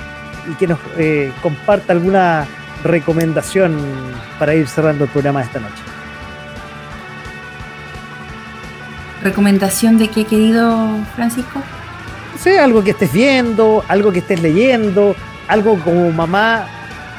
y 0.50 0.54
que 0.54 0.66
nos 0.66 0.78
eh, 0.96 1.30
comparta 1.42 1.92
alguna 1.92 2.46
recomendación 2.84 3.76
para 4.38 4.54
ir 4.54 4.68
cerrando 4.68 5.04
el 5.04 5.10
programa 5.10 5.40
de 5.40 5.46
esta 5.46 5.60
noche. 5.60 5.82
¿Recomendación 9.22 9.98
de 9.98 10.08
qué, 10.08 10.24
querido 10.24 10.98
Francisco? 11.16 11.62
Sí, 12.38 12.50
algo 12.50 12.84
que 12.84 12.90
estés 12.90 13.12
viendo, 13.12 13.82
algo 13.88 14.12
que 14.12 14.18
estés 14.18 14.40
leyendo, 14.42 15.16
algo 15.48 15.78
como 15.80 16.10
mamá 16.12 16.66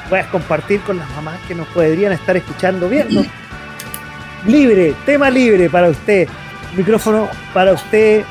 puedas 0.08 0.28
compartir 0.28 0.82
con 0.82 0.98
las 0.98 1.10
mamás 1.12 1.40
que 1.48 1.56
nos 1.56 1.68
podrían 1.70 2.14
estar 2.14 2.38
escuchando, 2.38 2.88
viendo. 2.88 3.24
Libre, 4.46 4.94
tema 5.06 5.32
libre 5.32 5.72
para 5.72 5.90
usted. 5.90 6.30
Micrófono 6.76 7.28
para 7.52 7.74
usted, 7.74 8.24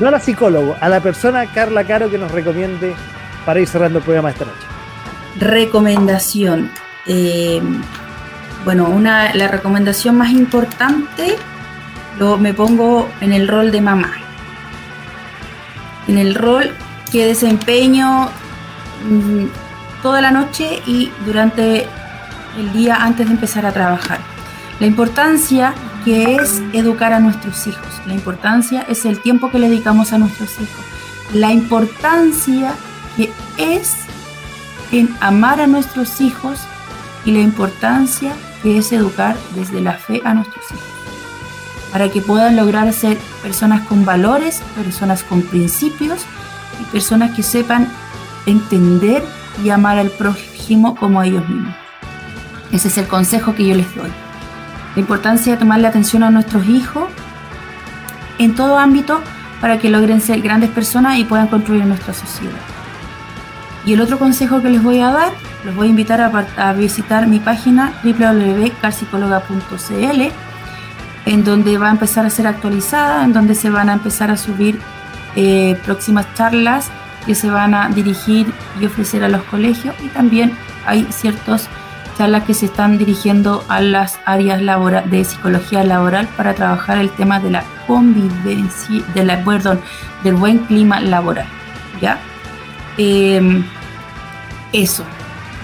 no 0.00 0.08
a 0.08 0.10
la 0.10 0.18
psicólogo, 0.18 0.76
a 0.80 0.88
la 0.88 1.00
persona 1.00 1.46
Carla 1.46 1.84
Caro 1.84 2.10
que 2.10 2.18
nos 2.18 2.32
recomiende 2.32 2.94
para 3.44 3.60
ir 3.60 3.68
cerrando 3.68 3.98
el 3.98 4.04
programa 4.04 4.30
esta 4.30 4.46
noche. 4.46 4.67
Recomendación. 5.38 6.70
Eh, 7.06 7.62
bueno, 8.64 8.88
una, 8.88 9.34
la 9.34 9.48
recomendación 9.48 10.16
más 10.16 10.30
importante 10.30 11.36
lo, 12.18 12.36
me 12.38 12.52
pongo 12.52 13.08
en 13.20 13.32
el 13.32 13.48
rol 13.48 13.70
de 13.70 13.80
mamá. 13.80 14.12
En 16.06 16.18
el 16.18 16.34
rol 16.34 16.74
que 17.10 17.26
desempeño 17.26 18.28
mm, 19.08 19.44
toda 20.02 20.20
la 20.20 20.30
noche 20.30 20.82
y 20.86 21.10
durante 21.24 21.86
el 22.58 22.72
día 22.72 22.96
antes 22.96 23.26
de 23.26 23.34
empezar 23.34 23.66
a 23.66 23.72
trabajar. 23.72 24.18
La 24.80 24.86
importancia 24.86 25.74
que 26.04 26.36
es 26.36 26.62
educar 26.72 27.12
a 27.12 27.20
nuestros 27.20 27.66
hijos, 27.66 27.86
la 28.06 28.14
importancia 28.14 28.84
es 28.88 29.04
el 29.04 29.20
tiempo 29.20 29.50
que 29.50 29.58
le 29.58 29.68
dedicamos 29.68 30.12
a 30.12 30.18
nuestros 30.18 30.52
hijos, 30.60 30.84
la 31.32 31.52
importancia 31.52 32.74
que 33.16 33.32
es 33.58 34.07
en 34.92 35.14
amar 35.20 35.60
a 35.60 35.66
nuestros 35.66 36.20
hijos 36.20 36.60
y 37.24 37.32
la 37.32 37.40
importancia 37.40 38.32
que 38.62 38.78
es 38.78 38.92
educar 38.92 39.36
desde 39.54 39.80
la 39.80 39.94
fe 39.94 40.20
a 40.24 40.34
nuestros 40.34 40.64
hijos, 40.70 40.82
para 41.92 42.08
que 42.08 42.20
puedan 42.20 42.56
lograr 42.56 42.92
ser 42.92 43.16
personas 43.42 43.86
con 43.86 44.04
valores, 44.04 44.62
personas 44.74 45.22
con 45.22 45.42
principios 45.42 46.20
y 46.80 46.84
personas 46.92 47.34
que 47.34 47.42
sepan 47.42 47.88
entender 48.46 49.22
y 49.62 49.70
amar 49.70 49.98
al 49.98 50.10
prójimo 50.10 50.94
como 50.96 51.20
a 51.20 51.26
ellos 51.26 51.48
mismos. 51.48 51.74
Ese 52.72 52.88
es 52.88 52.98
el 52.98 53.06
consejo 53.06 53.54
que 53.54 53.66
yo 53.66 53.74
les 53.74 53.94
doy. 53.94 54.10
La 54.94 55.00
importancia 55.00 55.52
de 55.52 55.58
tomarle 55.58 55.86
atención 55.86 56.22
a 56.22 56.30
nuestros 56.30 56.66
hijos 56.66 57.08
en 58.38 58.54
todo 58.54 58.78
ámbito 58.78 59.20
para 59.60 59.78
que 59.78 59.90
logren 59.90 60.20
ser 60.20 60.40
grandes 60.40 60.70
personas 60.70 61.18
y 61.18 61.24
puedan 61.24 61.48
construir 61.48 61.84
nuestra 61.84 62.14
sociedad. 62.14 62.67
Y 63.88 63.94
el 63.94 64.02
otro 64.02 64.18
consejo 64.18 64.60
que 64.60 64.68
les 64.68 64.82
voy 64.82 65.00
a 65.00 65.10
dar, 65.10 65.32
los 65.64 65.74
voy 65.74 65.86
a 65.86 65.90
invitar 65.90 66.20
a, 66.20 66.72
visitar 66.74 67.26
mi 67.26 67.40
página 67.40 67.94
www.carpsicóloga.cl, 68.04 70.22
en 71.24 71.42
donde 71.42 71.78
va 71.78 71.88
a 71.88 71.92
empezar 71.92 72.26
a 72.26 72.30
ser 72.30 72.46
actualizada, 72.46 73.24
en 73.24 73.32
donde 73.32 73.54
se 73.54 73.70
van 73.70 73.88
a 73.88 73.94
empezar 73.94 74.30
a 74.30 74.36
subir 74.36 74.78
eh, 75.36 75.80
próximas 75.86 76.26
charlas 76.34 76.90
que 77.24 77.34
se 77.34 77.48
van 77.48 77.72
a 77.72 77.88
dirigir 77.88 78.52
y 78.78 78.84
ofrecer 78.84 79.24
a 79.24 79.30
los 79.30 79.42
colegios 79.44 79.94
y 80.04 80.08
también 80.08 80.52
hay 80.84 81.06
ciertas 81.08 81.70
charlas 82.18 82.44
que 82.44 82.52
se 82.52 82.66
están 82.66 82.98
dirigiendo 82.98 83.64
a 83.68 83.80
las 83.80 84.20
áreas 84.26 84.60
de 85.10 85.24
psicología 85.24 85.82
laboral 85.82 86.28
para 86.36 86.52
trabajar 86.52 86.98
el 86.98 87.08
tema 87.08 87.40
de 87.40 87.52
la 87.52 87.64
convivencia, 87.86 89.02
de 89.14 89.24
perdón, 89.46 89.80
del 90.24 90.34
buen 90.34 90.58
clima 90.58 91.00
laboral. 91.00 91.46
¿ya? 92.02 92.18
Em, 92.98 93.64
eso. 94.72 95.04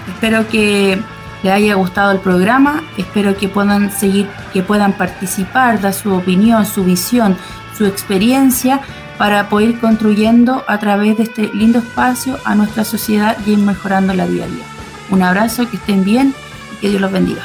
Espero 0.07 0.47
que 0.47 0.99
les 1.43 1.53
haya 1.53 1.75
gustado 1.75 2.11
el 2.11 2.19
programa. 2.19 2.83
Espero 2.97 3.35
que 3.37 3.49
puedan 3.49 3.91
seguir, 3.91 4.27
que 4.53 4.63
puedan 4.63 4.93
participar, 4.93 5.81
dar 5.81 5.93
su 5.93 6.13
opinión, 6.13 6.65
su 6.65 6.83
visión, 6.83 7.37
su 7.77 7.85
experiencia 7.85 8.81
para 9.17 9.47
poder 9.49 9.69
ir 9.69 9.79
construyendo 9.79 10.63
a 10.67 10.79
través 10.79 11.17
de 11.17 11.23
este 11.23 11.49
lindo 11.53 11.79
espacio 11.79 12.37
a 12.43 12.55
nuestra 12.55 12.83
sociedad 12.83 13.37
y 13.45 13.51
ir 13.51 13.59
mejorando 13.59 14.13
la 14.13 14.27
día 14.27 14.45
a 14.45 14.47
día. 14.47 14.65
Un 15.09 15.21
abrazo, 15.23 15.69
que 15.69 15.77
estén 15.77 16.03
bien 16.03 16.33
y 16.73 16.75
que 16.77 16.89
Dios 16.89 17.01
los 17.01 17.11
bendiga. 17.11 17.43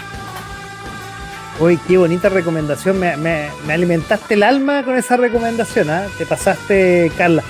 Uy, 1.58 1.78
qué 1.86 1.98
bonita 1.98 2.30
recomendación. 2.30 2.98
Me, 2.98 3.50
alimentaste 3.68 4.34
el 4.34 4.42
alma 4.42 4.82
con 4.82 4.96
esa 4.96 5.18
recomendación. 5.18 5.90
¿ah? 5.90 6.04
Te 6.16 6.24
pasaste, 6.24 7.12
Carla. 7.18 7.42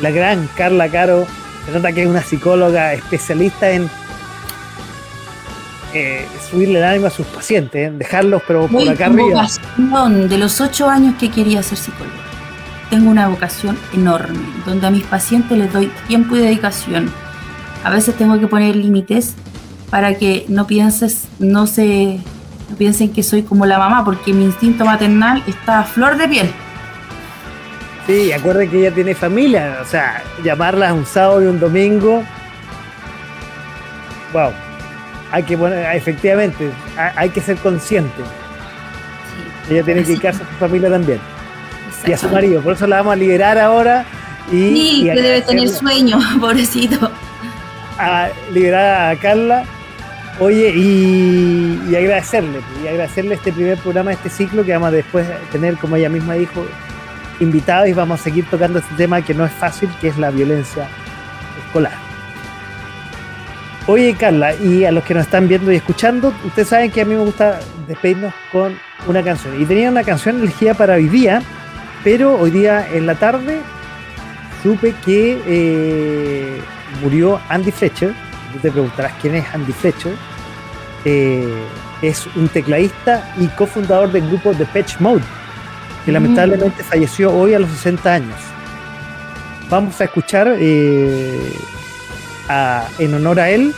La 0.00 0.10
gran 0.10 0.48
Carla 0.56 0.88
Caro. 0.88 1.26
Se 1.66 1.72
nota 1.72 1.92
que 1.92 2.02
es 2.02 2.08
una 2.08 2.22
psicóloga 2.22 2.94
especialista 2.94 3.70
en 3.70 3.90
eh, 5.94 6.26
subirle 6.50 6.78
el 6.78 6.84
ánimo 6.84 7.06
a 7.06 7.10
sus 7.10 7.26
pacientes, 7.26 7.88
¿eh? 7.88 7.92
dejarlos, 7.96 8.42
pero 8.46 8.66
por 8.68 8.86
acá 8.88 9.06
arriba. 9.06 9.46
De 10.28 10.38
los 10.38 10.60
ocho 10.60 10.88
años 10.88 11.14
que 11.18 11.30
quería 11.30 11.62
ser 11.62 11.78
psicóloga, 11.78 12.14
tengo 12.90 13.10
una 13.10 13.28
vocación 13.28 13.78
enorme, 13.94 14.38
donde 14.66 14.86
a 14.86 14.90
mis 14.90 15.04
pacientes 15.04 15.56
les 15.56 15.72
doy 15.72 15.90
tiempo 16.06 16.36
y 16.36 16.40
dedicación. 16.40 17.10
A 17.84 17.90
veces 17.90 18.14
tengo 18.16 18.38
que 18.38 18.46
poner 18.46 18.76
límites 18.76 19.34
para 19.88 20.14
que 20.14 20.44
no 20.48 20.66
pienses, 20.66 21.28
no 21.38 21.66
se 21.66 22.20
no 22.68 22.76
piensen 22.76 23.10
que 23.10 23.22
soy 23.22 23.42
como 23.42 23.64
la 23.64 23.78
mamá, 23.78 24.04
porque 24.04 24.34
mi 24.34 24.44
instinto 24.44 24.84
maternal 24.84 25.42
está 25.46 25.80
a 25.80 25.84
flor 25.84 26.18
de 26.18 26.28
piel. 26.28 26.50
Sí, 28.08 28.32
acuerden 28.32 28.70
que 28.70 28.78
ella 28.80 28.90
tiene 28.90 29.14
familia, 29.14 29.80
o 29.82 29.84
sea, 29.84 30.24
llamarla 30.42 30.92
un 30.94 31.04
sábado 31.04 31.42
y 31.42 31.46
un 31.46 31.60
domingo. 31.60 32.24
Wow. 34.32 34.50
Hay 35.30 35.42
que 35.42 35.56
poner, 35.56 35.94
efectivamente, 35.94 36.70
hay 36.96 37.28
que 37.28 37.40
ser 37.40 37.58
consciente. 37.58 38.22
ella 39.68 39.82
tiene 39.82 40.00
que 40.00 40.08
dedicarse 40.08 40.42
a 40.42 40.46
su 40.46 40.54
familia 40.54 40.88
también. 40.88 41.20
Y 42.06 42.12
a 42.12 42.16
su 42.16 42.28
marido. 42.30 42.62
Por 42.62 42.72
eso 42.72 42.86
la 42.86 42.96
vamos 42.96 43.12
a 43.12 43.16
liberar 43.16 43.58
ahora. 43.58 44.06
Y, 44.50 44.54
sí, 44.54 45.10
que 45.14 45.20
debe 45.20 45.42
tener 45.42 45.68
sueño, 45.68 46.18
pobrecito. 46.40 47.10
A 47.98 48.28
liberar 48.50 49.12
a 49.12 49.20
Carla 49.20 49.64
Oye, 50.40 50.72
y, 50.72 51.96
agradecerle, 51.96 52.60
y 52.84 52.86
agradecerle 52.86 53.34
este 53.34 53.52
primer 53.52 53.76
programa, 53.78 54.12
este 54.12 54.30
ciclo 54.30 54.64
que 54.64 54.72
vamos 54.72 54.88
a 54.88 54.92
después 54.92 55.26
tener, 55.50 55.76
como 55.78 55.96
ella 55.96 56.08
misma 56.08 56.34
dijo, 56.34 56.64
invitados 57.40 57.88
y 57.88 57.92
vamos 57.92 58.20
a 58.20 58.22
seguir 58.24 58.44
tocando 58.50 58.78
este 58.78 58.94
tema 58.94 59.22
que 59.22 59.34
no 59.34 59.44
es 59.44 59.52
fácil, 59.52 59.88
que 60.00 60.08
es 60.08 60.18
la 60.18 60.30
violencia 60.30 60.88
escolar. 61.64 61.92
Oye, 63.86 64.14
Carla, 64.18 64.54
y 64.54 64.84
a 64.84 64.92
los 64.92 65.02
que 65.04 65.14
nos 65.14 65.24
están 65.24 65.48
viendo 65.48 65.72
y 65.72 65.76
escuchando, 65.76 66.32
ustedes 66.44 66.68
saben 66.68 66.90
que 66.90 67.00
a 67.00 67.04
mí 67.04 67.14
me 67.14 67.20
gusta 67.20 67.60
despedirnos 67.86 68.34
con 68.52 68.76
una 69.06 69.22
canción. 69.22 69.60
Y 69.60 69.64
tenía 69.64 69.90
una 69.90 70.04
canción 70.04 70.40
elegida 70.40 70.74
para 70.74 70.94
hoy 70.94 71.08
día, 71.08 71.42
pero 72.04 72.38
hoy 72.38 72.50
día 72.50 72.86
en 72.92 73.06
la 73.06 73.14
tarde 73.14 73.60
supe 74.62 74.94
que 75.04 75.40
eh, 75.46 76.60
murió 77.02 77.40
Andy 77.48 77.70
Fletcher 77.70 78.14
tú 78.52 78.58
te 78.58 78.70
preguntarás 78.70 79.12
quién 79.20 79.34
es 79.34 79.44
Andy 79.54 79.72
Fletcher, 79.72 80.14
eh, 81.04 81.64
es 82.02 82.26
un 82.36 82.48
tecladista 82.48 83.32
y 83.38 83.46
cofundador 83.48 84.10
del 84.12 84.28
grupo 84.28 84.54
The 84.54 84.66
Patch 84.66 85.00
Mode, 85.00 85.22
que 86.08 86.12
mm. 86.12 86.14
lamentablemente 86.14 86.82
falleció 86.82 87.30
hoy 87.34 87.52
a 87.52 87.58
los 87.58 87.70
60 87.70 88.14
años. 88.14 88.36
Vamos 89.68 90.00
a 90.00 90.04
escuchar 90.04 90.56
eh, 90.58 91.52
en 92.98 93.14
honor 93.14 93.38
a 93.40 93.50
él 93.50 93.74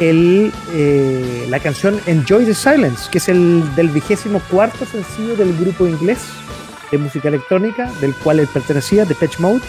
eh, 0.00 1.46
la 1.48 1.60
canción 1.60 2.00
Enjoy 2.06 2.44
the 2.44 2.54
Silence, 2.54 3.08
que 3.08 3.18
es 3.18 3.28
el 3.28 3.62
del 3.76 3.88
vigésimo 3.90 4.40
cuarto 4.50 4.84
sencillo 4.84 5.36
del 5.36 5.56
grupo 5.56 5.86
inglés 5.86 6.18
de 6.90 6.98
música 6.98 7.28
electrónica, 7.28 7.88
del 8.00 8.14
cual 8.16 8.40
él 8.40 8.48
pertenecía, 8.52 9.06
The 9.06 9.14
Patch 9.14 9.38
Mode, 9.38 9.60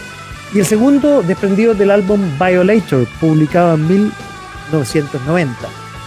y 0.52 0.58
el 0.58 0.66
segundo 0.66 1.22
desprendido 1.22 1.72
del 1.72 1.92
álbum 1.92 2.20
Violator, 2.36 3.06
publicado 3.20 3.74
en 3.74 3.86
mil 3.86 4.12
1990. 4.72 5.56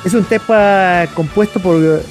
Es 0.03 0.13
un 0.13 0.25
tema 0.25 1.05
compuesto 1.13 1.61
por 1.61 1.81
eh, 1.81 2.01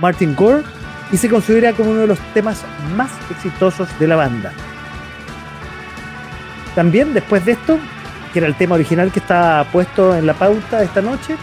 Martin 0.00 0.34
Gore 0.34 0.64
y 1.12 1.16
se 1.16 1.28
considera 1.28 1.72
como 1.72 1.90
uno 1.90 2.00
de 2.00 2.06
los 2.06 2.18
temas 2.34 2.62
más 2.96 3.10
exitosos 3.30 3.88
de 3.98 4.06
la 4.06 4.16
banda. 4.16 4.52
También 6.74 7.14
después 7.14 7.44
de 7.44 7.52
esto, 7.52 7.78
que 8.32 8.40
era 8.40 8.48
el 8.48 8.54
tema 8.54 8.74
original 8.74 9.10
que 9.12 9.20
estaba 9.20 9.64
puesto 9.64 10.14
en 10.16 10.26
la 10.26 10.34
pauta 10.34 10.82
esta 10.82 11.00
noche, 11.00 11.36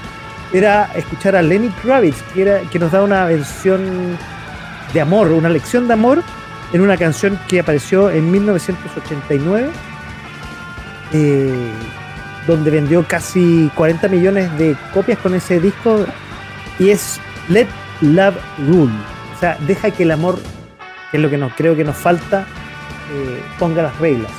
era 0.52 0.90
escuchar 0.96 1.36
a 1.36 1.42
Lenny 1.42 1.70
Kravitz, 1.70 2.22
que, 2.34 2.44
era, 2.44 2.62
que 2.62 2.78
nos 2.78 2.92
da 2.92 3.02
una 3.02 3.26
versión 3.26 4.18
de 4.94 5.02
amor, 5.02 5.32
una 5.32 5.50
lección 5.50 5.88
de 5.88 5.94
amor 5.94 6.22
en 6.72 6.82
una 6.82 6.98
canción 6.98 7.40
que 7.48 7.60
apareció 7.60 8.10
en 8.12 8.30
1989 8.32 9.70
donde 12.48 12.72
vendió 12.72 13.06
casi 13.08 13.72
40 13.76 14.08
millones 14.10 14.58
de 14.58 14.76
copias 14.94 15.20
con 15.20 15.34
ese 15.34 15.60
disco 15.60 16.06
y 16.80 16.90
es 16.90 17.20
Let 17.50 17.68
Love 18.02 18.36
Rule. 18.68 19.13
Sea, 19.44 19.58
deja 19.68 19.92
que 19.92 20.04
el 20.04 20.12
amor, 20.12 20.40
que 21.12 21.18
es 21.18 21.22
lo 21.22 21.30
que 21.30 21.38
creo 21.58 21.76
que 21.76 21.84
nos 21.84 21.98
falta, 21.98 22.46
eh, 23.12 23.42
ponga 23.60 23.84
las 23.84 24.00
reglas. 24.00 24.32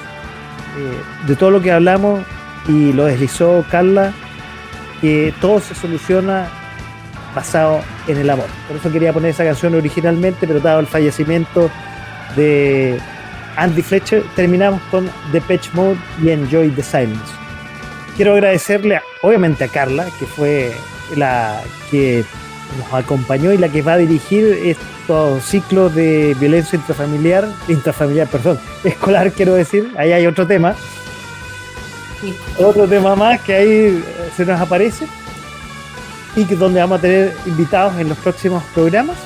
Eh, 0.78 1.26
de 1.26 1.36
todo 1.36 1.51
lo 1.51 1.60
que 1.60 1.70
hablamos 1.70 2.22
y 2.66 2.90
lo 2.94 3.05
deslizó 3.05 3.66
Carla, 3.70 4.14
que 5.02 5.35
todo 5.43 5.60
se 5.60 5.74
soluciona 5.74 6.48
basado 7.35 7.82
en 8.09 8.16
el 8.16 8.31
amor. 8.31 8.47
Por 8.66 8.78
eso 8.78 8.90
quería 8.90 9.12
poner 9.12 9.32
esa 9.32 9.44
canción 9.44 9.74
originalmente, 9.74 10.47
pero 10.47 10.59
dado 10.59 10.81
el 10.81 10.86
fallecimiento 10.86 11.70
de 12.35 12.98
Andy 13.56 13.82
Fletcher, 13.82 14.24
terminamos 14.35 14.81
con 14.90 15.10
The 15.32 15.43
Patch 15.43 15.70
Mode 15.74 15.98
y 16.22 16.31
Enjoy 16.31 16.70
the 16.70 16.82
Silence 16.82 17.44
quiero 18.16 18.32
agradecerle, 18.32 19.01
obviamente, 19.22 19.64
a 19.64 19.68
Carla, 19.68 20.06
que 20.18 20.26
fue 20.26 20.72
la 21.16 21.60
que 21.90 22.24
nos 22.78 22.92
acompañó 22.92 23.52
y 23.52 23.59
la 23.59 23.68
que 23.68 23.82
va 23.82 23.94
a 23.94 23.96
dirigir 23.96 24.44
estos 24.64 25.44
ciclos 25.44 25.94
de 25.94 26.36
violencia 26.38 26.76
intrafamiliar, 26.76 27.48
intrafamiliar, 27.68 28.28
perdón, 28.28 28.59
escolar, 28.84 29.32
quiero 29.32 29.55
decir. 29.55 29.92
Ahí 29.96 30.12
hay 30.12 30.26
otro 30.26 30.46
tema. 30.46 30.74
Otro 32.59 32.88
tema 32.88 33.14
más 33.14 33.40
que 33.42 33.55
ahí 33.55 34.05
se 34.36 34.46
nos 34.46 34.59
aparece 34.59 35.06
y 36.36 36.44
que 36.44 36.56
donde 36.56 36.80
vamos 36.80 36.98
a 36.98 37.02
tener 37.02 37.36
invitados 37.46 37.98
en 37.98 38.09
los 38.09 38.18
próximos 38.18 38.62
programas. 38.74 39.16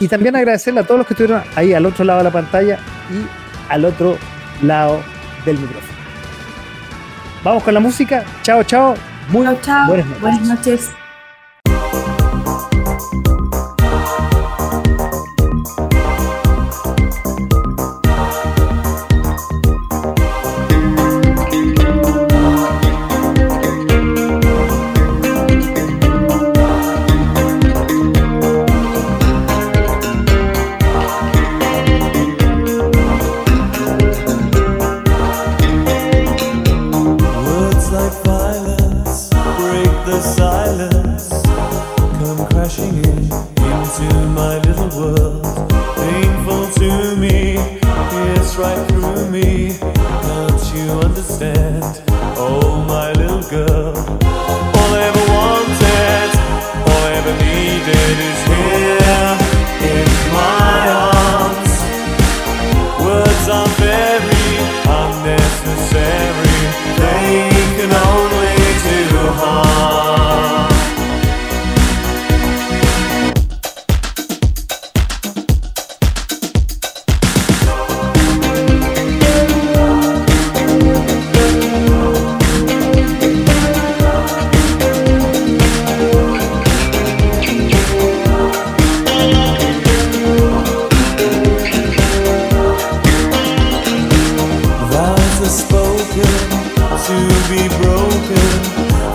Y 0.00 0.08
también 0.08 0.34
agradecerle 0.34 0.80
a 0.80 0.84
todos 0.84 0.98
los 0.98 1.06
que 1.06 1.14
estuvieron 1.14 1.44
ahí 1.54 1.74
al 1.74 1.86
otro 1.86 2.04
lado 2.04 2.18
de 2.18 2.24
la 2.24 2.30
pantalla 2.32 2.78
y 3.10 3.72
al 3.72 3.84
otro 3.84 4.18
lado 4.62 5.00
del 5.44 5.58
micrófono. 5.58 5.92
Vamos 7.44 7.62
con 7.62 7.74
la 7.74 7.80
música. 7.80 8.24
Chao, 8.42 8.62
chao. 8.64 8.94
Muy 9.28 9.46
chao, 9.60 9.86
Buenas 9.86 10.06
noches. 10.06 10.20
Buenas 10.20 10.42
noches. 10.42 11.01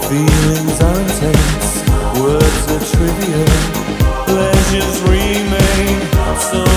feelings 0.08 0.80
intense, 1.00 1.84
words 2.20 2.64
are 2.72 2.84
trivial, 2.92 3.46
pleasures 4.26 5.02
remain. 5.02 6.77